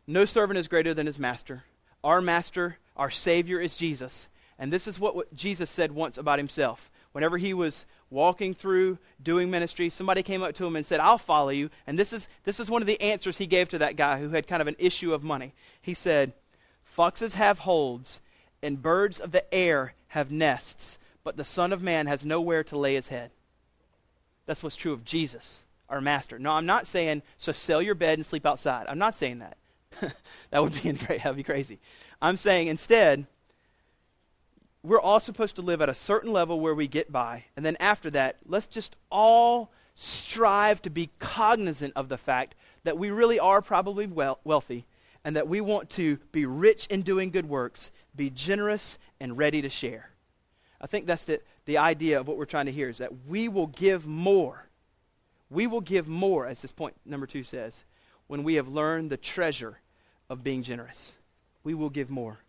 No 0.07 0.25
servant 0.25 0.59
is 0.59 0.67
greater 0.67 0.93
than 0.93 1.07
his 1.07 1.17
master. 1.17 1.63
Our 2.03 2.21
master, 2.21 2.77
our 2.95 3.09
Savior, 3.09 3.59
is 3.59 3.75
Jesus. 3.75 4.29
And 4.59 4.71
this 4.71 4.87
is 4.87 4.99
what, 4.99 5.15
what 5.15 5.33
Jesus 5.33 5.69
said 5.69 5.91
once 5.91 6.17
about 6.17 6.39
himself. 6.39 6.91
Whenever 7.11 7.37
he 7.37 7.53
was 7.53 7.85
walking 8.09 8.53
through 8.53 8.97
doing 9.21 9.49
ministry, 9.49 9.89
somebody 9.89 10.23
came 10.23 10.43
up 10.43 10.55
to 10.55 10.65
him 10.65 10.75
and 10.75 10.85
said, 10.85 10.99
I'll 10.99 11.17
follow 11.17 11.49
you. 11.49 11.69
And 11.87 11.97
this 11.97 12.13
is, 12.13 12.27
this 12.43 12.59
is 12.59 12.69
one 12.69 12.81
of 12.81 12.87
the 12.87 13.01
answers 13.01 13.37
he 13.37 13.47
gave 13.47 13.69
to 13.69 13.79
that 13.79 13.95
guy 13.95 14.19
who 14.19 14.29
had 14.29 14.47
kind 14.47 14.61
of 14.61 14.67
an 14.67 14.75
issue 14.79 15.13
of 15.13 15.23
money. 15.23 15.53
He 15.81 15.93
said, 15.93 16.33
Foxes 16.83 17.33
have 17.33 17.59
holes, 17.59 18.21
and 18.61 18.81
birds 18.81 19.19
of 19.19 19.31
the 19.31 19.53
air 19.53 19.93
have 20.09 20.31
nests, 20.31 20.97
but 21.23 21.35
the 21.35 21.43
Son 21.43 21.73
of 21.73 21.81
Man 21.81 22.07
has 22.07 22.23
nowhere 22.23 22.63
to 22.65 22.77
lay 22.77 22.95
his 22.95 23.09
head. 23.09 23.31
That's 24.45 24.63
what's 24.63 24.75
true 24.75 24.93
of 24.93 25.03
Jesus, 25.03 25.65
our 25.89 25.99
master. 25.99 26.39
No, 26.39 26.51
I'm 26.51 26.65
not 26.65 26.87
saying, 26.87 27.23
so 27.37 27.51
sell 27.51 27.81
your 27.81 27.95
bed 27.95 28.17
and 28.17 28.25
sleep 28.25 28.45
outside. 28.45 28.85
I'm 28.87 28.99
not 28.99 29.15
saying 29.15 29.39
that. 29.39 29.57
that 30.51 30.63
would 30.63 30.73
be 30.81 30.91
great. 30.93 31.23
That 31.23 31.29
would 31.29 31.37
be 31.37 31.43
crazy. 31.43 31.79
I'm 32.21 32.37
saying 32.37 32.67
instead, 32.67 33.27
we're 34.85 34.99
all 34.99 35.19
supposed 35.19 35.55
to 35.57 35.61
live 35.61 35.81
at 35.81 35.89
a 35.89 35.95
certain 35.95 36.31
level 36.31 36.59
where 36.59 36.75
we 36.75 36.87
get 36.87 37.11
by. 37.11 37.45
And 37.55 37.65
then 37.65 37.77
after 37.79 38.09
that, 38.11 38.37
let's 38.45 38.67
just 38.67 38.95
all 39.09 39.71
strive 39.95 40.81
to 40.83 40.89
be 40.89 41.09
cognizant 41.19 41.93
of 41.95 42.09
the 42.09 42.17
fact 42.17 42.55
that 42.83 42.97
we 42.97 43.09
really 43.09 43.39
are 43.39 43.61
probably 43.61 44.07
wealthy 44.07 44.85
and 45.23 45.35
that 45.35 45.47
we 45.47 45.61
want 45.61 45.89
to 45.91 46.17
be 46.31 46.45
rich 46.45 46.85
in 46.87 47.01
doing 47.01 47.31
good 47.31 47.47
works, 47.47 47.89
be 48.15 48.29
generous 48.29 48.97
and 49.19 49.37
ready 49.37 49.61
to 49.61 49.69
share. 49.69 50.09
I 50.79 50.87
think 50.87 51.07
that's 51.07 51.23
the, 51.23 51.41
the 51.65 51.79
idea 51.79 52.19
of 52.19 52.27
what 52.27 52.37
we're 52.37 52.45
trying 52.45 52.67
to 52.67 52.71
hear 52.71 52.89
is 52.89 52.99
that 52.99 53.25
we 53.27 53.47
will 53.49 53.67
give 53.67 54.05
more. 54.05 54.67
We 55.49 55.67
will 55.67 55.81
give 55.81 56.07
more, 56.07 56.45
as 56.45 56.61
this 56.61 56.71
point 56.71 56.95
number 57.05 57.25
two 57.25 57.43
says, 57.43 57.83
when 58.27 58.43
we 58.43 58.55
have 58.55 58.67
learned 58.67 59.09
the 59.09 59.17
treasure 59.17 59.79
of 60.29 60.43
being 60.43 60.63
generous. 60.63 61.13
We 61.63 61.73
will 61.73 61.89
give 61.89 62.09
more. 62.09 62.39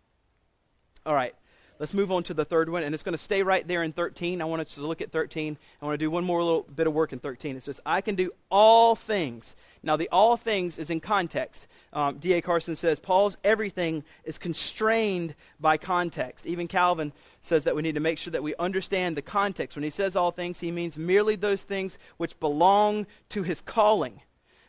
All 1.05 1.15
right, 1.15 1.35
let's 1.79 1.93
move 1.93 2.11
on 2.11 2.23
to 2.23 2.33
the 2.33 2.45
third 2.45 2.69
one, 2.69 2.83
and 2.83 2.93
it's 2.93 3.03
going 3.03 3.13
to 3.13 3.21
stay 3.23 3.43
right 3.43 3.67
there 3.67 3.83
in 3.83 3.91
13. 3.91 4.41
I 4.41 4.45
want 4.45 4.61
us 4.61 4.75
to 4.75 4.81
look 4.81 5.01
at 5.01 5.11
13. 5.11 5.57
I 5.81 5.85
want 5.85 5.93
to 5.93 6.03
do 6.05 6.09
one 6.09 6.23
more 6.23 6.43
little 6.43 6.63
bit 6.63 6.87
of 6.87 6.93
work 6.93 7.13
in 7.13 7.19
13. 7.19 7.55
It 7.55 7.63
says, 7.63 7.79
I 7.85 8.01
can 8.01 8.15
do 8.15 8.31
all 8.49 8.95
things. 8.95 9.55
Now, 9.83 9.95
the 9.95 10.09
all 10.11 10.37
things 10.37 10.77
is 10.77 10.89
in 10.89 10.99
context. 10.99 11.67
Um, 11.93 12.17
D.A. 12.17 12.41
Carson 12.41 12.75
says, 12.75 12.99
Paul's 12.99 13.37
everything 13.43 14.03
is 14.23 14.37
constrained 14.37 15.35
by 15.59 15.77
context. 15.77 16.45
Even 16.45 16.67
Calvin 16.67 17.13
says 17.41 17.63
that 17.63 17.75
we 17.75 17.81
need 17.81 17.95
to 17.95 18.01
make 18.01 18.17
sure 18.17 18.31
that 18.31 18.43
we 18.43 18.55
understand 18.55 19.15
the 19.15 19.21
context. 19.21 19.77
When 19.77 19.83
he 19.83 19.89
says 19.89 20.15
all 20.15 20.31
things, 20.31 20.59
he 20.59 20.71
means 20.71 20.97
merely 20.97 21.35
those 21.35 21.63
things 21.63 21.97
which 22.17 22.39
belong 22.39 23.07
to 23.29 23.43
his 23.43 23.61
calling. 23.61 24.21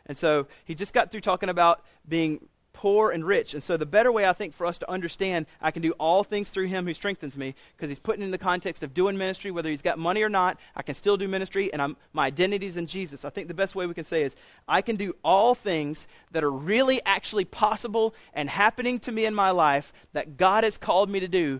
And 0.05 0.17
so 0.17 0.47
he 0.65 0.75
just 0.75 0.93
got 0.93 1.11
through 1.11 1.21
talking 1.21 1.49
about 1.49 1.81
being 2.07 2.47
poor 2.79 3.11
and 3.11 3.25
rich. 3.25 3.53
And 3.53 3.61
so 3.61 3.75
the 3.75 3.85
better 3.85 4.09
way 4.09 4.25
I 4.25 4.31
think 4.31 4.53
for 4.53 4.65
us 4.65 4.77
to 4.77 4.89
understand 4.89 5.47
I 5.61 5.71
can 5.71 5.81
do 5.81 5.91
all 5.99 6.23
things 6.23 6.47
through 6.47 6.67
him 6.67 6.85
who 6.85 6.93
strengthens 6.93 7.35
me, 7.35 7.53
because 7.75 7.89
he's 7.89 7.99
putting 7.99 8.23
in 8.23 8.31
the 8.31 8.37
context 8.37 8.83
of 8.83 8.93
doing 8.93 9.17
ministry, 9.17 9.51
whether 9.51 9.69
he's 9.69 9.81
got 9.81 9.99
money 9.99 10.23
or 10.23 10.29
not, 10.29 10.57
I 10.77 10.81
can 10.81 10.95
still 10.95 11.17
do 11.17 11.27
ministry 11.27 11.73
and 11.73 11.81
I'm, 11.81 11.97
my 12.13 12.27
identity 12.27 12.67
is 12.67 12.77
in 12.77 12.87
Jesus. 12.87 13.25
I 13.25 13.31
think 13.31 13.49
the 13.49 13.53
best 13.53 13.75
way 13.75 13.85
we 13.85 13.93
can 13.93 14.05
say 14.05 14.23
is 14.23 14.33
I 14.65 14.81
can 14.81 14.95
do 14.95 15.13
all 15.25 15.55
things 15.55 16.07
that 16.31 16.41
are 16.41 16.51
really 16.51 17.01
actually 17.05 17.43
possible 17.43 18.15
and 18.33 18.49
happening 18.49 18.97
to 18.99 19.11
me 19.11 19.25
in 19.25 19.35
my 19.35 19.51
life 19.51 19.91
that 20.13 20.37
God 20.37 20.63
has 20.63 20.77
called 20.77 21.09
me 21.09 21.19
to 21.19 21.27
do 21.27 21.59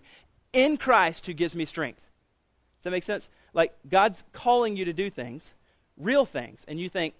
in 0.53 0.77
Christ 0.77 1.25
who 1.25 1.33
gives 1.33 1.53
me 1.53 1.65
strength. 1.65 1.99
Does 2.77 2.83
that 2.85 2.91
make 2.91 3.03
sense? 3.03 3.27
Like 3.53 3.73
God's 3.89 4.23
calling 4.31 4.77
you 4.77 4.85
to 4.85 4.93
do 4.93 5.09
things, 5.09 5.53
real 5.97 6.23
things, 6.23 6.63
and 6.65 6.79
you 6.79 6.87
think, 6.87 7.13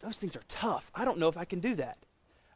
those 0.00 0.18
things 0.18 0.36
are 0.36 0.44
tough. 0.50 0.90
I 0.94 1.06
don't 1.06 1.16
know 1.16 1.28
if 1.28 1.38
I 1.38 1.46
can 1.46 1.60
do 1.60 1.74
that. 1.76 1.96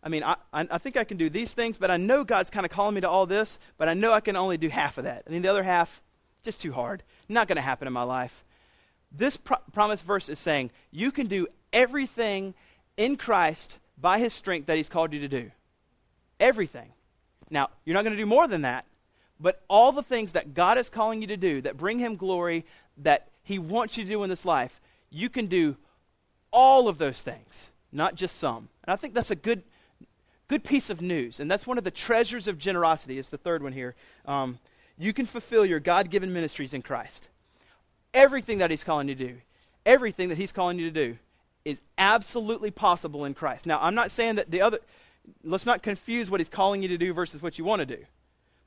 I 0.03 0.09
mean, 0.09 0.25
I, 0.25 0.37
I 0.53 0.79
think 0.79 0.97
I 0.97 1.05
can 1.05 1.17
do 1.17 1.31
these 1.31 1.53
things, 1.53 1.79
but 1.79 1.91
I 1.91 1.97
know 1.97 2.25
God's 2.25 2.51
kind 2.51 2.67
of 2.67 2.73
calling 2.73 2.95
me 2.95 3.03
to 3.03 3.09
all 3.09 3.25
this, 3.25 3.59
but 3.79 3.89
I 3.89 3.95
know 3.95 4.13
I 4.13 4.21
can 4.21 4.37
only 4.37 4.57
do 4.57 4.69
half 4.69 4.99
of 4.99 5.05
that. 5.05 5.23
I 5.27 5.31
mean, 5.31 5.43
the 5.43 5.49
other 5.49 5.63
half, 5.63 6.03
just 6.43 6.61
too 6.61 6.73
hard. 6.73 7.05
Not 7.29 7.47
going 7.47 7.57
to 7.57 7.63
happen 7.63 7.87
in 7.87 7.93
my 7.93 8.03
life. 8.03 8.45
This 9.13 9.37
pro- 9.37 9.59
promise 9.73 10.01
verse 10.01 10.29
is 10.29 10.41
saying 10.41 10.71
you 10.91 11.13
can 11.13 11.29
do 11.29 11.47
everything 11.73 12.55
in 12.97 13.17
Christ 13.17 13.79
by 13.97 14.19
his 14.19 14.35
strength 14.35 14.67
that 14.67 14.77
he's 14.77 14.89
called 14.89 15.13
you 15.13 15.21
to 15.21 15.29
do. 15.29 15.53
Everything. 16.41 16.89
Now, 17.49 17.71
you're 17.85 17.95
not 17.95 18.03
going 18.03 18.17
to 18.17 18.23
do 18.23 18.29
more 18.29 18.49
than 18.49 18.63
that, 18.63 18.87
but 19.39 19.63
all 19.69 19.93
the 19.93 20.03
things 20.03 20.33
that 20.33 20.55
God 20.55 20.79
is 20.79 20.89
calling 20.89 21.21
you 21.21 21.29
to 21.29 21.37
do 21.37 21.61
that 21.61 21.77
bring 21.77 22.01
him 22.01 22.17
glory, 22.17 22.65
that 22.99 23.29
he 23.45 23.59
wants 23.59 23.97
you 23.97 24.05
to 24.05 24.11
do 24.11 24.23
in 24.25 24.31
this 24.31 24.45
life, 24.45 24.81
you 25.11 25.29
can 25.29 25.47
do 25.47 25.77
all 26.51 26.89
of 26.89 26.99
those 26.99 27.21
things, 27.21 27.67
not 27.93 28.15
just 28.17 28.39
some. 28.39 28.69
And 28.85 28.93
I 28.93 28.97
think 28.97 29.15
that's 29.15 29.31
a 29.31 29.37
good 29.37 29.63
good 30.53 30.65
piece 30.65 30.91
of 30.91 31.01
news, 31.01 31.41
and 31.41 31.51
that's 31.51 31.67
one 31.67 31.79
of 31.79 31.85
the 31.85 31.91
treasures 31.91 32.47
of 32.47 32.59
generosity, 32.59 33.17
is 33.17 33.31
the 33.31 33.39
third 33.39 33.63
one 33.63 33.73
here. 33.73 33.95
Um, 34.27 34.59
you 34.99 35.15
can 35.15 35.25
fulfill 35.25 35.65
your 35.65 35.81
God 35.81 36.11
given 36.11 36.31
ministries 36.35 36.75
in 36.75 36.83
Christ. 36.83 37.27
Everything 38.13 38.59
that 38.59 38.71
He's 38.71 38.85
calling 38.85 39.09
you 39.09 39.15
to 39.15 39.29
do, 39.29 39.37
everything 39.87 40.29
that 40.29 40.37
He's 40.37 40.53
calling 40.53 40.79
you 40.79 40.91
to 40.91 41.07
do, 41.07 41.17
is 41.65 41.81
absolutely 41.97 42.71
possible 42.71 43.25
in 43.25 43.33
Christ. 43.33 43.65
Now, 43.65 43.79
I'm 43.81 43.95
not 43.95 44.11
saying 44.11 44.35
that 44.35 44.51
the 44.51 44.61
other, 44.61 44.81
let's 45.43 45.65
not 45.65 45.83
confuse 45.83 46.29
what 46.29 46.39
He's 46.39 46.51
calling 46.51 46.83
you 46.83 46.89
to 46.89 46.99
do 46.99 47.15
versus 47.15 47.41
what 47.41 47.57
you 47.57 47.65
want 47.65 47.81
to 47.81 47.87
do, 47.87 48.05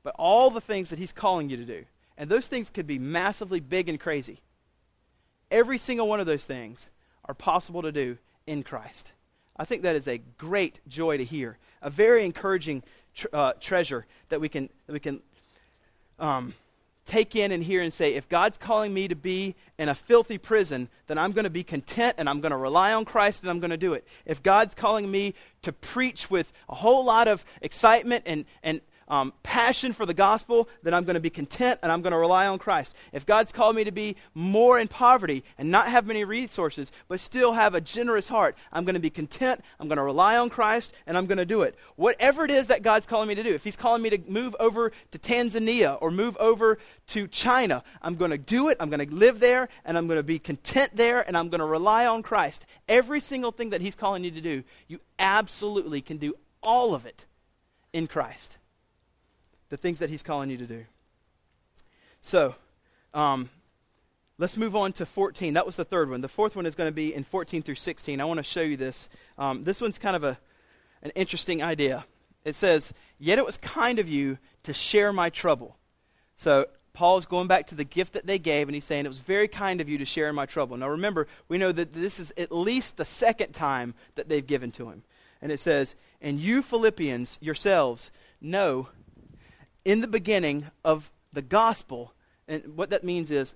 but 0.02 0.16
all 0.18 0.50
the 0.50 0.60
things 0.60 0.90
that 0.90 0.98
He's 0.98 1.12
calling 1.12 1.48
you 1.48 1.56
to 1.56 1.64
do. 1.64 1.84
And 2.18 2.28
those 2.28 2.48
things 2.48 2.68
could 2.68 2.88
be 2.88 2.98
massively 2.98 3.60
big 3.60 3.88
and 3.88 4.00
crazy. 4.00 4.40
Every 5.52 5.78
single 5.78 6.08
one 6.08 6.18
of 6.18 6.26
those 6.26 6.42
things 6.42 6.88
are 7.26 7.34
possible 7.34 7.82
to 7.82 7.92
do 7.92 8.18
in 8.44 8.64
Christ. 8.64 9.12
I 9.56 9.64
think 9.64 9.82
that 9.82 9.94
is 9.94 10.08
a 10.08 10.18
great 10.18 10.80
joy 10.88 11.18
to 11.18 11.24
hear, 11.24 11.58
a 11.82 11.90
very 11.90 12.24
encouraging 12.24 12.82
tr- 13.14 13.26
uh, 13.32 13.52
treasure 13.60 14.06
that 14.28 14.40
we 14.40 14.48
can, 14.48 14.68
that 14.86 14.92
we 14.92 15.00
can 15.00 15.20
um, 16.18 16.54
take 17.06 17.36
in 17.36 17.52
and 17.52 17.62
hear 17.62 17.80
and 17.80 17.92
say, 17.92 18.14
if 18.14 18.28
God's 18.28 18.58
calling 18.58 18.92
me 18.92 19.08
to 19.08 19.14
be 19.14 19.54
in 19.78 19.88
a 19.88 19.94
filthy 19.94 20.38
prison, 20.38 20.88
then 21.06 21.18
I'm 21.18 21.32
going 21.32 21.44
to 21.44 21.50
be 21.50 21.62
content 21.62 22.16
and 22.18 22.28
I'm 22.28 22.40
going 22.40 22.50
to 22.50 22.56
rely 22.56 22.92
on 22.92 23.04
Christ 23.04 23.42
and 23.42 23.50
I'm 23.50 23.60
going 23.60 23.70
to 23.70 23.76
do 23.76 23.94
it. 23.94 24.06
If 24.24 24.42
God's 24.42 24.74
calling 24.74 25.10
me 25.10 25.34
to 25.62 25.72
preach 25.72 26.30
with 26.30 26.52
a 26.68 26.74
whole 26.74 27.04
lot 27.04 27.28
of 27.28 27.44
excitement 27.62 28.24
and, 28.26 28.44
and 28.62 28.80
um, 29.08 29.32
passion 29.42 29.92
for 29.92 30.04
the 30.04 30.14
gospel, 30.14 30.68
then 30.82 30.94
I'm 30.94 31.04
going 31.04 31.14
to 31.14 31.20
be 31.20 31.30
content 31.30 31.80
and 31.82 31.92
I'm 31.92 32.02
going 32.02 32.12
to 32.12 32.18
rely 32.18 32.46
on 32.46 32.58
Christ. 32.58 32.94
If 33.12 33.26
God's 33.26 33.52
called 33.52 33.76
me 33.76 33.84
to 33.84 33.92
be 33.92 34.16
more 34.34 34.78
in 34.78 34.88
poverty 34.88 35.44
and 35.58 35.70
not 35.70 35.88
have 35.88 36.06
many 36.06 36.24
resources, 36.24 36.90
but 37.08 37.20
still 37.20 37.52
have 37.52 37.74
a 37.74 37.80
generous 37.80 38.28
heart, 38.28 38.56
I'm 38.72 38.84
going 38.84 38.94
to 38.94 39.00
be 39.00 39.10
content, 39.10 39.60
I'm 39.78 39.88
going 39.88 39.98
to 39.98 40.02
rely 40.02 40.36
on 40.36 40.50
Christ, 40.50 40.92
and 41.06 41.16
I'm 41.16 41.26
going 41.26 41.38
to 41.38 41.46
do 41.46 41.62
it. 41.62 41.76
Whatever 41.96 42.44
it 42.44 42.50
is 42.50 42.66
that 42.66 42.82
God's 42.82 43.06
calling 43.06 43.28
me 43.28 43.34
to 43.36 43.42
do, 43.42 43.54
if 43.54 43.64
He's 43.64 43.76
calling 43.76 44.02
me 44.02 44.10
to 44.10 44.18
move 44.26 44.56
over 44.58 44.92
to 45.12 45.18
Tanzania 45.18 45.98
or 46.00 46.10
move 46.10 46.36
over 46.38 46.78
to 47.08 47.28
China, 47.28 47.82
I'm 48.02 48.16
going 48.16 48.32
to 48.32 48.38
do 48.38 48.68
it, 48.68 48.76
I'm 48.80 48.90
going 48.90 49.06
to 49.06 49.14
live 49.14 49.38
there, 49.40 49.68
and 49.84 49.96
I'm 49.96 50.06
going 50.06 50.18
to 50.18 50.24
be 50.24 50.38
content 50.38 50.90
there, 50.94 51.20
and 51.20 51.36
I'm 51.36 51.48
going 51.48 51.60
to 51.60 51.66
rely 51.66 52.06
on 52.06 52.22
Christ. 52.22 52.66
Every 52.88 53.20
single 53.20 53.52
thing 53.52 53.70
that 53.70 53.80
He's 53.80 53.94
calling 53.94 54.24
you 54.24 54.32
to 54.32 54.40
do, 54.40 54.64
you 54.88 55.00
absolutely 55.18 56.00
can 56.00 56.16
do 56.16 56.34
all 56.62 56.94
of 56.94 57.06
it 57.06 57.24
in 57.92 58.06
Christ 58.06 58.56
the 59.68 59.76
things 59.76 59.98
that 59.98 60.10
He's 60.10 60.22
calling 60.22 60.50
you 60.50 60.56
to 60.58 60.66
do. 60.66 60.84
So, 62.20 62.54
um, 63.14 63.50
let's 64.38 64.56
move 64.56 64.76
on 64.76 64.92
to 64.94 65.06
14. 65.06 65.54
That 65.54 65.66
was 65.66 65.76
the 65.76 65.84
third 65.84 66.10
one. 66.10 66.20
The 66.20 66.28
fourth 66.28 66.56
one 66.56 66.66
is 66.66 66.74
going 66.74 66.88
to 66.90 66.94
be 66.94 67.14
in 67.14 67.24
14 67.24 67.62
through 67.62 67.76
16. 67.76 68.20
I 68.20 68.24
want 68.24 68.38
to 68.38 68.44
show 68.44 68.62
you 68.62 68.76
this. 68.76 69.08
Um, 69.38 69.64
this 69.64 69.80
one's 69.80 69.98
kind 69.98 70.16
of 70.16 70.24
a, 70.24 70.38
an 71.02 71.12
interesting 71.14 71.62
idea. 71.62 72.04
It 72.44 72.54
says, 72.54 72.92
Yet 73.18 73.38
it 73.38 73.46
was 73.46 73.56
kind 73.56 73.98
of 73.98 74.08
you 74.08 74.38
to 74.64 74.74
share 74.74 75.12
my 75.12 75.30
trouble. 75.30 75.76
So, 76.36 76.66
Paul 76.92 77.18
is 77.18 77.26
going 77.26 77.46
back 77.46 77.66
to 77.66 77.74
the 77.74 77.84
gift 77.84 78.14
that 78.14 78.26
they 78.26 78.38
gave, 78.38 78.68
and 78.68 78.74
he's 78.74 78.84
saying, 78.84 79.04
It 79.04 79.10
was 79.10 79.18
very 79.18 79.48
kind 79.48 79.80
of 79.80 79.88
you 79.88 79.98
to 79.98 80.04
share 80.04 80.28
in 80.28 80.34
my 80.34 80.46
trouble. 80.46 80.76
Now, 80.76 80.88
remember, 80.88 81.28
we 81.48 81.58
know 81.58 81.70
that 81.72 81.92
this 81.92 82.18
is 82.18 82.32
at 82.38 82.50
least 82.50 82.96
the 82.96 83.04
second 83.04 83.52
time 83.52 83.94
that 84.14 84.28
they've 84.28 84.46
given 84.46 84.70
to 84.72 84.88
him. 84.88 85.02
And 85.42 85.52
it 85.52 85.60
says, 85.60 85.94
And 86.22 86.40
you, 86.40 86.62
Philippians, 86.62 87.38
yourselves, 87.42 88.10
know 88.40 88.88
in 89.86 90.00
the 90.00 90.08
beginning 90.08 90.66
of 90.84 91.12
the 91.32 91.40
gospel, 91.40 92.12
and 92.48 92.76
what 92.76 92.90
that 92.90 93.04
means 93.04 93.30
is, 93.30 93.54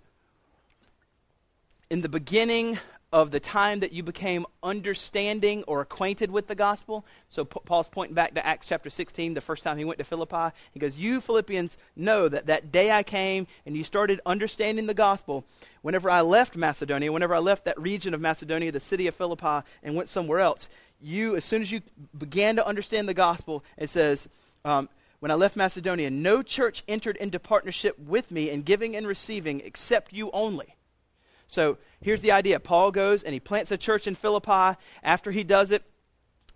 in 1.90 2.02
the 2.02 2.08
beginning 2.08 2.78
of 3.12 3.32
the 3.32 3.40
time 3.40 3.80
that 3.80 3.92
you 3.92 4.04
became 4.04 4.46
understanding 4.62 5.64
or 5.66 5.80
acquainted 5.80 6.30
with 6.30 6.46
the 6.46 6.54
gospel. 6.54 7.04
So 7.30 7.44
P- 7.44 7.58
Paul's 7.64 7.88
pointing 7.88 8.14
back 8.14 8.34
to 8.34 8.46
Acts 8.46 8.68
chapter 8.68 8.88
16, 8.90 9.34
the 9.34 9.40
first 9.40 9.64
time 9.64 9.76
he 9.76 9.84
went 9.84 9.98
to 9.98 10.04
Philippi. 10.04 10.54
He 10.70 10.78
goes, 10.78 10.96
You 10.96 11.20
Philippians 11.20 11.76
know 11.96 12.28
that 12.28 12.46
that 12.46 12.70
day 12.70 12.92
I 12.92 13.02
came 13.02 13.48
and 13.66 13.76
you 13.76 13.82
started 13.82 14.20
understanding 14.24 14.86
the 14.86 14.94
gospel. 14.94 15.44
Whenever 15.82 16.08
I 16.08 16.20
left 16.20 16.56
Macedonia, 16.56 17.10
whenever 17.10 17.34
I 17.34 17.40
left 17.40 17.64
that 17.64 17.80
region 17.80 18.14
of 18.14 18.20
Macedonia, 18.20 18.70
the 18.70 18.78
city 18.78 19.08
of 19.08 19.16
Philippi, 19.16 19.66
and 19.82 19.96
went 19.96 20.08
somewhere 20.08 20.38
else, 20.38 20.68
you, 21.00 21.34
as 21.34 21.44
soon 21.44 21.62
as 21.62 21.72
you 21.72 21.80
began 22.16 22.54
to 22.54 22.64
understand 22.64 23.08
the 23.08 23.14
gospel, 23.14 23.64
it 23.76 23.90
says, 23.90 24.28
um, 24.64 24.88
when 25.20 25.30
I 25.30 25.34
left 25.34 25.56
Macedonia, 25.56 26.10
no 26.10 26.42
church 26.42 26.82
entered 26.88 27.16
into 27.16 27.38
partnership 27.38 27.98
with 27.98 28.30
me 28.30 28.50
in 28.50 28.62
giving 28.62 28.96
and 28.96 29.06
receiving 29.06 29.60
except 29.60 30.12
you 30.12 30.30
only. 30.32 30.76
So 31.46 31.78
here's 32.00 32.22
the 32.22 32.32
idea 32.32 32.58
Paul 32.60 32.90
goes 32.90 33.22
and 33.22 33.34
he 33.34 33.40
plants 33.40 33.70
a 33.70 33.76
church 33.76 34.06
in 34.06 34.14
Philippi. 34.14 34.78
After 35.02 35.30
he 35.30 35.44
does 35.44 35.70
it, 35.70 35.84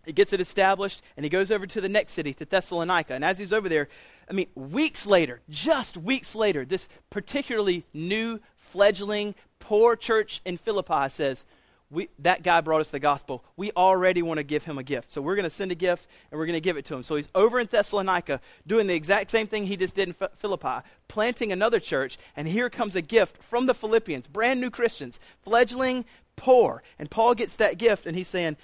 he 0.05 0.13
gets 0.13 0.33
it 0.33 0.41
established, 0.41 1.03
and 1.17 1.25
he 1.25 1.31
goes 1.31 1.51
over 1.51 1.67
to 1.67 1.81
the 1.81 1.89
next 1.89 2.13
city, 2.13 2.35
to 2.35 2.45
Thessalonica. 2.45 3.15
And 3.15 3.25
as 3.25 3.39
he's 3.39 3.53
over 3.53 3.69
there, 3.69 3.89
I 4.29 4.35
mean, 4.35 4.49
weeks 4.55 5.07
later, 5.07 5.41
just 5.49 5.97
weeks 5.97 6.35
later, 6.35 6.65
this 6.65 6.89
particularly 7.11 7.85
new, 7.93 8.41
fledgling, 8.57 9.35
poor 9.61 9.97
church 9.97 10.41
in 10.45 10.59
Philippi 10.59 11.09
says, 11.11 11.45
we, 11.91 12.09
that 12.21 12.43
guy 12.43 12.61
brought 12.61 12.81
us 12.81 12.91
the 12.91 12.99
gospel. 12.99 13.45
We 13.57 13.71
already 13.73 14.23
want 14.23 14.39
to 14.39 14.45
give 14.45 14.65
him 14.65 14.79
a 14.79 14.83
gift. 14.83 15.13
So 15.13 15.21
we're 15.21 15.37
going 15.37 15.45
to 15.45 15.51
send 15.51 15.71
a 15.71 15.77
gift 15.77 16.09
and 16.31 16.39
we're 16.39 16.47
going 16.47 16.57
to 16.57 16.61
give 16.61 16.77
it 16.77 16.85
to 16.87 16.95
him. 16.95 17.03
So 17.03 17.17
he's 17.17 17.29
over 17.35 17.61
in 17.61 17.67
Thessalonica 17.67 18.41
doing 18.67 18.87
the 18.87 18.95
exact 18.95 19.31
same 19.31 19.47
thing 19.47 19.67
he 19.67 19.77
just 19.77 19.95
did 19.95 20.09
in 20.09 20.29
Philippi, 20.39 20.87
planting 21.09 21.53
another 21.53 21.81
church. 21.81 22.19
And 22.37 22.49
here 22.49 22.71
comes 22.71 22.97
a 22.97 23.03
gift 23.03 23.43
from 23.43 23.67
the 23.67 23.75
Philippians, 23.75 24.27
brand 24.27 24.61
new 24.61 24.71
Christians, 24.71 25.21
fledgling, 25.43 26.05
poor. 26.37 26.83
And 26.99 27.11
Paul 27.11 27.35
gets 27.35 27.57
that 27.57 27.79
gift 27.79 28.07
and 28.07 28.17
he's 28.17 28.29
saying, 28.29 28.57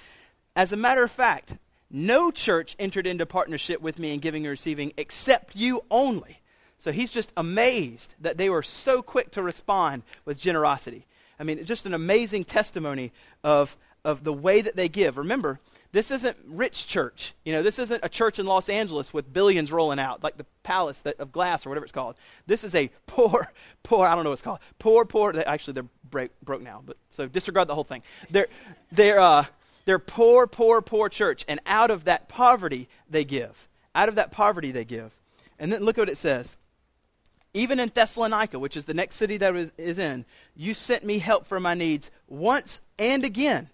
as 0.57 0.73
a 0.73 0.77
matter 0.77 1.03
of 1.03 1.11
fact, 1.11 1.55
no 1.91 2.31
church 2.31 2.77
entered 2.79 3.07
into 3.07 3.27
partnership 3.27 3.81
with 3.81 3.99
me 3.99 4.15
in 4.15 4.21
giving 4.21 4.45
and 4.45 4.51
receiving 4.51 4.93
except 4.97 5.57
you 5.57 5.83
only. 5.91 6.41
So 6.79 6.93
he's 6.93 7.11
just 7.11 7.33
amazed 7.37 8.15
that 8.21 8.39
they 8.39 8.49
were 8.49 8.63
so 8.63 9.03
quick 9.03 9.33
to 9.33 9.43
respond 9.43 10.03
with 10.25 10.39
generosity. 10.39 11.07
I 11.41 11.43
mean, 11.43 11.65
just 11.65 11.87
an 11.87 11.95
amazing 11.95 12.45
testimony 12.45 13.13
of, 13.43 13.77
of 14.05 14.23
the 14.23 14.33
way 14.33 14.61
that 14.61 14.77
they 14.77 14.89
give. 14.89 15.17
Remember, 15.17 15.59
This 15.93 16.11
isn't 16.13 16.37
rich 16.47 16.87
church. 16.87 17.35
You 17.45 17.53
know, 17.53 17.63
this 17.63 17.79
isn't 17.81 18.05
a 18.05 18.09
church 18.09 18.39
in 18.39 18.47
Los 18.47 18.69
Angeles 18.69 19.13
with 19.13 19.33
billions 19.33 19.73
rolling 19.73 19.99
out, 19.99 20.23
like 20.23 20.37
the 20.37 20.47
palace 20.63 21.01
that, 21.01 21.19
of 21.19 21.33
glass 21.33 21.67
or 21.67 21.71
whatever 21.71 21.85
it's 21.85 21.93
called. 21.93 22.15
This 22.47 22.63
is 22.63 22.75
a 22.75 22.91
poor, 23.07 23.51
poor, 23.83 24.07
I 24.07 24.15
don't 24.15 24.23
know 24.23 24.31
what 24.31 24.35
it's 24.35 24.43
called. 24.43 24.61
Poor, 24.79 25.05
poor, 25.05 25.33
they, 25.33 25.45
actually 25.45 25.73
they're 25.73 25.87
break, 26.11 26.31
broke 26.43 26.63
now, 26.63 26.83
but 26.85 26.97
so 27.09 27.27
disregard 27.27 27.67
the 27.67 27.75
whole 27.75 27.85
thing. 27.85 28.03
They're, 28.31 28.49
they're, 28.93 29.19
uh, 29.19 29.47
they're 29.87 29.99
poor, 29.99 30.47
poor, 30.47 30.83
poor 30.83 31.09
church. 31.09 31.45
And 31.49 31.59
out 31.67 31.91
of 31.91 32.05
that 32.05 32.29
poverty, 32.29 32.89
they 33.09 33.25
give. 33.25 33.67
Out 33.95 34.09
of 34.09 34.15
that 34.17 34.31
poverty, 34.31 34.71
they 34.71 34.85
give. 34.85 35.13
And 35.59 35.73
then 35.73 35.83
look 35.83 35.99
at 35.99 36.03
what 36.03 36.09
it 36.11 36.19
says. 36.19 36.55
Even 37.53 37.81
in 37.81 37.91
Thessalonica, 37.93 38.59
which 38.59 38.77
is 38.77 38.85
the 38.85 38.95
next 38.95 39.17
city 39.17 39.37
that 39.39 39.57
is, 39.57 39.99
in, 39.99 40.25
you 40.55 40.75
sent 40.75 41.05
me 41.05 41.19
help 41.19 41.47
for 41.47 41.59
my 41.59 41.75
needs 41.75 42.11
once 42.29 42.81
and 42.99 43.25
again. 43.25 43.69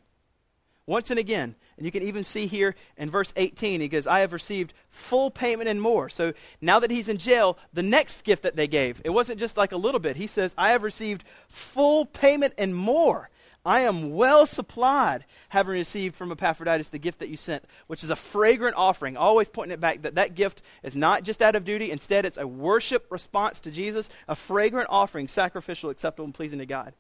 Once 0.87 1.11
and 1.11 1.19
again. 1.19 1.55
And 1.77 1.85
you 1.85 1.93
can 1.93 2.05
even 2.05 2.25
see 2.25 2.47
here 2.47 2.75
in 2.97 3.11
verse 3.11 3.33
18, 3.37 3.83
he 3.83 3.89
goes, 3.89 4.07
I 4.07 4.21
have 4.21 4.33
received 4.33 4.73
full 4.89 5.31
payment 5.31 5.69
and 5.69 5.83
more. 5.83 6.09
So 6.09 6.33
now 6.61 6.81
that 6.81 6.91
he's 6.91 7.09
in 7.09 7.19
jail, 7.19 7.59
the 7.75 7.83
next 7.83 8.25
gift 8.25 8.45
that 8.45 8.57
they 8.57 8.67
gave, 8.67 9.03
it 9.05 9.11
wasn't 9.11 9.41
just 9.41 9.59
like 9.59 9.73
a 9.73 9.77
little 9.77 10.01
bit. 10.01 10.17
He 10.17 10.27
says, 10.27 10.55
I 10.57 10.71
have 10.71 10.83
received 10.83 11.25
full 11.49 12.07
payment 12.07 12.55
and 12.57 12.75
more. 12.75 13.29
I 13.67 13.81
am 13.81 14.13
well 14.13 14.47
supplied, 14.47 15.25
having 15.49 15.73
received 15.73 16.15
from 16.15 16.31
Epaphroditus 16.31 16.89
the 16.89 17.01
gift 17.01 17.19
that 17.19 17.29
you 17.29 17.37
sent, 17.37 17.65
which 17.89 18.05
is 18.05 18.11
a 18.11 18.17
fragrant 18.17 18.77
offering, 18.77 19.17
always 19.17 19.49
pointing 19.49 19.75
it 19.75 19.81
back 19.81 20.03
that 20.03 20.15
that 20.15 20.37
gift 20.37 20.63
is 20.85 20.95
not 20.95 21.25
just 21.25 21.43
out 21.43 21.57
of 21.57 21.65
duty. 21.65 21.91
Instead, 21.91 22.25
it's 22.25 22.39
a 22.39 22.47
worship 22.47 23.11
response 23.11 23.59
to 23.61 23.73
Jesus, 23.73 24.09
a 24.29 24.37
fragrant 24.37 24.87
offering, 24.89 25.27
sacrificial, 25.27 25.91
acceptable, 25.91 26.27
and 26.27 26.35
pleasing 26.35 26.61
to 26.61 26.67
God. 26.67 26.95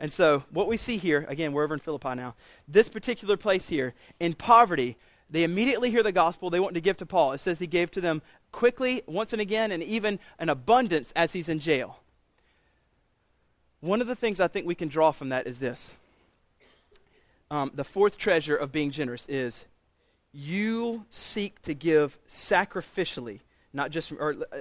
And 0.00 0.12
so, 0.12 0.42
what 0.50 0.66
we 0.66 0.76
see 0.76 0.96
here, 0.96 1.24
again, 1.28 1.52
we're 1.52 1.62
over 1.62 1.74
in 1.74 1.80
Philippi 1.80 2.16
now, 2.16 2.34
this 2.66 2.88
particular 2.88 3.36
place 3.36 3.68
here, 3.68 3.94
in 4.18 4.34
poverty, 4.34 4.96
they 5.30 5.44
immediately 5.44 5.92
hear 5.92 6.02
the 6.02 6.10
gospel. 6.10 6.50
They 6.50 6.58
want 6.58 6.74
to 6.74 6.80
give 6.80 6.96
to 6.96 7.06
Paul. 7.06 7.32
It 7.32 7.38
says 7.38 7.60
he 7.60 7.68
gave 7.68 7.92
to 7.92 8.00
them 8.00 8.20
quickly, 8.50 9.02
once 9.06 9.32
and 9.32 9.40
again, 9.40 9.70
and 9.70 9.80
even 9.80 10.18
an 10.40 10.48
abundance 10.48 11.12
as 11.14 11.32
he's 11.32 11.48
in 11.48 11.60
jail. 11.60 12.00
One 13.80 14.00
of 14.00 14.06
the 14.06 14.16
things 14.16 14.40
I 14.40 14.48
think 14.48 14.66
we 14.66 14.74
can 14.74 14.88
draw 14.88 15.10
from 15.10 15.30
that 15.30 15.46
is 15.46 15.58
this. 15.58 15.90
Um, 17.50 17.72
the 17.74 17.84
fourth 17.84 18.18
treasure 18.18 18.54
of 18.54 18.70
being 18.70 18.90
generous 18.90 19.26
is 19.26 19.64
you 20.32 21.04
seek 21.10 21.60
to 21.62 21.74
give 21.74 22.18
sacrificially, 22.28 23.40
not 23.72 23.90
just 23.90 24.08
from, 24.08 24.18
or 24.20 24.36
uh, 24.52 24.58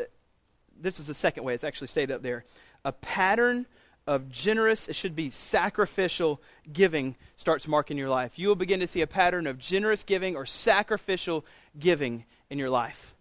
this 0.80 1.00
is 1.00 1.08
the 1.08 1.14
second 1.14 1.44
way, 1.44 1.54
it's 1.54 1.64
actually 1.64 1.88
stated 1.88 2.14
up 2.14 2.22
there. 2.22 2.46
A 2.86 2.92
pattern 2.92 3.66
of 4.08 4.32
generous, 4.32 4.88
it 4.88 4.96
should 4.96 5.16
be 5.16 5.30
sacrificial 5.30 6.42
giving 6.72 7.16
starts 7.36 7.68
marking 7.68 7.98
your 7.98 8.10
life. 8.10 8.40
You 8.40 8.48
will 8.48 8.56
begin 8.56 8.80
to 8.80 8.88
see 8.88 9.02
a 9.02 9.08
pattern 9.08 9.46
of 9.46 9.60
generous 9.60 10.04
giving 10.04 10.36
or 10.36 10.46
sacrificial 10.46 11.46
giving 11.78 12.24
in 12.50 12.58
your 12.58 12.70
life. 12.70 13.14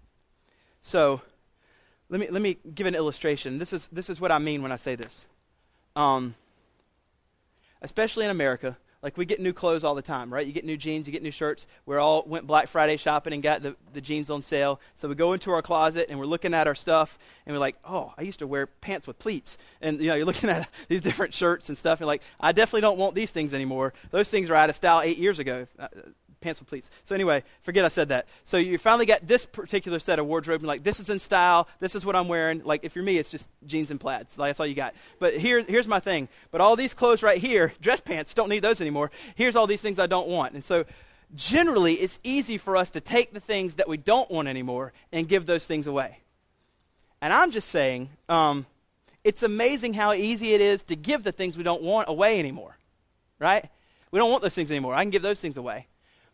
So, 0.80 1.20
let 2.08 2.20
me, 2.20 2.28
let 2.30 2.40
me 2.40 2.56
give 2.74 2.86
an 2.86 2.94
illustration. 2.94 3.58
This 3.58 3.74
is, 3.74 3.86
this 3.92 4.08
is 4.08 4.18
what 4.18 4.32
I 4.32 4.38
mean 4.38 4.62
when 4.62 4.72
I 4.72 4.76
say 4.76 4.94
this. 4.94 5.26
Um, 5.98 6.36
especially 7.82 8.24
in 8.24 8.30
America, 8.30 8.76
like 9.02 9.16
we 9.16 9.24
get 9.24 9.40
new 9.40 9.52
clothes 9.52 9.82
all 9.82 9.96
the 9.96 10.02
time, 10.02 10.32
right? 10.32 10.46
You 10.46 10.52
get 10.52 10.64
new 10.64 10.76
jeans, 10.76 11.08
you 11.08 11.12
get 11.12 11.24
new 11.24 11.32
shirts. 11.32 11.66
We 11.86 11.96
all 11.96 12.22
went 12.24 12.46
Black 12.46 12.68
Friday 12.68 12.96
shopping 12.98 13.32
and 13.32 13.42
got 13.42 13.62
the, 13.62 13.74
the 13.94 14.00
jeans 14.00 14.30
on 14.30 14.40
sale. 14.40 14.80
So 14.94 15.08
we 15.08 15.16
go 15.16 15.32
into 15.32 15.50
our 15.50 15.60
closet 15.60 16.06
and 16.08 16.20
we're 16.20 16.26
looking 16.26 16.54
at 16.54 16.68
our 16.68 16.76
stuff 16.76 17.18
and 17.46 17.54
we're 17.54 17.58
like, 17.58 17.74
oh, 17.84 18.14
I 18.16 18.22
used 18.22 18.38
to 18.38 18.46
wear 18.46 18.68
pants 18.68 19.08
with 19.08 19.18
pleats. 19.18 19.58
And 19.80 19.98
you 20.00 20.06
know, 20.06 20.14
you're 20.14 20.26
looking 20.32 20.50
at 20.50 20.68
these 20.86 21.00
different 21.00 21.34
shirts 21.34 21.68
and 21.68 21.76
stuff 21.76 22.00
and 22.00 22.06
like, 22.06 22.22
I 22.38 22.52
definitely 22.52 22.82
don't 22.82 22.98
want 22.98 23.16
these 23.16 23.32
things 23.32 23.52
anymore. 23.52 23.92
Those 24.12 24.30
things 24.30 24.50
are 24.50 24.54
out 24.54 24.70
of 24.70 24.76
style 24.76 25.00
eight 25.00 25.18
years 25.18 25.40
ago. 25.40 25.66
Pants 26.40 26.62
pleats. 26.62 26.88
So 27.04 27.14
anyway, 27.14 27.42
forget 27.62 27.84
I 27.84 27.88
said 27.88 28.10
that. 28.10 28.26
So 28.44 28.58
you 28.58 28.78
finally 28.78 29.06
got 29.06 29.26
this 29.26 29.44
particular 29.44 29.98
set 29.98 30.18
of 30.18 30.26
wardrobe, 30.26 30.60
and 30.60 30.68
like 30.68 30.84
this 30.84 31.00
is 31.00 31.10
in 31.10 31.18
style. 31.18 31.68
This 31.80 31.94
is 31.94 32.04
what 32.06 32.14
I'm 32.14 32.28
wearing. 32.28 32.62
Like 32.64 32.84
if 32.84 32.94
you're 32.94 33.04
me, 33.04 33.18
it's 33.18 33.30
just 33.30 33.48
jeans 33.66 33.90
and 33.90 34.00
plaids. 34.00 34.38
Like 34.38 34.50
that's 34.50 34.60
all 34.60 34.66
you 34.66 34.74
got. 34.74 34.94
But 35.18 35.34
here, 35.34 35.60
here's 35.60 35.88
my 35.88 36.00
thing. 36.00 36.28
But 36.50 36.60
all 36.60 36.76
these 36.76 36.94
clothes 36.94 37.22
right 37.22 37.38
here, 37.38 37.72
dress 37.80 38.00
pants, 38.00 38.34
don't 38.34 38.48
need 38.48 38.60
those 38.60 38.80
anymore. 38.80 39.10
Here's 39.34 39.56
all 39.56 39.66
these 39.66 39.82
things 39.82 39.98
I 39.98 40.06
don't 40.06 40.28
want. 40.28 40.54
And 40.54 40.64
so 40.64 40.84
generally, 41.34 41.94
it's 41.94 42.18
easy 42.22 42.58
for 42.58 42.76
us 42.76 42.90
to 42.92 43.00
take 43.00 43.32
the 43.32 43.40
things 43.40 43.74
that 43.74 43.88
we 43.88 43.96
don't 43.96 44.30
want 44.30 44.48
anymore 44.48 44.92
and 45.12 45.28
give 45.28 45.46
those 45.46 45.66
things 45.66 45.86
away. 45.86 46.20
And 47.20 47.32
I'm 47.32 47.50
just 47.50 47.68
saying, 47.68 48.10
um, 48.28 48.66
it's 49.24 49.42
amazing 49.42 49.94
how 49.94 50.12
easy 50.12 50.54
it 50.54 50.60
is 50.60 50.84
to 50.84 50.96
give 50.96 51.24
the 51.24 51.32
things 51.32 51.56
we 51.56 51.64
don't 51.64 51.82
want 51.82 52.08
away 52.08 52.38
anymore, 52.38 52.76
right? 53.38 53.68
We 54.10 54.18
don't 54.18 54.30
want 54.30 54.42
those 54.42 54.54
things 54.54 54.70
anymore. 54.70 54.94
I 54.94 55.02
can 55.02 55.10
give 55.10 55.22
those 55.22 55.40
things 55.40 55.56
away. 55.56 55.86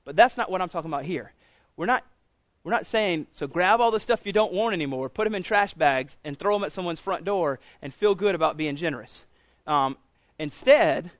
But 0.04 0.16
that's 0.16 0.36
not 0.36 0.50
what 0.50 0.60
I'm 0.60 0.68
talking 0.68 0.90
about 0.90 1.04
here. 1.04 1.32
We're 1.76 1.86
not, 1.86 2.04
we're 2.62 2.72
not 2.72 2.86
saying, 2.86 3.26
so 3.30 3.46
grab 3.46 3.80
all 3.80 3.90
the 3.90 4.00
stuff 4.00 4.26
you 4.26 4.32
don't 4.32 4.52
want 4.52 4.74
anymore, 4.74 5.08
put 5.08 5.24
them 5.24 5.34
in 5.34 5.42
trash 5.42 5.74
bags, 5.74 6.16
and 6.24 6.38
throw 6.38 6.54
them 6.54 6.64
at 6.64 6.72
someone's 6.72 7.00
front 7.00 7.24
door 7.24 7.58
and 7.82 7.92
feel 7.92 8.14
good 8.14 8.34
about 8.34 8.56
being 8.56 8.76
generous. 8.76 9.26
Um, 9.66 9.96
instead, 10.38 11.10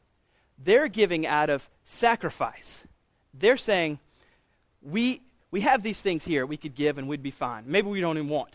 they're 0.63 0.89
giving 0.89 1.27
out 1.27 1.51
of 1.51 1.69
sacrifice. 1.85 2.85
They're 3.33 3.57
saying, 3.57 3.99
we, 4.83 5.23
we 5.51 5.63
have 5.63 5.83
these 5.83 6.01
things 6.01 6.25
here 6.25 6.47
we 6.47 6.57
could 6.57 6.75
give 6.75 6.99
and 6.99 7.09
we'd 7.09 7.23
be 7.23 7.31
fine. 7.31 7.65
Maybe 7.67 7.89
we 7.89 8.01
don't 8.01 8.17
even 8.17 8.29
want. 8.29 8.53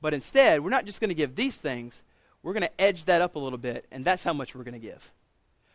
But 0.00 0.14
instead, 0.14 0.62
we're 0.62 0.70
not 0.70 0.84
just 0.84 1.00
going 1.00 1.08
to 1.08 1.14
give 1.14 1.34
these 1.34 1.56
things, 1.56 2.02
we're 2.42 2.52
going 2.52 2.62
to 2.62 2.80
edge 2.80 3.04
that 3.06 3.20
up 3.20 3.34
a 3.34 3.38
little 3.38 3.58
bit, 3.58 3.86
and 3.90 4.04
that's 4.04 4.22
how 4.22 4.32
much 4.32 4.54
we're 4.54 4.64
going 4.64 4.74
to 4.74 4.86
give. 4.86 5.12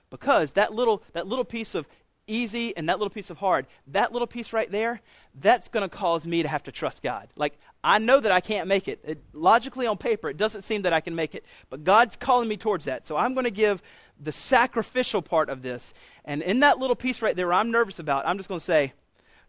Because 0.10 0.52
that 0.52 0.74
little, 0.74 1.04
that 1.14 1.28
little 1.28 1.44
piece 1.44 1.76
of 1.76 1.88
easy 2.28 2.76
and 2.76 2.90
that 2.90 3.00
little 3.00 3.10
piece 3.10 3.30
of 3.30 3.38
hard, 3.38 3.68
that 3.88 4.14
little 4.14 4.28
piece 4.28 4.54
right 4.54 4.70
there, 4.72 5.02
that's 5.36 5.68
going 5.70 5.88
to 5.88 5.96
cause 5.96 6.26
me 6.26 6.44
to 6.44 6.50
have 6.50 6.64
to 6.64 6.72
trust 6.72 7.02
God. 7.02 7.28
Like, 7.36 7.60
I 7.84 8.00
know 8.00 8.20
that 8.20 8.32
I 8.32 8.40
can't 8.40 8.68
make 8.68 8.88
it. 8.88 9.00
it. 9.04 9.22
Logically, 9.34 9.88
on 9.88 9.98
paper, 9.98 10.30
it 10.30 10.38
doesn't 10.38 10.64
seem 10.64 10.84
that 10.84 10.94
I 10.94 11.02
can 11.02 11.16
make 11.16 11.36
it. 11.36 11.44
But 11.70 11.84
God's 11.84 12.16
calling 12.16 12.48
me 12.48 12.58
towards 12.58 12.86
that. 12.86 13.06
So 13.08 13.18
I'm 13.18 13.34
going 13.34 13.46
to 13.46 13.52
give 13.52 13.82
the 14.22 14.32
sacrificial 14.32 15.22
part 15.22 15.50
of 15.50 15.62
this. 15.62 15.94
And 16.26 16.42
in 16.42 16.62
that 16.62 16.80
little 16.80 16.96
piece 16.96 17.22
right 17.22 17.36
there, 17.36 17.52
I'm 17.52 17.72
nervous 17.72 18.00
about, 18.00 18.28
I'm 18.28 18.38
just 18.38 18.50
going 18.50 18.60
to 18.60 18.66
say, 18.66 18.94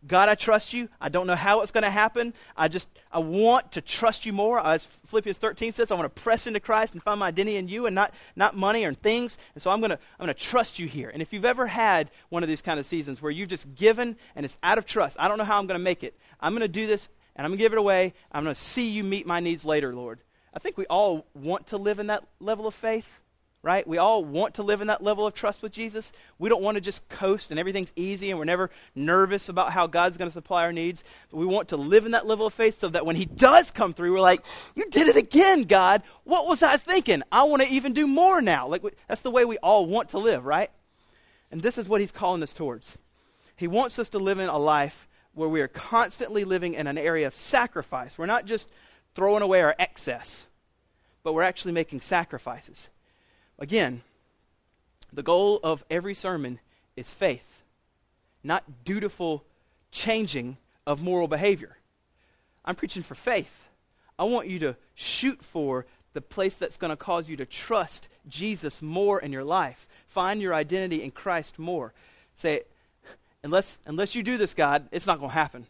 God, 0.06 0.28
I 0.28 0.34
trust 0.34 0.72
you. 0.72 0.88
I 1.00 1.08
don't 1.08 1.26
know 1.26 1.36
how 1.36 1.60
it's 1.60 1.70
going 1.70 1.84
to 1.84 1.90
happen. 1.90 2.34
I 2.56 2.68
just, 2.68 2.88
I 3.10 3.20
want 3.20 3.72
to 3.72 3.80
trust 3.80 4.26
you 4.26 4.32
more. 4.32 4.58
As 4.58 4.84
Philippians 4.84 5.38
13 5.38 5.72
says, 5.72 5.90
I 5.90 5.94
want 5.94 6.14
to 6.14 6.22
press 6.22 6.46
into 6.46 6.60
Christ 6.60 6.92
and 6.92 7.02
find 7.02 7.20
my 7.20 7.28
identity 7.28 7.56
in 7.56 7.68
you 7.68 7.86
and 7.86 7.94
not, 7.94 8.12
not 8.36 8.56
money 8.56 8.84
or 8.84 8.92
things. 8.92 9.38
And 9.54 9.62
so 9.62 9.70
I'm 9.70 9.80
going 9.80 9.90
to, 9.90 9.98
I'm 10.18 10.26
going 10.26 10.34
to 10.34 10.40
trust 10.40 10.78
you 10.78 10.86
here. 10.86 11.08
And 11.08 11.22
if 11.22 11.32
you've 11.32 11.44
ever 11.44 11.66
had 11.66 12.10
one 12.28 12.42
of 12.42 12.48
these 12.48 12.60
kind 12.62 12.78
of 12.78 12.86
seasons 12.86 13.22
where 13.22 13.30
you've 13.30 13.48
just 13.48 13.74
given 13.74 14.16
and 14.36 14.44
it's 14.44 14.58
out 14.62 14.78
of 14.78 14.84
trust, 14.84 15.16
I 15.18 15.28
don't 15.28 15.38
know 15.38 15.44
how 15.44 15.58
I'm 15.58 15.66
going 15.66 15.78
to 15.78 15.84
make 15.84 16.04
it. 16.04 16.18
I'm 16.40 16.52
going 16.52 16.62
to 16.62 16.68
do 16.68 16.86
this 16.86 17.08
and 17.36 17.44
I'm 17.44 17.50
going 17.50 17.58
to 17.58 17.64
give 17.64 17.72
it 17.72 17.78
away. 17.78 18.12
I'm 18.30 18.44
going 18.44 18.54
to 18.54 18.60
see 18.60 18.90
you 18.90 19.04
meet 19.04 19.26
my 19.26 19.40
needs 19.40 19.64
later, 19.64 19.94
Lord. 19.94 20.20
I 20.52 20.58
think 20.58 20.76
we 20.76 20.86
all 20.86 21.26
want 21.34 21.68
to 21.68 21.78
live 21.78 21.98
in 21.98 22.08
that 22.08 22.24
level 22.40 22.66
of 22.66 22.74
faith 22.74 23.08
right? 23.64 23.86
We 23.88 23.96
all 23.96 24.22
want 24.22 24.54
to 24.56 24.62
live 24.62 24.82
in 24.82 24.88
that 24.88 25.02
level 25.02 25.26
of 25.26 25.32
trust 25.32 25.62
with 25.62 25.72
Jesus. 25.72 26.12
We 26.38 26.50
don't 26.50 26.62
want 26.62 26.74
to 26.74 26.82
just 26.82 27.08
coast 27.08 27.50
and 27.50 27.58
everything's 27.58 27.92
easy 27.96 28.28
and 28.28 28.38
we're 28.38 28.44
never 28.44 28.70
nervous 28.94 29.48
about 29.48 29.72
how 29.72 29.86
God's 29.86 30.18
going 30.18 30.28
to 30.28 30.34
supply 30.34 30.64
our 30.64 30.72
needs. 30.72 31.02
But 31.30 31.38
we 31.38 31.46
want 31.46 31.68
to 31.68 31.78
live 31.78 32.04
in 32.04 32.12
that 32.12 32.26
level 32.26 32.46
of 32.46 32.52
faith 32.52 32.78
so 32.78 32.90
that 32.90 33.06
when 33.06 33.16
He 33.16 33.24
does 33.24 33.70
come 33.70 33.94
through, 33.94 34.12
we're 34.12 34.20
like, 34.20 34.44
You 34.74 34.88
did 34.90 35.08
it 35.08 35.16
again, 35.16 35.62
God. 35.62 36.02
What 36.24 36.46
was 36.46 36.62
I 36.62 36.76
thinking? 36.76 37.22
I 37.32 37.44
want 37.44 37.62
to 37.62 37.68
even 37.68 37.94
do 37.94 38.06
more 38.06 38.42
now. 38.42 38.68
Like, 38.68 38.82
that's 39.08 39.22
the 39.22 39.30
way 39.30 39.46
we 39.46 39.56
all 39.58 39.86
want 39.86 40.10
to 40.10 40.18
live, 40.18 40.44
right? 40.44 40.70
And 41.50 41.62
this 41.62 41.78
is 41.78 41.88
what 41.88 42.02
He's 42.02 42.12
calling 42.12 42.42
us 42.42 42.52
towards. 42.52 42.98
He 43.56 43.66
wants 43.66 43.98
us 43.98 44.10
to 44.10 44.18
live 44.18 44.40
in 44.40 44.50
a 44.50 44.58
life 44.58 45.08
where 45.32 45.48
we 45.48 45.62
are 45.62 45.68
constantly 45.68 46.44
living 46.44 46.74
in 46.74 46.86
an 46.86 46.98
area 46.98 47.26
of 47.26 47.34
sacrifice. 47.34 48.18
We're 48.18 48.26
not 48.26 48.44
just 48.44 48.68
throwing 49.14 49.42
away 49.42 49.62
our 49.62 49.74
excess, 49.78 50.46
but 51.22 51.32
we're 51.32 51.42
actually 51.42 51.72
making 51.72 52.02
sacrifices. 52.02 52.90
Again, 53.58 54.02
the 55.12 55.22
goal 55.22 55.60
of 55.62 55.84
every 55.90 56.14
sermon 56.14 56.58
is 56.96 57.10
faith, 57.10 57.62
not 58.42 58.84
dutiful 58.84 59.44
changing 59.90 60.56
of 60.86 61.02
moral 61.02 61.28
behavior. 61.28 61.76
I'm 62.64 62.74
preaching 62.74 63.02
for 63.02 63.14
faith. 63.14 63.68
I 64.18 64.24
want 64.24 64.48
you 64.48 64.58
to 64.60 64.76
shoot 64.94 65.42
for 65.42 65.86
the 66.14 66.20
place 66.20 66.54
that's 66.54 66.76
going 66.76 66.90
to 66.90 66.96
cause 66.96 67.28
you 67.28 67.36
to 67.36 67.46
trust 67.46 68.08
Jesus 68.28 68.80
more 68.80 69.20
in 69.20 69.32
your 69.32 69.44
life. 69.44 69.88
Find 70.06 70.40
your 70.40 70.54
identity 70.54 71.02
in 71.02 71.10
Christ 71.10 71.58
more. 71.58 71.92
Say, 72.34 72.62
unless, 73.42 73.78
unless 73.86 74.14
you 74.14 74.22
do 74.22 74.38
this, 74.38 74.54
God, 74.54 74.88
it's 74.92 75.06
not 75.06 75.18
going 75.18 75.30
to 75.30 75.34
happen. 75.34 75.66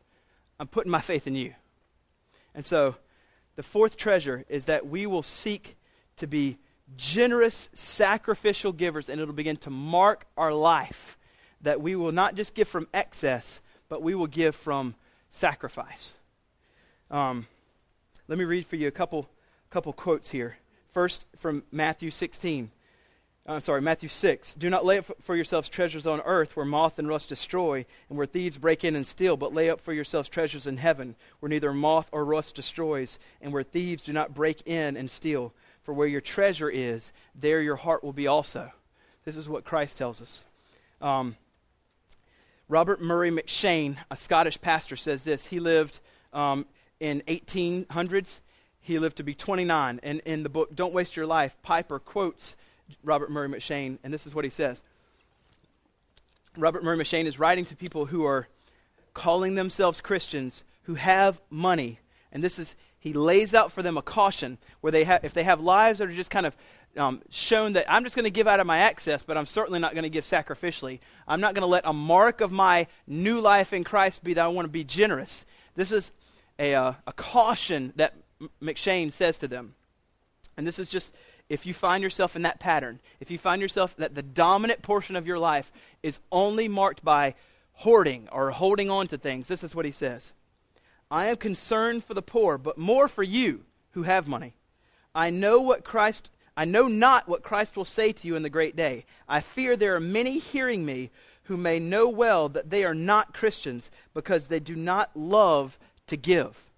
I'm 0.60 0.68
putting 0.68 0.92
my 0.92 1.00
faith 1.00 1.26
in 1.26 1.34
you. 1.34 1.54
And 2.54 2.64
so, 2.64 2.96
the 3.56 3.62
fourth 3.62 3.96
treasure 3.96 4.44
is 4.48 4.66
that 4.66 4.86
we 4.86 5.06
will 5.06 5.22
seek 5.22 5.76
to 6.16 6.26
be 6.26 6.58
generous, 6.96 7.68
sacrificial 7.72 8.72
givers, 8.72 9.08
and 9.08 9.20
it'll 9.20 9.34
begin 9.34 9.56
to 9.58 9.70
mark 9.70 10.26
our 10.36 10.52
life 10.52 11.16
that 11.62 11.80
we 11.80 11.96
will 11.96 12.12
not 12.12 12.34
just 12.34 12.54
give 12.54 12.68
from 12.68 12.88
excess, 12.92 13.60
but 13.88 14.02
we 14.02 14.14
will 14.14 14.26
give 14.26 14.54
from 14.54 14.94
sacrifice. 15.30 16.14
Um, 17.10 17.46
let 18.28 18.38
me 18.38 18.44
read 18.44 18.66
for 18.66 18.76
you 18.76 18.88
a 18.88 18.92
couple, 18.92 19.28
couple 19.70 19.92
quotes 19.92 20.30
here. 20.30 20.56
First, 20.88 21.26
from 21.36 21.64
Matthew 21.72 22.10
16. 22.10 22.70
I'm 23.46 23.60
sorry, 23.60 23.82
Matthew 23.82 24.08
6. 24.08 24.54
Do 24.54 24.70
not 24.70 24.86
lay 24.86 24.98
up 24.98 25.06
for 25.20 25.36
yourselves 25.36 25.68
treasures 25.68 26.06
on 26.06 26.22
earth 26.22 26.56
where 26.56 26.64
moth 26.64 26.98
and 26.98 27.06
rust 27.06 27.28
destroy 27.28 27.84
and 28.08 28.16
where 28.16 28.26
thieves 28.26 28.56
break 28.56 28.84
in 28.84 28.96
and 28.96 29.06
steal, 29.06 29.36
but 29.36 29.52
lay 29.52 29.68
up 29.68 29.82
for 29.82 29.92
yourselves 29.92 30.30
treasures 30.30 30.66
in 30.66 30.78
heaven 30.78 31.14
where 31.40 31.50
neither 31.50 31.72
moth 31.72 32.08
or 32.10 32.24
rust 32.24 32.54
destroys 32.54 33.18
and 33.42 33.52
where 33.52 33.62
thieves 33.62 34.02
do 34.02 34.14
not 34.14 34.32
break 34.32 34.66
in 34.66 34.96
and 34.96 35.10
steal. 35.10 35.52
For 35.84 35.92
where 35.92 36.08
your 36.08 36.20
treasure 36.20 36.70
is, 36.70 37.12
there 37.34 37.60
your 37.60 37.76
heart 37.76 38.02
will 38.02 38.12
be 38.12 38.26
also. 38.26 38.70
This 39.24 39.36
is 39.36 39.48
what 39.48 39.64
Christ 39.64 39.96
tells 39.96 40.20
us. 40.20 40.44
Um, 41.00 41.36
Robert 42.68 43.00
Murray 43.00 43.30
M'Cheyne, 43.30 43.96
a 44.10 44.16
Scottish 44.16 44.60
pastor, 44.60 44.96
says 44.96 45.22
this. 45.22 45.44
He 45.44 45.60
lived 45.60 46.00
um, 46.32 46.66
in 47.00 47.22
1800s. 47.28 48.40
He 48.80 48.98
lived 48.98 49.18
to 49.18 49.22
be 49.22 49.34
29. 49.34 50.00
And 50.02 50.20
in 50.20 50.42
the 50.42 50.48
book 50.48 50.74
Don't 50.74 50.94
Waste 50.94 51.16
Your 51.16 51.26
Life, 51.26 51.54
Piper 51.62 51.98
quotes 51.98 52.56
Robert 53.02 53.30
Murray 53.30 53.48
M'Cheyne, 53.48 53.98
and 54.02 54.12
this 54.12 54.26
is 54.26 54.34
what 54.34 54.44
he 54.44 54.50
says. 54.50 54.80
Robert 56.56 56.84
Murray 56.84 56.96
M'Cheyne 56.96 57.26
is 57.26 57.38
writing 57.38 57.64
to 57.66 57.76
people 57.76 58.06
who 58.06 58.24
are 58.24 58.48
calling 59.12 59.54
themselves 59.54 60.00
Christians 60.00 60.62
who 60.82 60.94
have 60.94 61.40
money. 61.50 61.98
And 62.32 62.42
this 62.42 62.58
is, 62.58 62.74
he 63.04 63.12
lays 63.12 63.52
out 63.52 63.70
for 63.70 63.82
them 63.82 63.98
a 63.98 64.02
caution 64.02 64.56
where 64.80 64.90
they 64.90 65.04
have, 65.04 65.26
if 65.26 65.34
they 65.34 65.42
have 65.42 65.60
lives 65.60 65.98
that 65.98 66.08
are 66.08 66.12
just 66.14 66.30
kind 66.30 66.46
of 66.46 66.56
um, 66.96 67.20
shown 67.28 67.74
that 67.74 67.84
I'm 67.86 68.02
just 68.02 68.16
going 68.16 68.24
to 68.24 68.30
give 68.30 68.46
out 68.46 68.60
of 68.60 68.66
my 68.66 68.78
access, 68.78 69.22
but 69.22 69.36
I'm 69.36 69.44
certainly 69.44 69.78
not 69.78 69.92
going 69.92 70.04
to 70.04 70.08
give 70.08 70.24
sacrificially. 70.24 71.00
I'm 71.28 71.42
not 71.42 71.52
going 71.52 71.64
to 71.64 71.66
let 71.66 71.84
a 71.84 71.92
mark 71.92 72.40
of 72.40 72.50
my 72.50 72.86
new 73.06 73.40
life 73.40 73.74
in 73.74 73.84
Christ 73.84 74.24
be 74.24 74.32
that 74.32 74.42
I 74.42 74.48
want 74.48 74.64
to 74.64 74.72
be 74.72 74.84
generous. 74.84 75.44
This 75.74 75.92
is 75.92 76.12
a, 76.58 76.74
uh, 76.74 76.94
a 77.06 77.12
caution 77.12 77.92
that 77.96 78.14
M'Cheyne 78.62 79.12
says 79.12 79.36
to 79.38 79.48
them. 79.48 79.74
And 80.56 80.66
this 80.66 80.78
is 80.78 80.88
just 80.88 81.12
if 81.50 81.66
you 81.66 81.74
find 81.74 82.02
yourself 82.02 82.36
in 82.36 82.42
that 82.42 82.58
pattern, 82.58 83.00
if 83.20 83.30
you 83.30 83.36
find 83.36 83.60
yourself 83.60 83.94
that 83.96 84.14
the 84.14 84.22
dominant 84.22 84.80
portion 84.80 85.14
of 85.14 85.26
your 85.26 85.38
life 85.38 85.70
is 86.02 86.20
only 86.32 86.68
marked 86.68 87.04
by 87.04 87.34
hoarding 87.74 88.30
or 88.32 88.50
holding 88.50 88.88
on 88.88 89.08
to 89.08 89.18
things, 89.18 89.46
this 89.46 89.62
is 89.62 89.74
what 89.74 89.84
he 89.84 89.92
says 89.92 90.32
I 91.10 91.26
am 91.26 91.36
concerned 91.36 92.04
for 92.04 92.14
the 92.14 92.22
poor, 92.22 92.58
but 92.58 92.78
more 92.78 93.08
for 93.08 93.22
you 93.22 93.64
who 93.92 94.02
have 94.02 94.26
money. 94.26 94.54
I 95.14 95.30
know 95.30 95.60
what 95.60 95.84
Christ 95.84 96.30
I 96.56 96.64
know 96.64 96.86
not 96.86 97.28
what 97.28 97.42
Christ 97.42 97.76
will 97.76 97.84
say 97.84 98.12
to 98.12 98.26
you 98.26 98.36
in 98.36 98.42
the 98.42 98.50
great 98.50 98.76
day. 98.76 99.06
I 99.28 99.40
fear 99.40 99.76
there 99.76 99.96
are 99.96 100.00
many 100.00 100.38
hearing 100.38 100.86
me 100.86 101.10
who 101.44 101.56
may 101.56 101.78
know 101.80 102.08
well 102.08 102.48
that 102.48 102.70
they 102.70 102.84
are 102.84 102.94
not 102.94 103.34
Christians 103.34 103.90
because 104.14 104.46
they 104.46 104.60
do 104.60 104.76
not 104.76 105.10
love 105.16 105.78
to 106.06 106.16
give. 106.16 106.70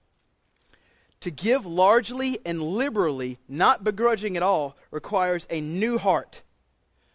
To 1.20 1.31
give 1.31 1.66
largely 1.66 2.39
and 2.45 2.62
liberally, 2.62 3.39
not 3.49 3.85
begrudging 3.85 4.37
at 4.37 4.43
all, 4.43 4.77
requires 4.91 5.47
a 5.51 5.61
new 5.61 5.99
heart. 5.99 6.43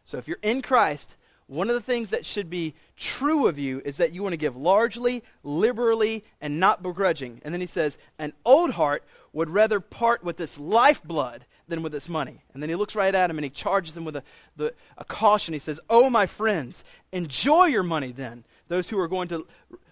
So 0.06 0.18
if 0.18 0.28
you're 0.28 0.38
in 0.42 0.62
Christ, 0.62 1.16
one 1.52 1.68
of 1.68 1.76
the 1.76 1.82
things 1.82 2.12
that 2.12 2.26
should 2.26 2.50
be 2.50 2.76
true 2.96 3.48
of 3.48 3.60
you 3.60 3.82
is 3.84 3.98
that 3.98 4.14
you 4.14 4.24
want 4.24 4.32
to 4.32 4.38
give 4.38 4.56
largely, 4.56 5.22
liberally, 5.44 6.24
and 6.40 6.62
not 6.62 6.82
begrudging. 6.82 7.42
And 7.44 7.54
then 7.54 7.60
he 7.60 7.68
says, 7.68 7.98
An 8.20 8.32
old 8.46 8.72
heart 8.72 9.04
would 9.34 9.50
rather 9.50 9.82
part 9.82 10.24
with 10.24 10.40
its 10.40 10.58
lifeblood 10.58 11.44
than 11.68 11.84
with 11.84 11.94
its 11.94 12.08
money. 12.08 12.42
And 12.54 12.64
then 12.64 12.70
he 12.70 12.76
looks 12.76 12.96
right 12.96 13.14
at 13.14 13.30
him 13.30 13.38
and 13.38 13.44
he 13.44 13.50
charges 13.50 13.98
him 13.98 14.06
with 14.06 14.16
a, 14.16 14.24
the, 14.56 14.74
a 14.98 15.04
caution. 15.04 15.54
He 15.54 15.60
says, 15.60 15.82
Oh, 15.90 16.10
my 16.10 16.26
friends, 16.26 16.86
enjoy 17.12 17.66
your 17.66 17.84
money 17.84 18.14
then. 18.14 18.46
Those 18.70 18.88
who 18.88 18.98
are 19.00 19.10
going 19.10 19.28
to 19.28 19.46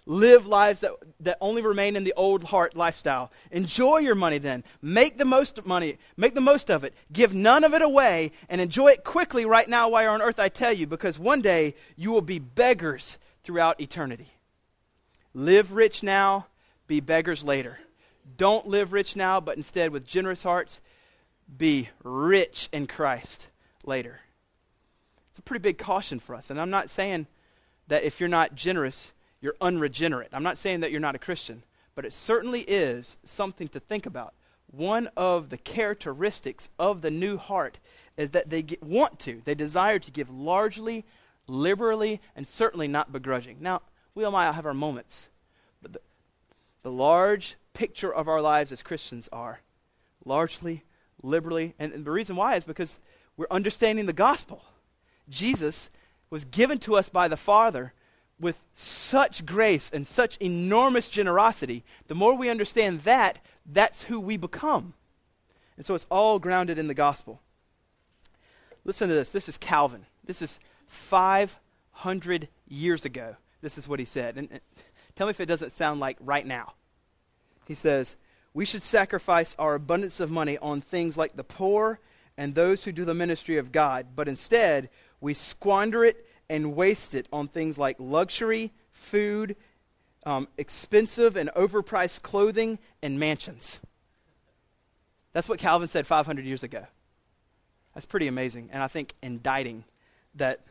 live 0.09 0.47
lives 0.47 0.81
that, 0.81 0.91
that 1.19 1.37
only 1.39 1.61
remain 1.61 1.95
in 1.95 2.03
the 2.03 2.15
old 2.17 2.43
heart 2.43 2.75
lifestyle. 2.75 3.31
Enjoy 3.51 3.99
your 3.99 4.15
money 4.15 4.39
then. 4.39 4.63
Make 4.81 5.19
the 5.19 5.25
most 5.25 5.65
money. 5.67 5.99
Make 6.17 6.33
the 6.33 6.41
most 6.41 6.71
of 6.71 6.83
it. 6.83 6.95
Give 7.13 7.33
none 7.33 7.63
of 7.63 7.75
it 7.75 7.83
away 7.83 8.31
and 8.49 8.59
enjoy 8.59 8.87
it 8.87 9.03
quickly 9.03 9.45
right 9.45 9.67
now 9.69 9.89
while 9.89 10.01
you're 10.01 10.11
on 10.11 10.23
earth, 10.23 10.39
I 10.39 10.49
tell 10.49 10.73
you, 10.73 10.87
because 10.87 11.19
one 11.19 11.41
day 11.41 11.75
you 11.95 12.11
will 12.11 12.21
be 12.21 12.39
beggars 12.39 13.19
throughout 13.43 13.79
eternity. 13.79 14.27
Live 15.35 15.73
rich 15.73 16.01
now, 16.01 16.47
be 16.87 17.01
beggars 17.01 17.43
later. 17.43 17.77
Don't 18.35 18.65
live 18.65 18.93
rich 18.93 19.15
now, 19.15 19.39
but 19.39 19.57
instead 19.57 19.91
with 19.91 20.07
generous 20.07 20.41
hearts, 20.41 20.81
be 21.55 21.87
rich 22.03 22.67
in 22.71 22.87
Christ 22.87 23.45
later. 23.85 24.19
It's 25.29 25.37
a 25.39 25.43
pretty 25.43 25.61
big 25.61 25.77
caution 25.77 26.19
for 26.19 26.33
us. 26.33 26.49
And 26.49 26.59
I'm 26.59 26.71
not 26.71 26.89
saying 26.89 27.27
that 27.89 28.03
if 28.03 28.19
you're 28.19 28.27
not 28.27 28.55
generous, 28.55 29.13
you're 29.41 29.55
unregenerate. 29.61 30.29
I'm 30.33 30.43
not 30.43 30.57
saying 30.57 30.81
that 30.81 30.91
you're 30.91 30.99
not 30.99 31.15
a 31.15 31.19
Christian, 31.19 31.63
but 31.95 32.05
it 32.05 32.13
certainly 32.13 32.61
is 32.61 33.17
something 33.23 33.67
to 33.69 33.79
think 33.79 34.05
about. 34.05 34.33
One 34.71 35.09
of 35.17 35.49
the 35.49 35.57
characteristics 35.57 36.69
of 36.77 37.01
the 37.01 37.11
new 37.11 37.37
heart 37.37 37.79
is 38.17 38.31
that 38.31 38.49
they 38.49 38.61
get, 38.61 38.83
want 38.83 39.19
to, 39.19 39.41
they 39.45 39.55
desire 39.55 39.99
to 39.99 40.11
give 40.11 40.29
largely, 40.29 41.05
liberally, 41.47 42.21
and 42.35 42.47
certainly 42.47 42.87
not 42.87 43.11
begrudging. 43.11 43.57
Now, 43.61 43.81
we 44.13 44.23
all 44.23 44.31
might 44.31 44.51
have 44.51 44.65
our 44.65 44.73
moments, 44.73 45.29
but 45.81 45.93
the, 45.93 46.01
the 46.83 46.91
large 46.91 47.55
picture 47.73 48.13
of 48.13 48.27
our 48.27 48.41
lives 48.41 48.71
as 48.71 48.83
Christians 48.83 49.29
are 49.31 49.61
largely, 50.25 50.83
liberally. 51.23 51.73
And, 51.79 51.93
and 51.93 52.05
the 52.05 52.11
reason 52.11 52.35
why 52.35 52.55
is 52.55 52.65
because 52.65 52.99
we're 53.37 53.47
understanding 53.49 54.05
the 54.05 54.13
gospel. 54.13 54.63
Jesus 55.29 55.89
was 56.29 56.43
given 56.43 56.77
to 56.79 56.95
us 56.95 57.09
by 57.09 57.27
the 57.27 57.37
Father 57.37 57.93
with 58.39 58.63
such 58.73 59.45
grace 59.45 59.89
and 59.93 60.07
such 60.07 60.37
enormous 60.37 61.09
generosity. 61.09 61.83
The 62.07 62.15
more 62.15 62.35
we 62.35 62.49
understand 62.49 63.01
that, 63.01 63.39
that's 63.65 64.03
who 64.03 64.19
we 64.19 64.37
become. 64.37 64.93
And 65.77 65.85
so 65.85 65.95
it's 65.95 66.07
all 66.09 66.39
grounded 66.39 66.77
in 66.77 66.87
the 66.87 66.93
gospel. 66.93 67.41
Listen 68.85 69.09
to 69.09 69.13
this. 69.13 69.29
This 69.29 69.49
is 69.49 69.57
Calvin. 69.57 70.05
This 70.25 70.41
is 70.41 70.59
500 70.87 72.47
years 72.67 73.05
ago. 73.05 73.35
This 73.61 73.77
is 73.77 73.87
what 73.87 73.99
he 73.99 74.05
said. 74.05 74.37
And, 74.37 74.49
and 74.51 74.61
tell 75.15 75.27
me 75.27 75.31
if 75.31 75.39
it 75.39 75.45
doesn't 75.45 75.75
sound 75.75 75.99
like 75.99 76.17
right 76.21 76.45
now. 76.45 76.73
He 77.67 77.75
says, 77.75 78.15
we 78.53 78.65
should 78.65 78.83
sacrifice 78.83 79.55
our 79.59 79.75
abundance 79.75 80.19
of 80.19 80.31
money 80.31 80.57
on 80.57 80.81
things 80.81 81.17
like 81.17 81.35
the 81.35 81.43
poor 81.43 81.99
and 82.37 82.55
those 82.55 82.83
who 82.83 82.91
do 82.91 83.05
the 83.05 83.13
ministry 83.13 83.57
of 83.57 83.71
God, 83.71 84.07
but 84.15 84.27
instead 84.27 84.89
we 85.21 85.33
squander 85.33 86.05
it 86.05 86.25
and 86.49 86.75
waste 86.75 87.13
it 87.15 87.27
on 87.31 87.47
things 87.47 87.77
like 87.77 87.95
luxury, 87.99 88.71
food, 88.91 89.55
um, 90.25 90.47
expensive 90.57 91.35
and 91.35 91.49
overpriced 91.55 92.21
clothing, 92.21 92.79
and 93.01 93.19
mansions. 93.19 93.79
That's 95.33 95.47
what 95.47 95.59
Calvin 95.59 95.87
said 95.87 96.07
500 96.07 96.45
years 96.45 96.63
ago. 96.63 96.85
That's 97.93 98.05
pretty 98.05 98.27
amazing, 98.27 98.69
and 98.71 98.81
I 98.83 98.87
think 98.87 99.13
indicting 99.21 99.83
that 100.35 100.61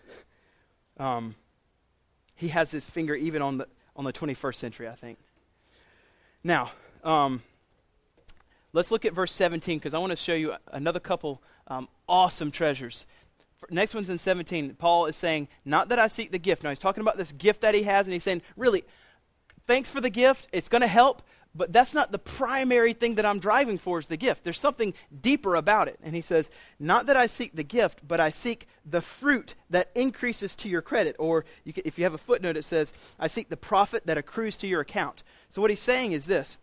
um, 0.99 1.35
he 2.35 2.49
has 2.49 2.70
his 2.70 2.85
finger 2.85 3.14
even 3.14 3.43
on 3.43 3.59
the 3.59 3.68
on 3.97 4.05
the 4.05 4.12
21st 4.12 4.55
century. 4.55 4.89
I 4.89 4.95
think. 4.95 5.18
Now, 6.45 6.70
um, 7.03 7.43
let's 8.72 8.91
look 8.91 9.05
at 9.05 9.12
verse 9.12 9.33
17 9.33 9.79
because 9.79 9.95
I 9.95 9.99
want 9.99 10.11
to 10.11 10.16
show 10.16 10.35
you 10.35 10.55
another 10.72 11.01
couple 11.01 11.43
um, 11.66 11.89
awesome 12.09 12.51
treasures. 12.51 13.07
Next 13.70 13.94
one's 13.94 14.09
in 14.09 14.18
17. 14.18 14.74
Paul 14.74 15.06
is 15.06 15.16
saying, 15.16 15.48
Not 15.64 15.88
that 15.88 15.98
I 15.98 16.09
seek 16.09 16.30
the 16.30 16.38
gift. 16.38 16.62
Now, 16.62 16.70
he's 16.70 16.78
talking 16.78 17.02
about 17.02 17.16
this 17.16 17.32
gift 17.32 17.62
that 17.62 17.74
he 17.74 17.82
has, 17.82 18.06
and 18.06 18.12
he's 18.12 18.22
saying, 18.22 18.42
Really, 18.56 18.84
thanks 19.66 19.88
for 19.88 20.00
the 20.00 20.11
gift. 20.11 20.48
It's 20.52 20.68
going 20.68 20.82
to 20.82 20.88
help, 20.88 21.22
but 21.54 21.72
that's 21.72 21.94
not 21.94 22.12
the 22.12 22.18
primary 22.18 22.92
thing 22.92 23.16
that 23.16 23.26
I'm 23.26 23.40
driving 23.40 23.78
for 23.78 23.98
is 23.98 24.06
the 24.06 24.16
gift. 24.16 24.44
There's 24.44 24.61
something 24.61 24.94
deeper 25.20 25.56
about 25.56 25.88
it. 25.88 25.98
And 26.02 26.14
he 26.14 26.20
says, 26.20 26.50
Not 26.78 27.06
that 27.06 27.16
I 27.16 27.26
seek 27.26 27.54
the 27.54 27.64
gift, 27.64 28.06
but 28.06 28.20
I 28.20 28.30
seek 28.30 28.68
the 28.84 29.02
fruit 29.02 29.54
that 29.70 29.90
increases 29.94 30.54
to 30.56 30.68
your 30.68 30.82
credit. 30.82 31.16
Or 31.18 31.44
you 31.64 31.72
can, 31.72 31.82
if 31.84 31.98
you 31.98 32.04
have 32.04 32.14
a 32.14 32.18
footnote, 32.18 32.56
it 32.56 32.64
says, 32.64 32.92
I 33.18 33.26
seek 33.26 33.48
the 33.48 33.56
profit 33.56 34.06
that 34.06 34.18
accrues 34.18 34.56
to 34.59 34.68
your 34.68 34.80
account. 34.80 35.24
So 35.50 35.61
what 35.61 35.70
he's 35.70 35.80
saying 35.80 36.12
is 36.12 36.26
this 36.26 36.59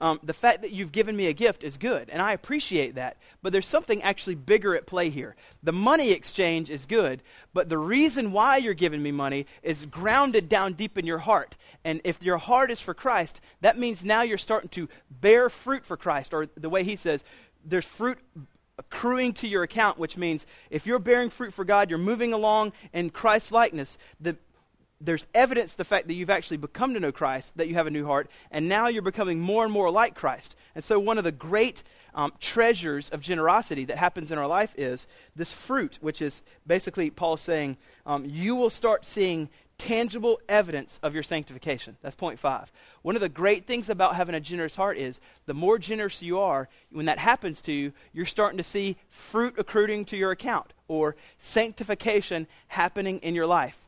um, 0.00 0.18
the 0.22 0.32
fact 0.32 0.62
that 0.62 0.72
you've 0.72 0.92
given 0.92 1.16
me 1.16 1.26
a 1.26 1.32
gift 1.32 1.62
is 1.62 1.76
good, 1.76 2.08
and 2.08 2.22
I 2.22 2.32
appreciate 2.32 2.94
that. 2.94 3.16
But 3.42 3.52
there's 3.52 3.66
something 3.66 4.02
actually 4.02 4.36
bigger 4.36 4.74
at 4.74 4.86
play 4.86 5.10
here. 5.10 5.36
The 5.62 5.72
money 5.72 6.12
exchange 6.12 6.70
is 6.70 6.86
good, 6.86 7.22
but 7.52 7.68
the 7.68 7.78
reason 7.78 8.32
why 8.32 8.56
you're 8.56 8.74
giving 8.74 9.02
me 9.02 9.12
money 9.12 9.46
is 9.62 9.84
grounded 9.86 10.48
down 10.48 10.72
deep 10.72 10.96
in 10.96 11.06
your 11.06 11.18
heart. 11.18 11.56
And 11.84 12.00
if 12.04 12.22
your 12.22 12.38
heart 12.38 12.70
is 12.70 12.80
for 12.80 12.94
Christ, 12.94 13.40
that 13.60 13.78
means 13.78 14.04
now 14.04 14.22
you're 14.22 14.38
starting 14.38 14.70
to 14.70 14.88
bear 15.10 15.50
fruit 15.50 15.84
for 15.84 15.96
Christ, 15.96 16.32
or 16.32 16.46
the 16.56 16.70
way 16.70 16.82
he 16.82 16.96
says, 16.96 17.22
there's 17.64 17.84
fruit 17.84 18.18
accruing 18.78 19.34
to 19.34 19.46
your 19.46 19.62
account, 19.62 19.98
which 19.98 20.16
means 20.16 20.46
if 20.70 20.86
you're 20.86 20.98
bearing 20.98 21.28
fruit 21.28 21.52
for 21.52 21.66
God, 21.66 21.90
you're 21.90 21.98
moving 21.98 22.32
along 22.32 22.72
in 22.94 23.10
Christ's 23.10 23.52
likeness, 23.52 23.98
the 24.18 24.38
there's 25.00 25.26
evidence 25.34 25.74
the 25.74 25.84
fact 25.84 26.08
that 26.08 26.14
you've 26.14 26.30
actually 26.30 26.58
become 26.58 26.94
to 26.94 27.00
know 27.00 27.12
Christ, 27.12 27.56
that 27.56 27.68
you 27.68 27.74
have 27.74 27.86
a 27.86 27.90
new 27.90 28.04
heart, 28.04 28.30
and 28.50 28.68
now 28.68 28.88
you're 28.88 29.02
becoming 29.02 29.40
more 29.40 29.64
and 29.64 29.72
more 29.72 29.90
like 29.90 30.14
Christ. 30.14 30.56
And 30.74 30.84
so, 30.84 30.98
one 30.98 31.18
of 31.18 31.24
the 31.24 31.32
great 31.32 31.82
um, 32.14 32.32
treasures 32.38 33.08
of 33.10 33.20
generosity 33.20 33.84
that 33.86 33.96
happens 33.96 34.30
in 34.30 34.38
our 34.38 34.46
life 34.46 34.74
is 34.76 35.06
this 35.36 35.52
fruit, 35.52 35.98
which 36.00 36.20
is 36.20 36.42
basically 36.66 37.10
Paul 37.10 37.36
saying, 37.36 37.78
um, 38.04 38.26
you 38.28 38.54
will 38.54 38.70
start 38.70 39.06
seeing 39.06 39.48
tangible 39.78 40.38
evidence 40.46 41.00
of 41.02 41.14
your 41.14 41.22
sanctification. 41.22 41.96
That's 42.02 42.14
point 42.14 42.38
five. 42.38 42.70
One 43.00 43.14
of 43.14 43.22
the 43.22 43.30
great 43.30 43.66
things 43.66 43.88
about 43.88 44.16
having 44.16 44.34
a 44.34 44.40
generous 44.40 44.76
heart 44.76 44.98
is 44.98 45.20
the 45.46 45.54
more 45.54 45.78
generous 45.78 46.20
you 46.20 46.38
are, 46.40 46.68
when 46.92 47.06
that 47.06 47.18
happens 47.18 47.62
to 47.62 47.72
you, 47.72 47.92
you're 48.12 48.26
starting 48.26 48.58
to 48.58 48.64
see 48.64 48.98
fruit 49.08 49.54
accruing 49.56 50.04
to 50.06 50.18
your 50.18 50.32
account 50.32 50.74
or 50.88 51.16
sanctification 51.38 52.46
happening 52.68 53.18
in 53.20 53.34
your 53.34 53.46
life. 53.46 53.79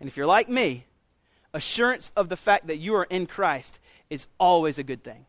And 0.00 0.08
if 0.08 0.16
you're 0.16 0.26
like 0.26 0.48
me, 0.48 0.86
assurance 1.52 2.10
of 2.16 2.28
the 2.28 2.36
fact 2.36 2.66
that 2.68 2.78
you 2.78 2.94
are 2.94 3.06
in 3.10 3.26
Christ 3.26 3.78
is 4.08 4.26
always 4.38 4.78
a 4.78 4.82
good 4.82 5.04
thing. 5.04 5.26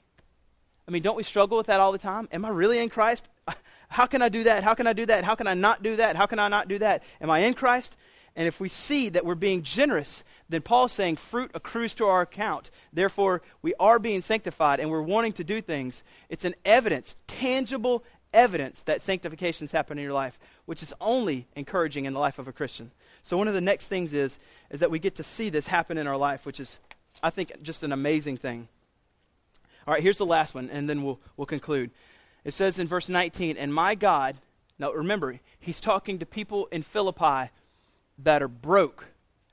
I 0.87 0.91
mean, 0.91 1.03
don't 1.03 1.15
we 1.15 1.23
struggle 1.23 1.57
with 1.57 1.67
that 1.67 1.79
all 1.79 1.91
the 1.91 1.97
time? 1.97 2.27
Am 2.31 2.43
I 2.45 2.49
really 2.49 2.79
in 2.79 2.89
Christ? 2.89 3.29
How 3.89 4.05
can 4.05 4.21
I 4.21 4.29
do 4.29 4.43
that? 4.43 4.63
How 4.63 4.73
can 4.73 4.87
I 4.87 4.93
do 4.93 5.05
that? 5.05 5.23
How 5.23 5.35
can 5.35 5.47
I 5.47 5.53
not 5.53 5.83
do 5.83 5.97
that? 5.97 6.15
How 6.15 6.25
can 6.25 6.39
I 6.39 6.47
not 6.47 6.67
do 6.67 6.79
that? 6.79 7.03
Am 7.21 7.29
I 7.29 7.39
in 7.39 7.53
Christ? 7.53 7.95
And 8.35 8.47
if 8.47 8.59
we 8.59 8.69
see 8.69 9.09
that 9.09 9.25
we're 9.25 9.35
being 9.35 9.61
generous, 9.61 10.23
then 10.47 10.61
Paul's 10.61 10.93
saying 10.93 11.17
fruit 11.17 11.51
accrues 11.53 11.93
to 11.95 12.05
our 12.05 12.21
account. 12.21 12.71
Therefore, 12.93 13.41
we 13.61 13.73
are 13.79 13.99
being 13.99 14.21
sanctified 14.21 14.79
and 14.79 14.89
we're 14.89 15.01
wanting 15.01 15.33
to 15.33 15.43
do 15.43 15.61
things. 15.61 16.01
It's 16.29 16.45
an 16.45 16.55
evidence, 16.63 17.15
tangible 17.27 18.03
evidence 18.33 18.83
that 18.83 19.01
sanctification 19.01 19.65
is 19.65 19.71
happening 19.71 20.03
in 20.03 20.05
your 20.05 20.13
life, 20.13 20.39
which 20.65 20.81
is 20.81 20.93
only 21.01 21.47
encouraging 21.55 22.05
in 22.05 22.13
the 22.13 22.19
life 22.19 22.39
of 22.39 22.47
a 22.47 22.53
Christian. 22.53 22.91
So 23.23 23.37
one 23.37 23.49
of 23.49 23.53
the 23.53 23.61
next 23.61 23.87
things 23.87 24.13
is 24.13 24.39
is 24.71 24.79
that 24.79 24.89
we 24.89 24.99
get 24.99 25.15
to 25.15 25.23
see 25.23 25.49
this 25.49 25.67
happen 25.67 25.97
in 25.97 26.07
our 26.07 26.17
life, 26.17 26.45
which 26.45 26.59
is 26.59 26.79
I 27.21 27.29
think 27.29 27.61
just 27.61 27.83
an 27.83 27.91
amazing 27.91 28.37
thing. 28.37 28.67
All 29.85 29.93
right, 29.93 30.01
here's 30.01 30.17
the 30.17 30.25
last 30.25 30.55
one 30.55 30.69
and 30.71 30.89
then 30.89 31.03
we'll 31.03 31.19
we'll 31.37 31.45
conclude. 31.45 31.91
It 32.43 32.53
says 32.53 32.79
in 32.79 32.87
verse 32.87 33.09
19, 33.09 33.57
"And 33.57 33.73
my 33.73 33.93
God, 33.93 34.37
now 34.79 34.91
remember, 34.91 35.39
he's 35.59 35.79
talking 35.79 36.19
to 36.19 36.25
people 36.25 36.65
in 36.67 36.81
Philippi 36.81 37.51
that 38.19 38.41
are 38.41 38.47
broke. 38.47 39.05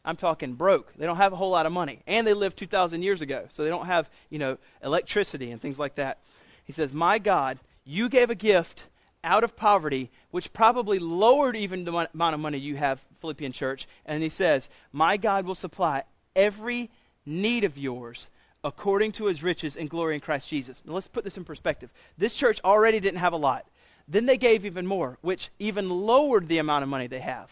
I'm 0.04 0.16
talking 0.16 0.54
broke. 0.54 0.94
They 0.96 1.04
don't 1.04 1.16
have 1.16 1.32
a 1.32 1.36
whole 1.36 1.50
lot 1.50 1.66
of 1.66 1.72
money 1.72 2.00
and 2.06 2.26
they 2.26 2.32
lived 2.32 2.56
2000 2.56 3.02
years 3.02 3.20
ago, 3.20 3.46
so 3.52 3.64
they 3.64 3.70
don't 3.70 3.86
have, 3.86 4.08
you 4.30 4.38
know, 4.38 4.56
electricity 4.82 5.50
and 5.50 5.60
things 5.60 5.78
like 5.78 5.96
that. 5.96 6.18
He 6.64 6.72
says, 6.72 6.92
"My 6.92 7.18
God, 7.18 7.58
you 7.84 8.08
gave 8.08 8.30
a 8.30 8.34
gift 8.34 8.84
out 9.24 9.44
of 9.44 9.56
poverty, 9.56 10.10
which 10.30 10.52
probably 10.52 10.98
lowered 10.98 11.56
even 11.56 11.84
the 11.84 12.08
amount 12.12 12.34
of 12.34 12.40
money 12.40 12.58
you 12.58 12.76
have, 12.76 13.04
Philippian 13.20 13.52
church. 13.52 13.86
And 14.06 14.22
he 14.22 14.28
says, 14.28 14.68
My 14.92 15.16
God 15.16 15.44
will 15.44 15.54
supply 15.54 16.04
every 16.36 16.90
need 17.26 17.64
of 17.64 17.76
yours 17.76 18.28
according 18.64 19.12
to 19.12 19.26
his 19.26 19.42
riches 19.42 19.76
and 19.76 19.88
glory 19.90 20.14
in 20.14 20.20
Christ 20.20 20.48
Jesus. 20.48 20.82
Now 20.84 20.94
let's 20.94 21.08
put 21.08 21.24
this 21.24 21.36
in 21.36 21.44
perspective. 21.44 21.92
This 22.16 22.34
church 22.34 22.60
already 22.64 23.00
didn't 23.00 23.20
have 23.20 23.32
a 23.32 23.36
lot. 23.36 23.66
Then 24.08 24.26
they 24.26 24.38
gave 24.38 24.64
even 24.64 24.86
more, 24.86 25.18
which 25.20 25.50
even 25.58 25.90
lowered 25.90 26.48
the 26.48 26.58
amount 26.58 26.82
of 26.82 26.88
money 26.88 27.06
they 27.06 27.20
have. 27.20 27.50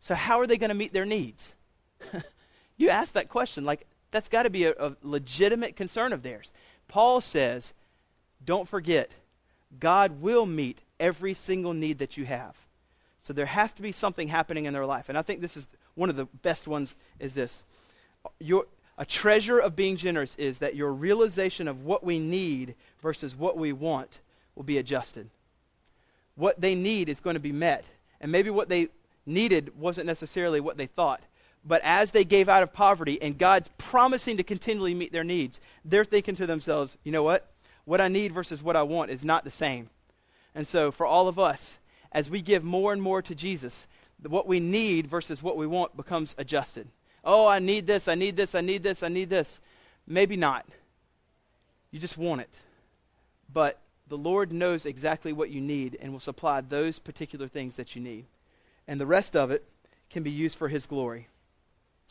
So, 0.00 0.14
how 0.14 0.40
are 0.40 0.46
they 0.46 0.58
going 0.58 0.70
to 0.70 0.74
meet 0.74 0.92
their 0.92 1.04
needs? 1.04 1.54
you 2.76 2.90
ask 2.90 3.14
that 3.14 3.28
question, 3.28 3.64
like, 3.64 3.86
that's 4.10 4.28
got 4.28 4.42
to 4.42 4.50
be 4.50 4.64
a, 4.64 4.72
a 4.72 4.96
legitimate 5.02 5.76
concern 5.76 6.12
of 6.12 6.22
theirs. 6.22 6.52
Paul 6.88 7.20
says, 7.20 7.72
Don't 8.44 8.68
forget, 8.68 9.10
God 9.80 10.20
will 10.20 10.46
meet 10.46 10.80
every 11.00 11.34
single 11.34 11.72
need 11.72 11.98
that 11.98 12.16
you 12.16 12.24
have. 12.24 12.56
So 13.22 13.32
there 13.32 13.46
has 13.46 13.72
to 13.74 13.82
be 13.82 13.92
something 13.92 14.28
happening 14.28 14.66
in 14.66 14.74
their 14.74 14.86
life. 14.86 15.08
And 15.08 15.16
I 15.16 15.22
think 15.22 15.40
this 15.40 15.56
is 15.56 15.66
one 15.94 16.10
of 16.10 16.16
the 16.16 16.26
best 16.42 16.68
ones 16.68 16.94
is 17.18 17.32
this. 17.32 17.62
Your, 18.38 18.66
a 18.98 19.06
treasure 19.06 19.58
of 19.58 19.74
being 19.74 19.96
generous 19.96 20.34
is 20.36 20.58
that 20.58 20.76
your 20.76 20.92
realization 20.92 21.68
of 21.68 21.84
what 21.84 22.04
we 22.04 22.18
need 22.18 22.74
versus 23.00 23.34
what 23.34 23.56
we 23.56 23.72
want 23.72 24.20
will 24.54 24.62
be 24.62 24.78
adjusted. 24.78 25.30
What 26.36 26.60
they 26.60 26.74
need 26.74 27.08
is 27.08 27.20
going 27.20 27.34
to 27.34 27.40
be 27.40 27.52
met. 27.52 27.84
And 28.20 28.30
maybe 28.30 28.50
what 28.50 28.68
they 28.68 28.88
needed 29.26 29.78
wasn't 29.78 30.06
necessarily 30.06 30.60
what 30.60 30.76
they 30.76 30.86
thought. 30.86 31.22
But 31.64 31.80
as 31.82 32.10
they 32.10 32.24
gave 32.24 32.48
out 32.48 32.62
of 32.62 32.74
poverty 32.74 33.20
and 33.22 33.38
God's 33.38 33.70
promising 33.78 34.36
to 34.36 34.42
continually 34.42 34.92
meet 34.92 35.12
their 35.12 35.24
needs, 35.24 35.60
they're 35.84 36.04
thinking 36.04 36.36
to 36.36 36.46
themselves, 36.46 36.96
you 37.04 37.12
know 37.12 37.22
what? 37.22 37.50
What 37.84 38.00
I 38.00 38.08
need 38.08 38.32
versus 38.32 38.62
what 38.62 38.76
I 38.76 38.82
want 38.82 39.10
is 39.10 39.24
not 39.24 39.44
the 39.44 39.50
same. 39.50 39.90
And 40.54 40.66
so, 40.66 40.90
for 40.90 41.06
all 41.06 41.28
of 41.28 41.38
us, 41.38 41.76
as 42.12 42.30
we 42.30 42.40
give 42.40 42.64
more 42.64 42.92
and 42.92 43.02
more 43.02 43.20
to 43.22 43.34
Jesus, 43.34 43.86
what 44.22 44.46
we 44.46 44.60
need 44.60 45.06
versus 45.06 45.42
what 45.42 45.56
we 45.56 45.66
want 45.66 45.96
becomes 45.96 46.34
adjusted. 46.38 46.86
Oh, 47.24 47.46
I 47.46 47.58
need 47.58 47.86
this, 47.86 48.08
I 48.08 48.14
need 48.14 48.36
this, 48.36 48.54
I 48.54 48.60
need 48.60 48.82
this, 48.82 49.02
I 49.02 49.08
need 49.08 49.30
this. 49.30 49.60
Maybe 50.06 50.36
not. 50.36 50.66
You 51.90 51.98
just 51.98 52.18
want 52.18 52.42
it. 52.42 52.50
But 53.52 53.78
the 54.08 54.18
Lord 54.18 54.52
knows 54.52 54.86
exactly 54.86 55.32
what 55.32 55.50
you 55.50 55.60
need 55.60 55.98
and 56.00 56.12
will 56.12 56.20
supply 56.20 56.60
those 56.60 56.98
particular 56.98 57.48
things 57.48 57.76
that 57.76 57.96
you 57.96 58.02
need. 58.02 58.26
And 58.86 59.00
the 59.00 59.06
rest 59.06 59.34
of 59.34 59.50
it 59.50 59.64
can 60.10 60.22
be 60.22 60.30
used 60.30 60.58
for 60.58 60.68
His 60.68 60.86
glory. 60.86 61.28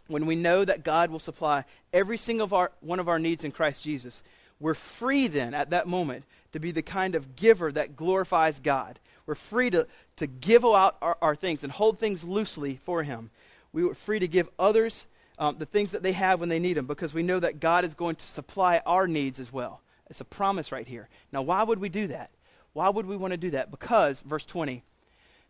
When 0.08 0.26
we 0.26 0.36
know 0.36 0.66
that 0.66 0.84
God 0.84 1.12
will 1.12 1.20
supply 1.20 1.64
every 1.94 2.18
single 2.18 2.46
of 2.46 2.54
our, 2.54 2.72
one 2.82 3.00
of 3.00 3.08
our 3.08 3.20
needs 3.20 3.44
in 3.44 3.52
Christ 3.52 3.84
Jesus, 3.84 4.22
we're 4.60 4.74
free 4.74 5.28
then 5.28 5.54
at 5.54 5.72
that 5.72 5.88
moment 5.88 6.26
to 6.54 6.60
be 6.60 6.72
the 6.72 6.82
kind 6.82 7.16
of 7.16 7.36
giver 7.36 7.72
that 7.72 7.96
glorifies 7.96 8.60
God. 8.60 9.00
We're 9.26 9.36
free 9.36 9.70
to, 9.72 9.88
to 10.18 10.28
give 10.28 10.66
out 10.66 10.98
our, 11.02 11.18
our 11.22 11.36
things 11.36 11.64
and 11.64 11.72
hold 11.72 12.00
things 12.00 12.24
loosely 12.24 12.76
for 12.76 13.04
Him. 13.04 13.32
We 13.72 13.88
are 13.90 13.94
free 13.94 14.20
to 14.20 14.28
give 14.28 14.50
others 14.60 15.06
um, 15.40 15.58
the 15.58 15.66
things 15.66 15.92
that 15.92 16.04
they 16.04 16.12
have 16.12 16.40
when 16.40 16.50
they 16.50 16.60
need 16.60 16.78
them 16.78 16.86
because 16.86 17.14
we 17.14 17.24
know 17.24 17.40
that 17.40 17.60
God 17.60 17.86
is 17.86 17.94
going 17.94 18.16
to 18.18 18.28
supply 18.28 18.82
our 18.86 19.08
needs 19.08 19.40
as 19.40 19.52
well. 19.52 19.82
It's 20.10 20.22
a 20.22 20.26
promise 20.26 20.72
right 20.72 20.88
here. 20.88 21.10
Now, 21.32 21.42
why 21.42 21.64
would 21.64 21.80
we 21.80 21.90
do 21.90 22.08
that? 22.08 22.30
Why 22.74 22.90
would 22.90 23.06
we 23.06 23.18
want 23.18 23.32
to 23.32 23.38
do 23.38 23.52
that? 23.52 23.72
Because, 23.72 24.22
verse 24.22 24.46
20, 24.46 24.84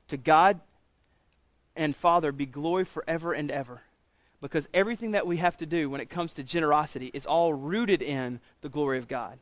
to 0.10 0.18
God 0.18 0.62
and 1.76 1.96
Father 1.96 2.32
be 2.32 2.46
glory 2.46 2.86
forever 2.86 3.34
and 3.34 3.52
ever 3.52 3.82
because 4.44 4.68
everything 4.74 5.12
that 5.12 5.26
we 5.26 5.38
have 5.38 5.56
to 5.56 5.66
do 5.66 5.90
when 5.90 6.02
it 6.02 6.10
comes 6.10 6.34
to 6.34 6.44
generosity 6.44 7.10
is 7.14 7.26
all 7.26 7.54
rooted 7.54 8.02
in 8.02 8.42
the 8.60 8.68
glory 8.68 8.98
of 8.98 9.08
God. 9.08 9.40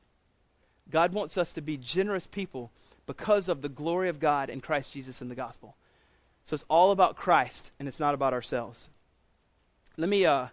God 0.91 1.11
wants 1.11 1.39
us 1.39 1.53
to 1.53 1.61
be 1.61 1.75
generous 1.75 2.27
people 2.27 2.71
because 3.07 3.47
of 3.47 3.63
the 3.63 3.67
glory 3.67 4.09
of 4.09 4.19
God 4.19 4.51
in 4.51 4.61
Christ 4.61 4.93
Jesus 4.93 5.19
in 5.19 5.27
the 5.27 5.33
gospel. 5.33 5.75
So 6.43 6.53
it's 6.53 6.65
all 6.69 6.91
about 6.91 7.15
Christ 7.15 7.71
and 7.79 7.87
it's 7.87 7.99
not 7.99 8.13
about 8.13 8.33
ourselves. 8.33 8.89
Let 9.97 10.07
me 10.07 10.27
uh, 10.27 10.47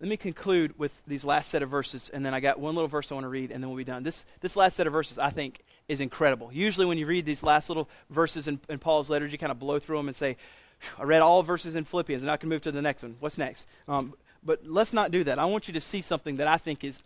let 0.00 0.08
me 0.08 0.16
conclude 0.16 0.78
with 0.78 0.98
these 1.06 1.24
last 1.24 1.50
set 1.50 1.62
of 1.62 1.68
verses, 1.68 2.08
and 2.10 2.24
then 2.24 2.32
I 2.32 2.40
got 2.40 2.58
one 2.58 2.74
little 2.74 2.88
verse 2.88 3.10
I 3.10 3.16
want 3.16 3.24
to 3.24 3.28
read, 3.28 3.50
and 3.50 3.62
then 3.62 3.68
we'll 3.68 3.76
be 3.76 3.84
done. 3.84 4.02
This 4.02 4.24
this 4.40 4.56
last 4.56 4.76
set 4.76 4.86
of 4.86 4.92
verses 4.94 5.18
I 5.18 5.30
think 5.30 5.60
is 5.88 6.00
incredible. 6.00 6.50
Usually, 6.52 6.86
when 6.86 6.96
you 6.96 7.06
read 7.06 7.26
these 7.26 7.42
last 7.42 7.68
little 7.68 7.88
verses 8.08 8.48
in, 8.48 8.60
in 8.68 8.78
Paul's 8.78 9.10
letters, 9.10 9.32
you 9.32 9.38
kind 9.38 9.52
of 9.52 9.58
blow 9.58 9.78
through 9.78 9.98
them 9.98 10.08
and 10.08 10.16
say, 10.16 10.36
I 10.98 11.04
read 11.04 11.22
all 11.22 11.42
verses 11.42 11.74
in 11.74 11.84
Philippians, 11.84 12.22
and 12.22 12.30
I 12.30 12.36
can 12.36 12.48
move 12.48 12.62
to 12.62 12.72
the 12.72 12.82
next 12.82 13.02
one. 13.02 13.16
What's 13.20 13.38
next? 13.38 13.66
Um, 13.86 14.14
but 14.42 14.64
let's 14.64 14.92
not 14.92 15.10
do 15.10 15.24
that. 15.24 15.38
I 15.38 15.46
want 15.46 15.68
you 15.68 15.74
to 15.74 15.80
see 15.80 16.02
something 16.02 16.36
that 16.36 16.48
I 16.48 16.58
think 16.58 16.84
is 16.84 16.98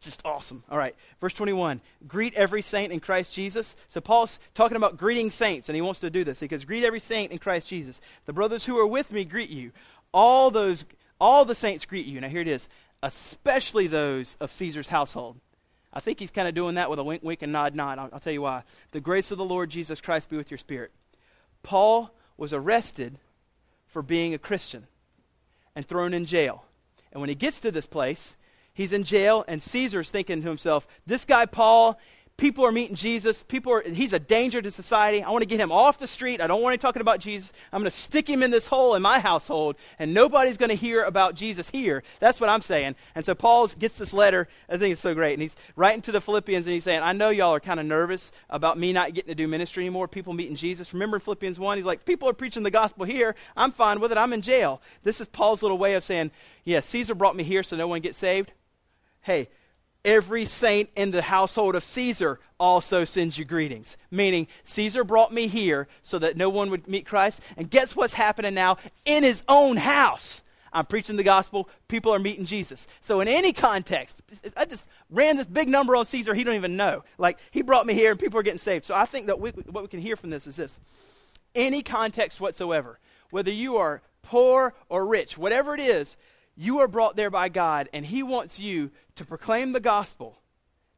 just 0.00 0.22
awesome. 0.24 0.64
All 0.70 0.78
right, 0.78 0.94
verse 1.20 1.32
21. 1.32 1.80
Greet 2.06 2.34
every 2.34 2.62
saint 2.62 2.92
in 2.92 3.00
Christ 3.00 3.32
Jesus. 3.32 3.76
So 3.88 4.00
Paul's 4.00 4.38
talking 4.54 4.76
about 4.76 4.96
greeting 4.96 5.30
saints, 5.30 5.68
and 5.68 5.76
he 5.76 5.82
wants 5.82 6.00
to 6.00 6.10
do 6.10 6.24
this. 6.24 6.40
because 6.40 6.64
Greet 6.64 6.84
every 6.84 7.00
saint 7.00 7.32
in 7.32 7.38
Christ 7.38 7.68
Jesus. 7.68 8.00
The 8.26 8.32
brothers 8.32 8.64
who 8.64 8.78
are 8.78 8.86
with 8.86 9.12
me 9.12 9.24
greet 9.24 9.50
you. 9.50 9.70
All 10.12 10.50
those, 10.50 10.84
all 11.20 11.44
the 11.44 11.54
saints 11.54 11.84
greet 11.84 12.06
you. 12.06 12.20
Now 12.20 12.28
here 12.28 12.40
it 12.40 12.48
is. 12.48 12.68
Especially 13.02 13.86
those 13.86 14.36
of 14.40 14.52
Caesar's 14.52 14.88
household. 14.88 15.36
I 15.92 16.00
think 16.00 16.18
he's 16.18 16.30
kind 16.30 16.48
of 16.48 16.54
doing 16.54 16.76
that 16.76 16.88
with 16.90 16.98
a 16.98 17.04
wink, 17.04 17.22
wink, 17.22 17.42
and 17.42 17.52
nod, 17.52 17.74
nod. 17.74 17.98
I'll, 17.98 18.10
I'll 18.12 18.20
tell 18.20 18.32
you 18.32 18.42
why. 18.42 18.62
The 18.92 19.00
grace 19.00 19.30
of 19.30 19.38
the 19.38 19.44
Lord 19.44 19.70
Jesus 19.70 20.00
Christ 20.00 20.30
be 20.30 20.36
with 20.36 20.50
your 20.50 20.58
spirit. 20.58 20.90
Paul 21.62 22.10
was 22.36 22.52
arrested 22.52 23.18
for 23.86 24.02
being 24.02 24.34
a 24.34 24.38
Christian 24.38 24.86
and 25.74 25.86
thrown 25.86 26.14
in 26.14 26.24
jail. 26.24 26.64
And 27.12 27.20
when 27.20 27.28
he 27.28 27.34
gets 27.34 27.60
to 27.60 27.70
this 27.70 27.86
place, 27.86 28.36
he's 28.72 28.92
in 28.92 29.04
jail, 29.04 29.44
and 29.46 29.62
Caesar's 29.62 30.10
thinking 30.10 30.42
to 30.42 30.48
himself, 30.48 30.86
This 31.06 31.24
guy, 31.24 31.46
Paul, 31.46 31.98
People 32.42 32.66
are 32.66 32.72
meeting 32.72 32.96
Jesus. 32.96 33.44
People 33.44 33.72
are, 33.72 33.82
he's 33.82 34.12
a 34.12 34.18
danger 34.18 34.60
to 34.60 34.72
society. 34.72 35.22
I 35.22 35.30
want 35.30 35.42
to 35.42 35.48
get 35.48 35.60
him 35.60 35.70
off 35.70 35.98
the 35.98 36.08
street. 36.08 36.40
I 36.40 36.48
don't 36.48 36.60
want 36.60 36.74
him 36.74 36.80
talking 36.80 37.00
about 37.00 37.20
Jesus. 37.20 37.52
I'm 37.72 37.78
going 37.78 37.88
to 37.88 37.96
stick 37.96 38.28
him 38.28 38.42
in 38.42 38.50
this 38.50 38.66
hole 38.66 38.96
in 38.96 39.02
my 39.02 39.20
household, 39.20 39.76
and 40.00 40.12
nobody's 40.12 40.56
going 40.56 40.70
to 40.70 40.74
hear 40.74 41.04
about 41.04 41.36
Jesus 41.36 41.70
here. 41.70 42.02
That's 42.18 42.40
what 42.40 42.50
I'm 42.50 42.60
saying. 42.60 42.96
And 43.14 43.24
so 43.24 43.36
Paul 43.36 43.68
gets 43.68 43.96
this 43.96 44.12
letter. 44.12 44.48
I 44.68 44.76
think 44.76 44.90
it's 44.90 45.00
so 45.00 45.14
great. 45.14 45.34
And 45.34 45.42
he's 45.42 45.54
writing 45.76 46.02
to 46.02 46.10
the 46.10 46.20
Philippians, 46.20 46.66
and 46.66 46.74
he's 46.74 46.82
saying, 46.82 47.04
I 47.04 47.12
know 47.12 47.30
y'all 47.30 47.54
are 47.54 47.60
kind 47.60 47.78
of 47.78 47.86
nervous 47.86 48.32
about 48.50 48.76
me 48.76 48.92
not 48.92 49.14
getting 49.14 49.28
to 49.28 49.36
do 49.36 49.46
ministry 49.46 49.84
anymore, 49.84 50.08
people 50.08 50.32
meeting 50.32 50.56
Jesus. 50.56 50.92
Remember 50.92 51.18
in 51.18 51.20
Philippians 51.20 51.60
1, 51.60 51.76
he's 51.78 51.86
like, 51.86 52.04
People 52.04 52.28
are 52.28 52.32
preaching 52.32 52.64
the 52.64 52.72
gospel 52.72 53.04
here. 53.04 53.36
I'm 53.56 53.70
fine 53.70 54.00
with 54.00 54.10
it. 54.10 54.18
I'm 54.18 54.32
in 54.32 54.42
jail. 54.42 54.82
This 55.04 55.20
is 55.20 55.28
Paul's 55.28 55.62
little 55.62 55.78
way 55.78 55.94
of 55.94 56.02
saying, 56.02 56.32
Yeah, 56.64 56.80
Caesar 56.80 57.14
brought 57.14 57.36
me 57.36 57.44
here 57.44 57.62
so 57.62 57.76
no 57.76 57.86
one 57.86 58.00
gets 58.00 58.18
saved. 58.18 58.50
Hey, 59.20 59.48
every 60.04 60.44
saint 60.44 60.90
in 60.96 61.10
the 61.10 61.22
household 61.22 61.74
of 61.74 61.84
Caesar 61.84 62.40
also 62.58 63.04
sends 63.04 63.38
you 63.38 63.44
greetings. 63.44 63.96
Meaning, 64.10 64.48
Caesar 64.64 65.04
brought 65.04 65.32
me 65.32 65.46
here 65.48 65.88
so 66.02 66.18
that 66.18 66.36
no 66.36 66.48
one 66.48 66.70
would 66.70 66.88
meet 66.88 67.06
Christ. 67.06 67.40
And 67.56 67.70
guess 67.70 67.94
what's 67.96 68.12
happening 68.12 68.54
now? 68.54 68.78
In 69.04 69.22
his 69.22 69.42
own 69.48 69.76
house. 69.76 70.42
I'm 70.72 70.86
preaching 70.86 71.16
the 71.16 71.22
gospel. 71.22 71.68
People 71.86 72.14
are 72.14 72.18
meeting 72.18 72.46
Jesus. 72.46 72.86
So 73.02 73.20
in 73.20 73.28
any 73.28 73.52
context, 73.52 74.22
I 74.56 74.64
just 74.64 74.88
ran 75.10 75.36
this 75.36 75.46
big 75.46 75.68
number 75.68 75.94
on 75.94 76.06
Caesar. 76.06 76.34
He 76.34 76.44
don't 76.44 76.54
even 76.54 76.76
know. 76.76 77.04
Like 77.18 77.38
he 77.50 77.60
brought 77.62 77.86
me 77.86 77.92
here, 77.92 78.10
and 78.10 78.18
people 78.18 78.40
are 78.40 78.42
getting 78.42 78.58
saved. 78.58 78.86
So 78.86 78.94
I 78.94 79.04
think 79.04 79.26
that 79.26 79.38
we, 79.38 79.50
what 79.50 79.82
we 79.82 79.88
can 79.88 80.00
hear 80.00 80.16
from 80.16 80.30
this 80.30 80.46
is 80.46 80.56
this: 80.56 80.78
any 81.54 81.82
context 81.82 82.40
whatsoever, 82.40 82.98
whether 83.30 83.50
you 83.50 83.76
are 83.76 84.00
poor 84.22 84.72
or 84.88 85.04
rich, 85.04 85.36
whatever 85.36 85.74
it 85.74 85.80
is, 85.80 86.16
you 86.56 86.80
are 86.80 86.88
brought 86.88 87.16
there 87.16 87.30
by 87.30 87.48
God, 87.48 87.88
and 87.92 88.04
He 88.04 88.22
wants 88.22 88.58
you 88.58 88.90
to 89.16 89.24
proclaim 89.24 89.72
the 89.72 89.80
gospel 89.80 90.38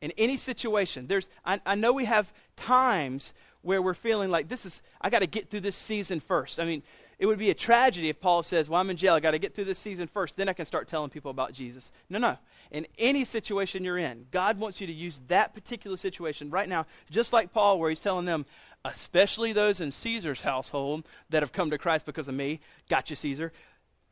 in 0.01 0.13
any 0.19 0.37
situation. 0.37 1.07
There's, 1.07 1.29
I, 1.45 1.61
I 1.65 1.75
know 1.75 1.93
we 1.93 2.05
have 2.05 2.33
times 2.57 3.33
where 3.63 3.81
we're 3.81 3.95
feeling 3.95 4.31
like 4.31 4.49
this 4.49 4.67
is, 4.67 4.83
I 5.01 5.11
got 5.11 5.21
to 5.21 5.27
get 5.27 5.51
through 5.51 5.61
this 5.61 5.77
season 5.77 6.21
first. 6.21 6.61
I 6.61 6.65
mean, 6.65 6.83
it 7.19 7.27
would 7.27 7.39
be 7.39 7.51
a 7.51 7.55
tragedy 7.55 8.09
if 8.09 8.21
Paul 8.21 8.43
says, 8.43 8.69
Well, 8.69 8.81
I'm 8.81 8.91
in 8.91 8.97
jail. 8.97 9.15
I 9.15 9.21
got 9.21 9.31
to 9.31 9.39
get 9.39 9.55
through 9.55 9.65
this 9.65 9.79
season 9.79 10.07
first. 10.07 10.37
Then 10.37 10.49
I 10.49 10.53
can 10.53 10.67
start 10.67 10.89
telling 10.89 11.11
people 11.11 11.31
about 11.31 11.53
Jesus. 11.53 11.91
No, 12.11 12.19
no. 12.19 12.37
In 12.71 12.87
any 12.99 13.25
situation 13.25 13.85
you're 13.85 13.99
in, 13.99 14.27
God 14.31 14.59
wants 14.59 14.81
you 14.81 14.87
to 14.87 14.93
use 14.93 15.21
that 15.29 15.55
particular 15.55 15.97
situation 15.97 16.51
right 16.51 16.69
now, 16.69 16.87
just 17.11 17.33
like 17.33 17.53
Paul, 17.53 17.79
where 17.79 17.89
he's 17.89 18.01
telling 18.01 18.27
them, 18.27 18.47
especially 18.85 19.53
those 19.53 19.81
in 19.81 19.91
Caesar's 19.91 20.41
household 20.41 21.07
that 21.31 21.43
have 21.43 21.53
come 21.53 21.71
to 21.71 21.79
Christ 21.79 22.05
because 22.05 22.29
of 22.29 22.35
me. 22.35 22.61
Got 22.89 23.11
you, 23.11 23.17
Caesar. 23.17 23.53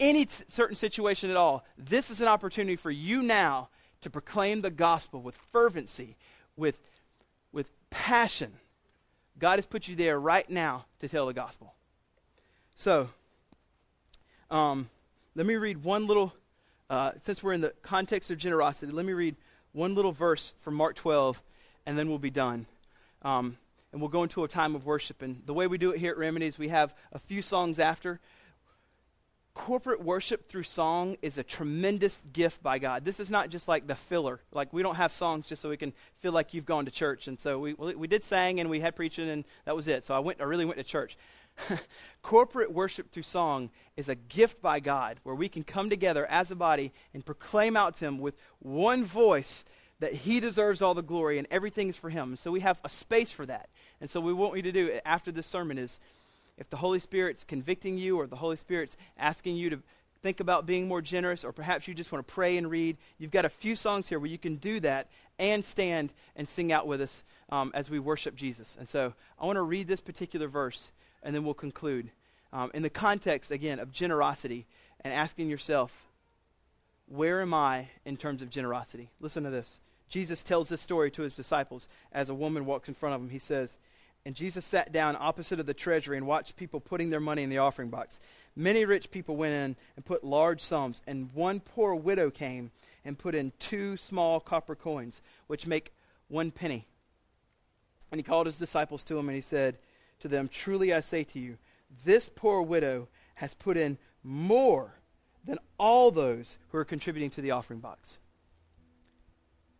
Any 0.00 0.26
t- 0.26 0.44
certain 0.48 0.76
situation 0.76 1.30
at 1.30 1.36
all, 1.36 1.64
this 1.78 2.10
is 2.10 2.20
an 2.20 2.28
opportunity 2.28 2.76
for 2.76 2.90
you 2.90 3.22
now 3.22 3.68
to 4.00 4.10
proclaim 4.10 4.60
the 4.60 4.70
gospel 4.70 5.20
with 5.20 5.36
fervency, 5.52 6.16
with, 6.56 6.78
with 7.52 7.70
passion. 7.90 8.52
God 9.38 9.56
has 9.56 9.66
put 9.66 9.88
you 9.88 9.96
there 9.96 10.18
right 10.18 10.48
now 10.48 10.86
to 11.00 11.08
tell 11.08 11.26
the 11.26 11.34
gospel. 11.34 11.74
So, 12.74 13.08
um, 14.50 14.88
let 15.34 15.46
me 15.46 15.54
read 15.54 15.84
one 15.84 16.06
little, 16.06 16.34
uh, 16.90 17.12
since 17.22 17.42
we're 17.42 17.52
in 17.52 17.60
the 17.60 17.72
context 17.82 18.30
of 18.30 18.38
generosity, 18.38 18.92
let 18.92 19.06
me 19.06 19.12
read 19.12 19.36
one 19.72 19.94
little 19.94 20.12
verse 20.12 20.52
from 20.62 20.74
Mark 20.74 20.96
12, 20.96 21.40
and 21.86 21.98
then 21.98 22.08
we'll 22.08 22.18
be 22.18 22.30
done. 22.30 22.66
Um, 23.22 23.56
and 23.92 24.00
we'll 24.00 24.10
go 24.10 24.22
into 24.22 24.42
a 24.44 24.48
time 24.48 24.74
of 24.74 24.86
worship. 24.86 25.22
And 25.22 25.42
the 25.46 25.54
way 25.54 25.66
we 25.66 25.78
do 25.78 25.90
it 25.90 25.98
here 25.98 26.12
at 26.12 26.18
Remedy 26.18 26.46
is 26.46 26.58
we 26.58 26.68
have 26.68 26.94
a 27.12 27.18
few 27.18 27.42
songs 27.42 27.78
after. 27.78 28.20
Corporate 29.54 30.02
worship 30.02 30.48
through 30.48 30.62
song 30.62 31.18
is 31.20 31.36
a 31.36 31.42
tremendous 31.42 32.22
gift 32.32 32.62
by 32.62 32.78
God. 32.78 33.04
This 33.04 33.20
is 33.20 33.28
not 33.28 33.50
just 33.50 33.68
like 33.68 33.86
the 33.86 33.94
filler. 33.94 34.40
Like 34.50 34.72
we 34.72 34.82
don't 34.82 34.94
have 34.94 35.12
songs 35.12 35.46
just 35.46 35.60
so 35.60 35.68
we 35.68 35.76
can 35.76 35.92
feel 36.20 36.32
like 36.32 36.54
you've 36.54 36.64
gone 36.64 36.86
to 36.86 36.90
church. 36.90 37.28
And 37.28 37.38
so 37.38 37.58
we 37.58 37.74
we 37.74 38.06
did 38.06 38.24
sang 38.24 38.60
and 38.60 38.70
we 38.70 38.80
had 38.80 38.96
preaching 38.96 39.28
and 39.28 39.44
that 39.66 39.76
was 39.76 39.88
it. 39.88 40.06
So 40.06 40.14
I 40.14 40.20
went. 40.20 40.40
I 40.40 40.44
really 40.44 40.64
went 40.64 40.78
to 40.78 40.84
church. 40.84 41.18
Corporate 42.22 42.72
worship 42.72 43.10
through 43.10 43.24
song 43.24 43.68
is 43.94 44.08
a 44.08 44.14
gift 44.14 44.62
by 44.62 44.80
God 44.80 45.20
where 45.22 45.34
we 45.34 45.50
can 45.50 45.64
come 45.64 45.90
together 45.90 46.24
as 46.26 46.50
a 46.50 46.56
body 46.56 46.90
and 47.12 47.24
proclaim 47.24 47.76
out 47.76 47.96
to 47.96 48.06
Him 48.06 48.20
with 48.20 48.34
one 48.60 49.04
voice 49.04 49.64
that 50.00 50.14
He 50.14 50.40
deserves 50.40 50.80
all 50.80 50.94
the 50.94 51.02
glory 51.02 51.36
and 51.36 51.46
everything 51.50 51.90
is 51.90 51.96
for 51.96 52.08
Him. 52.08 52.36
So 52.36 52.50
we 52.50 52.60
have 52.60 52.80
a 52.84 52.88
space 52.88 53.30
for 53.30 53.44
that. 53.44 53.68
And 54.00 54.10
so, 54.10 54.20
we 54.20 54.32
want 54.32 54.56
you 54.56 54.62
to 54.62 54.72
do 54.72 54.98
after 55.04 55.30
this 55.30 55.46
sermon 55.46 55.78
is 55.78 55.98
if 56.62 56.70
the 56.70 56.76
Holy 56.76 57.00
Spirit's 57.00 57.42
convicting 57.42 57.98
you 57.98 58.16
or 58.16 58.28
the 58.28 58.36
Holy 58.36 58.56
Spirit's 58.56 58.96
asking 59.18 59.56
you 59.56 59.70
to 59.70 59.82
think 60.22 60.38
about 60.38 60.64
being 60.64 60.86
more 60.86 61.02
generous, 61.02 61.44
or 61.44 61.50
perhaps 61.50 61.88
you 61.88 61.92
just 61.94 62.12
want 62.12 62.24
to 62.24 62.32
pray 62.32 62.56
and 62.56 62.70
read, 62.70 62.96
you've 63.18 63.32
got 63.32 63.44
a 63.44 63.48
few 63.48 63.74
songs 63.74 64.08
here 64.08 64.20
where 64.20 64.30
you 64.30 64.38
can 64.38 64.54
do 64.56 64.78
that 64.78 65.08
and 65.40 65.64
stand 65.64 66.12
and 66.36 66.48
sing 66.48 66.70
out 66.70 66.86
with 66.86 67.00
us 67.00 67.24
um, 67.50 67.72
as 67.74 67.90
we 67.90 67.98
worship 67.98 68.36
Jesus. 68.36 68.76
And 68.78 68.88
so, 68.88 69.12
I 69.40 69.46
want 69.46 69.56
to 69.56 69.62
read 69.62 69.88
this 69.88 70.00
particular 70.00 70.46
verse 70.46 70.92
and 71.24 71.34
then 71.34 71.42
we'll 71.42 71.54
conclude. 71.54 72.12
Um, 72.52 72.70
in 72.74 72.82
the 72.82 72.90
context, 72.90 73.50
again, 73.50 73.80
of 73.80 73.90
generosity 73.90 74.64
and 75.00 75.12
asking 75.12 75.50
yourself, 75.50 76.06
where 77.06 77.42
am 77.42 77.54
I 77.54 77.88
in 78.04 78.16
terms 78.16 78.40
of 78.40 78.50
generosity? 78.50 79.10
Listen 79.20 79.42
to 79.42 79.50
this. 79.50 79.80
Jesus 80.08 80.44
tells 80.44 80.68
this 80.68 80.80
story 80.80 81.10
to 81.10 81.22
his 81.22 81.34
disciples 81.34 81.88
as 82.12 82.28
a 82.28 82.34
woman 82.34 82.66
walks 82.66 82.86
in 82.86 82.94
front 82.94 83.16
of 83.16 83.20
him. 83.20 83.30
He 83.30 83.40
says, 83.40 83.74
and 84.24 84.34
Jesus 84.34 84.64
sat 84.64 84.92
down 84.92 85.16
opposite 85.18 85.58
of 85.58 85.66
the 85.66 85.74
treasury 85.74 86.16
and 86.16 86.26
watched 86.26 86.56
people 86.56 86.80
putting 86.80 87.10
their 87.10 87.20
money 87.20 87.42
in 87.42 87.50
the 87.50 87.58
offering 87.58 87.90
box. 87.90 88.20
Many 88.54 88.84
rich 88.84 89.10
people 89.10 89.36
went 89.36 89.52
in 89.52 89.76
and 89.96 90.04
put 90.04 90.22
large 90.22 90.60
sums, 90.60 91.00
and 91.06 91.32
one 91.34 91.58
poor 91.60 91.94
widow 91.94 92.30
came 92.30 92.70
and 93.04 93.18
put 93.18 93.34
in 93.34 93.52
two 93.58 93.96
small 93.96 94.38
copper 94.38 94.76
coins, 94.76 95.20
which 95.48 95.66
make 95.66 95.92
one 96.28 96.50
penny. 96.52 96.86
And 98.10 98.18
he 98.18 98.22
called 98.22 98.46
his 98.46 98.58
disciples 98.58 99.02
to 99.04 99.18
him 99.18 99.28
and 99.28 99.34
he 99.34 99.42
said 99.42 99.78
to 100.20 100.28
them, 100.28 100.46
Truly 100.46 100.92
I 100.92 101.00
say 101.00 101.24
to 101.24 101.40
you, 101.40 101.58
this 102.04 102.28
poor 102.32 102.62
widow 102.62 103.08
has 103.34 103.54
put 103.54 103.76
in 103.76 103.98
more 104.22 104.94
than 105.44 105.58
all 105.78 106.10
those 106.10 106.56
who 106.68 106.78
are 106.78 106.84
contributing 106.84 107.30
to 107.30 107.40
the 107.40 107.50
offering 107.50 107.80
box 107.80 108.18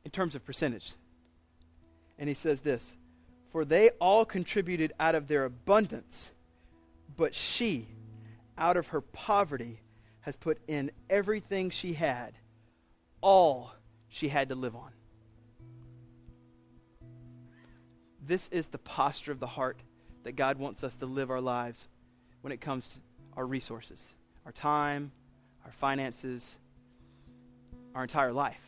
in 0.05 0.11
terms 0.11 0.35
of 0.35 0.45
percentage. 0.45 0.93
And 2.19 2.29
he 2.29 2.35
says 2.35 2.61
this 2.61 2.97
for 3.53 3.67
they 3.67 3.91
all 4.01 4.25
contributed 4.25 4.95
out 4.99 5.15
of 5.15 5.29
their 5.29 5.45
abundance, 5.45 6.33
but 7.19 7.35
she, 7.35 7.87
out 8.57 8.79
of 8.79 8.89
her 8.89 9.03
poverty, 9.03 9.79
has 10.21 10.35
put 10.37 10.59
in 10.67 10.91
everything 11.11 11.69
she 11.69 11.93
had, 11.93 12.33
all 13.21 13.71
she 14.09 14.29
had 14.29 14.49
to 14.49 14.55
live 14.55 14.75
on. 14.75 14.91
This 18.25 18.49
is 18.49 18.69
the 18.69 18.79
posture 18.79 19.33
of 19.33 19.39
the 19.39 19.47
heart 19.47 19.79
that 20.23 20.33
God 20.33 20.59
wants 20.59 20.83
us 20.83 20.97
to 20.97 21.07
live 21.07 21.31
our 21.31 21.41
lives 21.41 21.89
when 22.41 22.55
it 22.55 22.61
comes 22.63 22.89
to 22.89 23.01
our 23.37 23.45
resources, 23.45 24.15
our 24.47 24.53
time, 24.53 25.13
our 25.67 25.73
finances, 25.73 26.57
our 27.95 28.05
entire 28.05 28.33
life. 28.33 28.63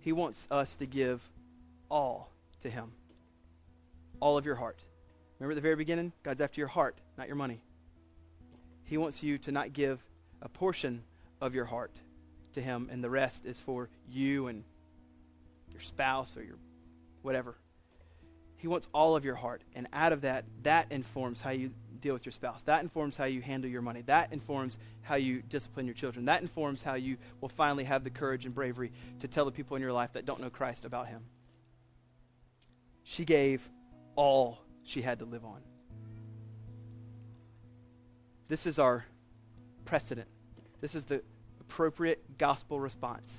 He 0.00 0.12
wants 0.12 0.46
us 0.50 0.76
to 0.76 0.86
give 0.86 1.20
all 1.90 2.30
to 2.62 2.70
Him 2.70 2.92
all 4.20 4.38
of 4.38 4.46
your 4.46 4.54
heart. 4.54 4.78
Remember 5.38 5.52
at 5.52 5.56
the 5.56 5.60
very 5.60 5.76
beginning? 5.76 6.12
God's 6.22 6.40
after 6.40 6.60
your 6.60 6.68
heart, 6.68 6.96
not 7.18 7.26
your 7.26 7.36
money. 7.36 7.60
He 8.84 8.96
wants 8.96 9.22
you 9.22 9.38
to 9.38 9.52
not 9.52 9.72
give 9.72 10.00
a 10.42 10.48
portion 10.48 11.02
of 11.40 11.54
your 11.54 11.64
heart 11.64 11.92
to 12.54 12.62
Him, 12.62 12.88
and 12.90 13.02
the 13.02 13.10
rest 13.10 13.44
is 13.44 13.58
for 13.58 13.88
you 14.10 14.46
and 14.46 14.64
your 15.72 15.80
spouse 15.80 16.36
or 16.36 16.42
your 16.42 16.56
whatever. 17.22 17.56
He 18.58 18.68
wants 18.68 18.88
all 18.94 19.16
of 19.16 19.24
your 19.24 19.34
heart, 19.34 19.62
and 19.74 19.86
out 19.92 20.12
of 20.12 20.22
that, 20.22 20.44
that 20.62 20.90
informs 20.90 21.40
how 21.40 21.50
you 21.50 21.70
deal 22.00 22.14
with 22.14 22.24
your 22.24 22.32
spouse. 22.32 22.62
That 22.62 22.82
informs 22.82 23.16
how 23.16 23.24
you 23.24 23.42
handle 23.42 23.70
your 23.70 23.82
money. 23.82 24.02
That 24.02 24.32
informs 24.32 24.78
how 25.02 25.16
you 25.16 25.42
discipline 25.42 25.86
your 25.86 25.94
children. 25.94 26.24
That 26.26 26.40
informs 26.40 26.82
how 26.82 26.94
you 26.94 27.16
will 27.40 27.48
finally 27.48 27.84
have 27.84 28.04
the 28.04 28.10
courage 28.10 28.46
and 28.46 28.54
bravery 28.54 28.92
to 29.20 29.28
tell 29.28 29.44
the 29.44 29.50
people 29.50 29.76
in 29.76 29.82
your 29.82 29.92
life 29.92 30.12
that 30.12 30.24
don't 30.24 30.40
know 30.40 30.50
Christ 30.50 30.84
about 30.84 31.08
Him. 31.08 31.22
She 33.04 33.24
gave 33.24 33.68
all 34.16 34.58
she 34.84 35.02
had 35.02 35.20
to 35.20 35.24
live 35.24 35.44
on. 35.44 35.60
This 38.48 38.66
is 38.66 38.78
our 38.78 39.04
precedent. 39.84 40.28
This 40.80 40.94
is 40.94 41.04
the 41.04 41.22
appropriate 41.60 42.38
gospel 42.38 42.78
response. 42.78 43.34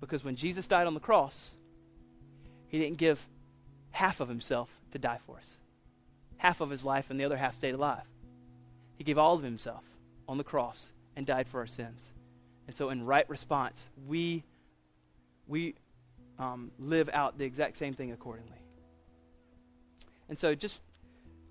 Because 0.00 0.24
when 0.24 0.36
Jesus 0.36 0.66
died 0.66 0.86
on 0.86 0.94
the 0.94 1.00
cross, 1.00 1.54
he 2.68 2.78
didn't 2.78 2.98
give 2.98 3.26
half 3.90 4.20
of 4.20 4.28
himself 4.28 4.70
to 4.92 4.98
die 4.98 5.18
for 5.26 5.36
us. 5.36 5.58
Half 6.36 6.60
of 6.60 6.70
his 6.70 6.84
life 6.84 7.10
and 7.10 7.18
the 7.18 7.24
other 7.24 7.36
half 7.36 7.56
stayed 7.56 7.74
alive. 7.74 8.04
He 8.96 9.04
gave 9.04 9.18
all 9.18 9.34
of 9.34 9.42
himself 9.42 9.84
on 10.28 10.38
the 10.38 10.44
cross 10.44 10.90
and 11.16 11.26
died 11.26 11.48
for 11.48 11.60
our 11.60 11.66
sins. 11.66 12.10
And 12.66 12.76
so, 12.76 12.90
in 12.90 13.04
right 13.04 13.28
response, 13.28 13.88
we, 14.06 14.44
we 15.48 15.74
um, 16.38 16.70
live 16.78 17.10
out 17.12 17.36
the 17.36 17.44
exact 17.44 17.76
same 17.76 17.94
thing 17.94 18.12
accordingly. 18.12 18.59
And 20.30 20.38
so 20.38 20.54
just, 20.54 20.80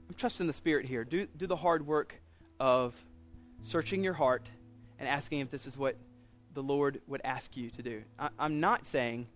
I'm 0.07 0.15
trusting 0.15 0.47
the 0.47 0.53
Spirit 0.53 0.85
here. 0.85 1.03
Do, 1.03 1.27
do 1.37 1.45
the 1.45 1.55
hard 1.55 1.85
work 1.85 2.15
of 2.59 2.95
searching 3.65 4.03
your 4.03 4.13
heart 4.13 4.47
and 4.97 5.07
asking 5.07 5.39
if 5.39 5.51
this 5.51 5.67
is 5.67 5.77
what 5.77 5.97
the 6.53 6.63
Lord 6.63 7.01
would 7.05 7.21
ask 7.25 7.55
you 7.57 7.69
to 7.71 7.83
do. 7.83 8.01
I, 8.17 8.29
I'm 8.39 8.61
not 8.61 8.85
saying, 8.85 9.27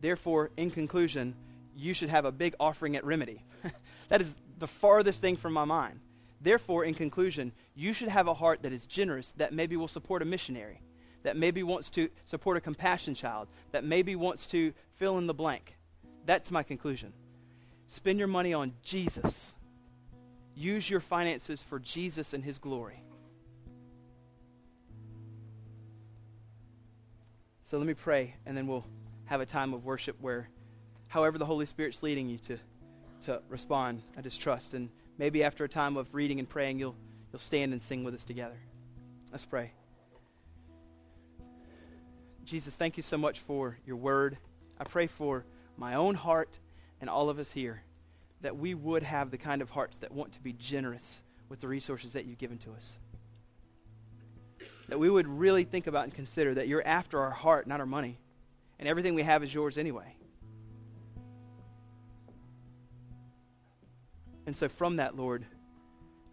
therefore, 0.00 0.50
in 0.56 0.70
conclusion, 0.70 1.34
you 1.76 1.92
should 1.92 2.08
have 2.08 2.24
a 2.24 2.30
big 2.30 2.54
offering 2.60 2.94
at 2.94 3.04
Remedy. 3.04 3.42
that 4.08 4.22
is 4.22 4.32
the 4.58 4.68
farthest 4.68 5.20
thing 5.20 5.36
from 5.36 5.52
my 5.52 5.64
mind. 5.64 5.98
Therefore, 6.40 6.84
in 6.84 6.94
conclusion, 6.94 7.50
you 7.74 7.92
should 7.92 8.08
have 8.08 8.28
a 8.28 8.34
heart 8.34 8.62
that 8.62 8.72
is 8.72 8.86
generous, 8.86 9.32
that 9.38 9.52
maybe 9.52 9.76
will 9.76 9.88
support 9.88 10.22
a 10.22 10.24
missionary, 10.24 10.80
that 11.24 11.36
maybe 11.36 11.64
wants 11.64 11.90
to 11.90 12.08
support 12.26 12.56
a 12.56 12.60
compassion 12.60 13.14
child, 13.14 13.48
that 13.72 13.82
maybe 13.82 14.14
wants 14.14 14.46
to 14.48 14.72
fill 14.94 15.18
in 15.18 15.26
the 15.26 15.34
blank. 15.34 15.74
That's 16.26 16.52
my 16.52 16.62
conclusion. 16.62 17.12
Spend 17.92 18.18
your 18.18 18.28
money 18.28 18.54
on 18.54 18.72
Jesus. 18.82 19.52
Use 20.54 20.88
your 20.88 21.00
finances 21.00 21.62
for 21.62 21.78
Jesus 21.78 22.32
and 22.32 22.42
His 22.42 22.58
glory. 22.58 23.02
So 27.64 27.76
let 27.76 27.86
me 27.86 27.92
pray, 27.92 28.34
and 28.46 28.56
then 28.56 28.66
we'll 28.66 28.86
have 29.26 29.42
a 29.42 29.46
time 29.46 29.74
of 29.74 29.84
worship 29.84 30.16
where, 30.22 30.48
however, 31.08 31.36
the 31.36 31.44
Holy 31.44 31.66
Spirit's 31.66 32.02
leading 32.02 32.30
you 32.30 32.38
to, 32.38 32.58
to 33.26 33.42
respond, 33.50 34.02
I 34.16 34.22
just 34.22 34.40
trust. 34.40 34.72
And 34.72 34.88
maybe 35.18 35.44
after 35.44 35.64
a 35.64 35.68
time 35.68 35.98
of 35.98 36.14
reading 36.14 36.38
and 36.38 36.48
praying, 36.48 36.78
you'll, 36.78 36.96
you'll 37.30 37.40
stand 37.40 37.72
and 37.72 37.82
sing 37.82 38.04
with 38.04 38.14
us 38.14 38.24
together. 38.24 38.58
Let's 39.30 39.44
pray. 39.44 39.70
Jesus, 42.46 42.74
thank 42.74 42.96
you 42.96 43.02
so 43.02 43.18
much 43.18 43.40
for 43.40 43.76
your 43.86 43.96
word. 43.96 44.38
I 44.80 44.84
pray 44.84 45.08
for 45.08 45.44
my 45.76 45.94
own 45.94 46.14
heart 46.14 46.58
and 47.02 47.10
all 47.10 47.28
of 47.28 47.40
us 47.40 47.50
here 47.50 47.82
that 48.42 48.56
we 48.56 48.74
would 48.74 49.02
have 49.02 49.30
the 49.30 49.36
kind 49.36 49.60
of 49.60 49.70
hearts 49.70 49.98
that 49.98 50.12
want 50.12 50.32
to 50.32 50.40
be 50.40 50.52
generous 50.52 51.20
with 51.48 51.60
the 51.60 51.66
resources 51.68 52.12
that 52.12 52.24
you've 52.24 52.38
given 52.38 52.58
to 52.58 52.70
us. 52.72 52.96
That 54.88 54.98
we 54.98 55.10
would 55.10 55.26
really 55.26 55.64
think 55.64 55.88
about 55.88 56.04
and 56.04 56.14
consider 56.14 56.54
that 56.54 56.68
you're 56.68 56.86
after 56.86 57.20
our 57.20 57.30
heart, 57.30 57.66
not 57.66 57.80
our 57.80 57.86
money. 57.86 58.18
And 58.78 58.88
everything 58.88 59.14
we 59.14 59.22
have 59.22 59.42
is 59.42 59.52
yours 59.52 59.78
anyway. 59.78 60.14
And 64.46 64.56
so, 64.56 64.68
from 64.68 64.96
that, 64.96 65.16
Lord, 65.16 65.44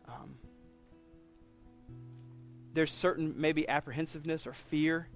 um, 0.07 0.35
there's 2.73 2.91
certain 2.91 3.35
maybe 3.37 3.67
apprehensiveness 3.67 4.47
or 4.47 4.53
fear 4.53 5.07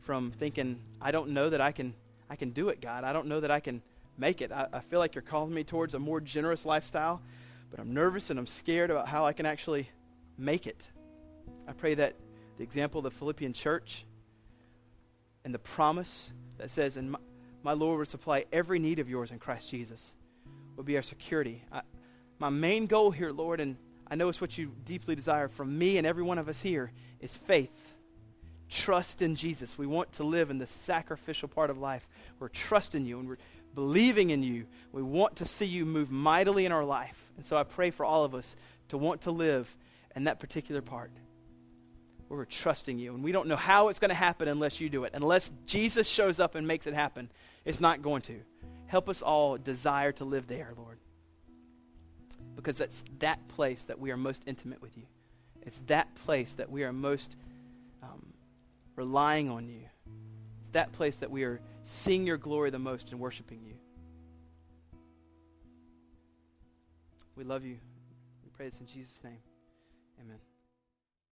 from 0.00 0.32
thinking, 0.32 0.80
I 1.00 1.10
don't 1.12 1.30
know 1.30 1.50
that 1.50 1.60
I 1.60 1.72
can, 1.72 1.94
I 2.28 2.36
can 2.36 2.50
do 2.50 2.70
it, 2.70 2.80
God. 2.80 3.04
I 3.04 3.12
don't 3.12 3.26
know 3.26 3.40
that 3.40 3.50
I 3.50 3.60
can 3.60 3.82
make 4.18 4.42
it. 4.42 4.52
I, 4.52 4.66
I 4.72 4.80
feel 4.80 4.98
like 4.98 5.14
you're 5.14 5.22
calling 5.22 5.52
me 5.52 5.64
towards 5.64 5.94
a 5.94 5.98
more 5.98 6.20
generous 6.20 6.64
lifestyle, 6.64 7.20
but 7.70 7.80
I'm 7.80 7.94
nervous 7.94 8.30
and 8.30 8.38
I'm 8.38 8.46
scared 8.46 8.90
about 8.90 9.08
how 9.08 9.24
I 9.24 9.32
can 9.32 9.46
actually 9.46 9.88
make 10.38 10.66
it. 10.66 10.86
I 11.66 11.72
pray 11.72 11.94
that 11.94 12.14
the 12.58 12.64
example 12.64 12.98
of 12.98 13.04
the 13.04 13.10
Philippian 13.10 13.52
church 13.52 14.04
and 15.44 15.54
the 15.54 15.58
promise 15.58 16.30
that 16.58 16.70
says, 16.70 16.96
and 16.96 17.12
my, 17.12 17.18
my 17.62 17.72
Lord 17.72 17.98
will 17.98 18.06
supply 18.06 18.44
every 18.52 18.78
need 18.78 18.98
of 18.98 19.08
yours 19.08 19.30
in 19.30 19.38
Christ 19.38 19.70
Jesus 19.70 20.14
will 20.76 20.84
be 20.84 20.96
our 20.96 21.02
security. 21.02 21.62
I, 21.70 21.82
my 22.38 22.48
main 22.48 22.86
goal 22.86 23.10
here, 23.10 23.30
Lord, 23.30 23.60
and 23.60 23.76
I 24.08 24.14
know 24.14 24.28
it's 24.28 24.40
what 24.40 24.58
you 24.58 24.72
deeply 24.84 25.14
desire 25.14 25.48
from 25.48 25.78
me 25.78 25.98
and 25.98 26.06
every 26.06 26.22
one 26.22 26.38
of 26.38 26.48
us 26.48 26.60
here, 26.60 26.92
is 27.20 27.36
faith. 27.36 27.94
Trust 28.68 29.22
in 29.22 29.36
Jesus. 29.36 29.76
We 29.76 29.86
want 29.86 30.12
to 30.14 30.24
live 30.24 30.50
in 30.50 30.58
the 30.58 30.66
sacrificial 30.66 31.48
part 31.48 31.70
of 31.70 31.78
life. 31.78 32.06
We're 32.38 32.48
trusting 32.48 33.04
you 33.06 33.18
and 33.20 33.28
we're 33.28 33.38
believing 33.74 34.30
in 34.30 34.42
you. 34.42 34.66
We 34.92 35.02
want 35.02 35.36
to 35.36 35.44
see 35.44 35.66
you 35.66 35.84
move 35.84 36.10
mightily 36.10 36.66
in 36.66 36.72
our 36.72 36.84
life. 36.84 37.18
And 37.36 37.46
so 37.46 37.56
I 37.56 37.62
pray 37.62 37.90
for 37.90 38.04
all 38.04 38.24
of 38.24 38.34
us 38.34 38.54
to 38.88 38.98
want 38.98 39.22
to 39.22 39.30
live 39.30 39.74
in 40.14 40.24
that 40.24 40.38
particular 40.40 40.82
part 40.82 41.10
where 42.28 42.38
we're 42.38 42.44
trusting 42.44 42.98
you. 42.98 43.14
And 43.14 43.22
we 43.22 43.32
don't 43.32 43.46
know 43.46 43.56
how 43.56 43.88
it's 43.88 43.98
going 43.98 44.10
to 44.10 44.14
happen 44.14 44.48
unless 44.48 44.80
you 44.80 44.88
do 44.88 45.04
it. 45.04 45.12
Unless 45.14 45.50
Jesus 45.66 46.08
shows 46.08 46.40
up 46.40 46.54
and 46.54 46.66
makes 46.66 46.86
it 46.86 46.94
happen, 46.94 47.30
it's 47.64 47.80
not 47.80 48.02
going 48.02 48.22
to. 48.22 48.40
Help 48.86 49.08
us 49.08 49.22
all 49.22 49.56
desire 49.56 50.12
to 50.12 50.24
live 50.24 50.46
there, 50.46 50.72
Lord. 50.76 50.98
Because 52.56 52.78
that's 52.78 53.02
that 53.20 53.48
place 53.48 53.82
that 53.84 53.98
we 53.98 54.10
are 54.10 54.16
most 54.16 54.42
intimate 54.46 54.82
with 54.82 54.96
you. 54.96 55.04
It's 55.62 55.78
that 55.86 56.14
place 56.26 56.54
that 56.54 56.70
we 56.70 56.84
are 56.84 56.92
most 56.92 57.36
um, 58.02 58.32
relying 58.96 59.48
on 59.48 59.68
you. 59.68 59.80
It's 60.60 60.70
that 60.72 60.92
place 60.92 61.16
that 61.16 61.30
we 61.30 61.44
are 61.44 61.60
seeing 61.84 62.26
your 62.26 62.36
glory 62.36 62.70
the 62.70 62.78
most 62.78 63.12
and 63.12 63.20
worshiping 63.20 63.60
you. 63.64 63.74
We 67.36 67.44
love 67.44 67.64
you. 67.64 67.78
We 68.44 68.50
pray 68.52 68.66
this 68.66 68.80
in 68.80 68.86
Jesus' 68.86 69.18
name. 69.24 69.38
Amen. 70.20 70.38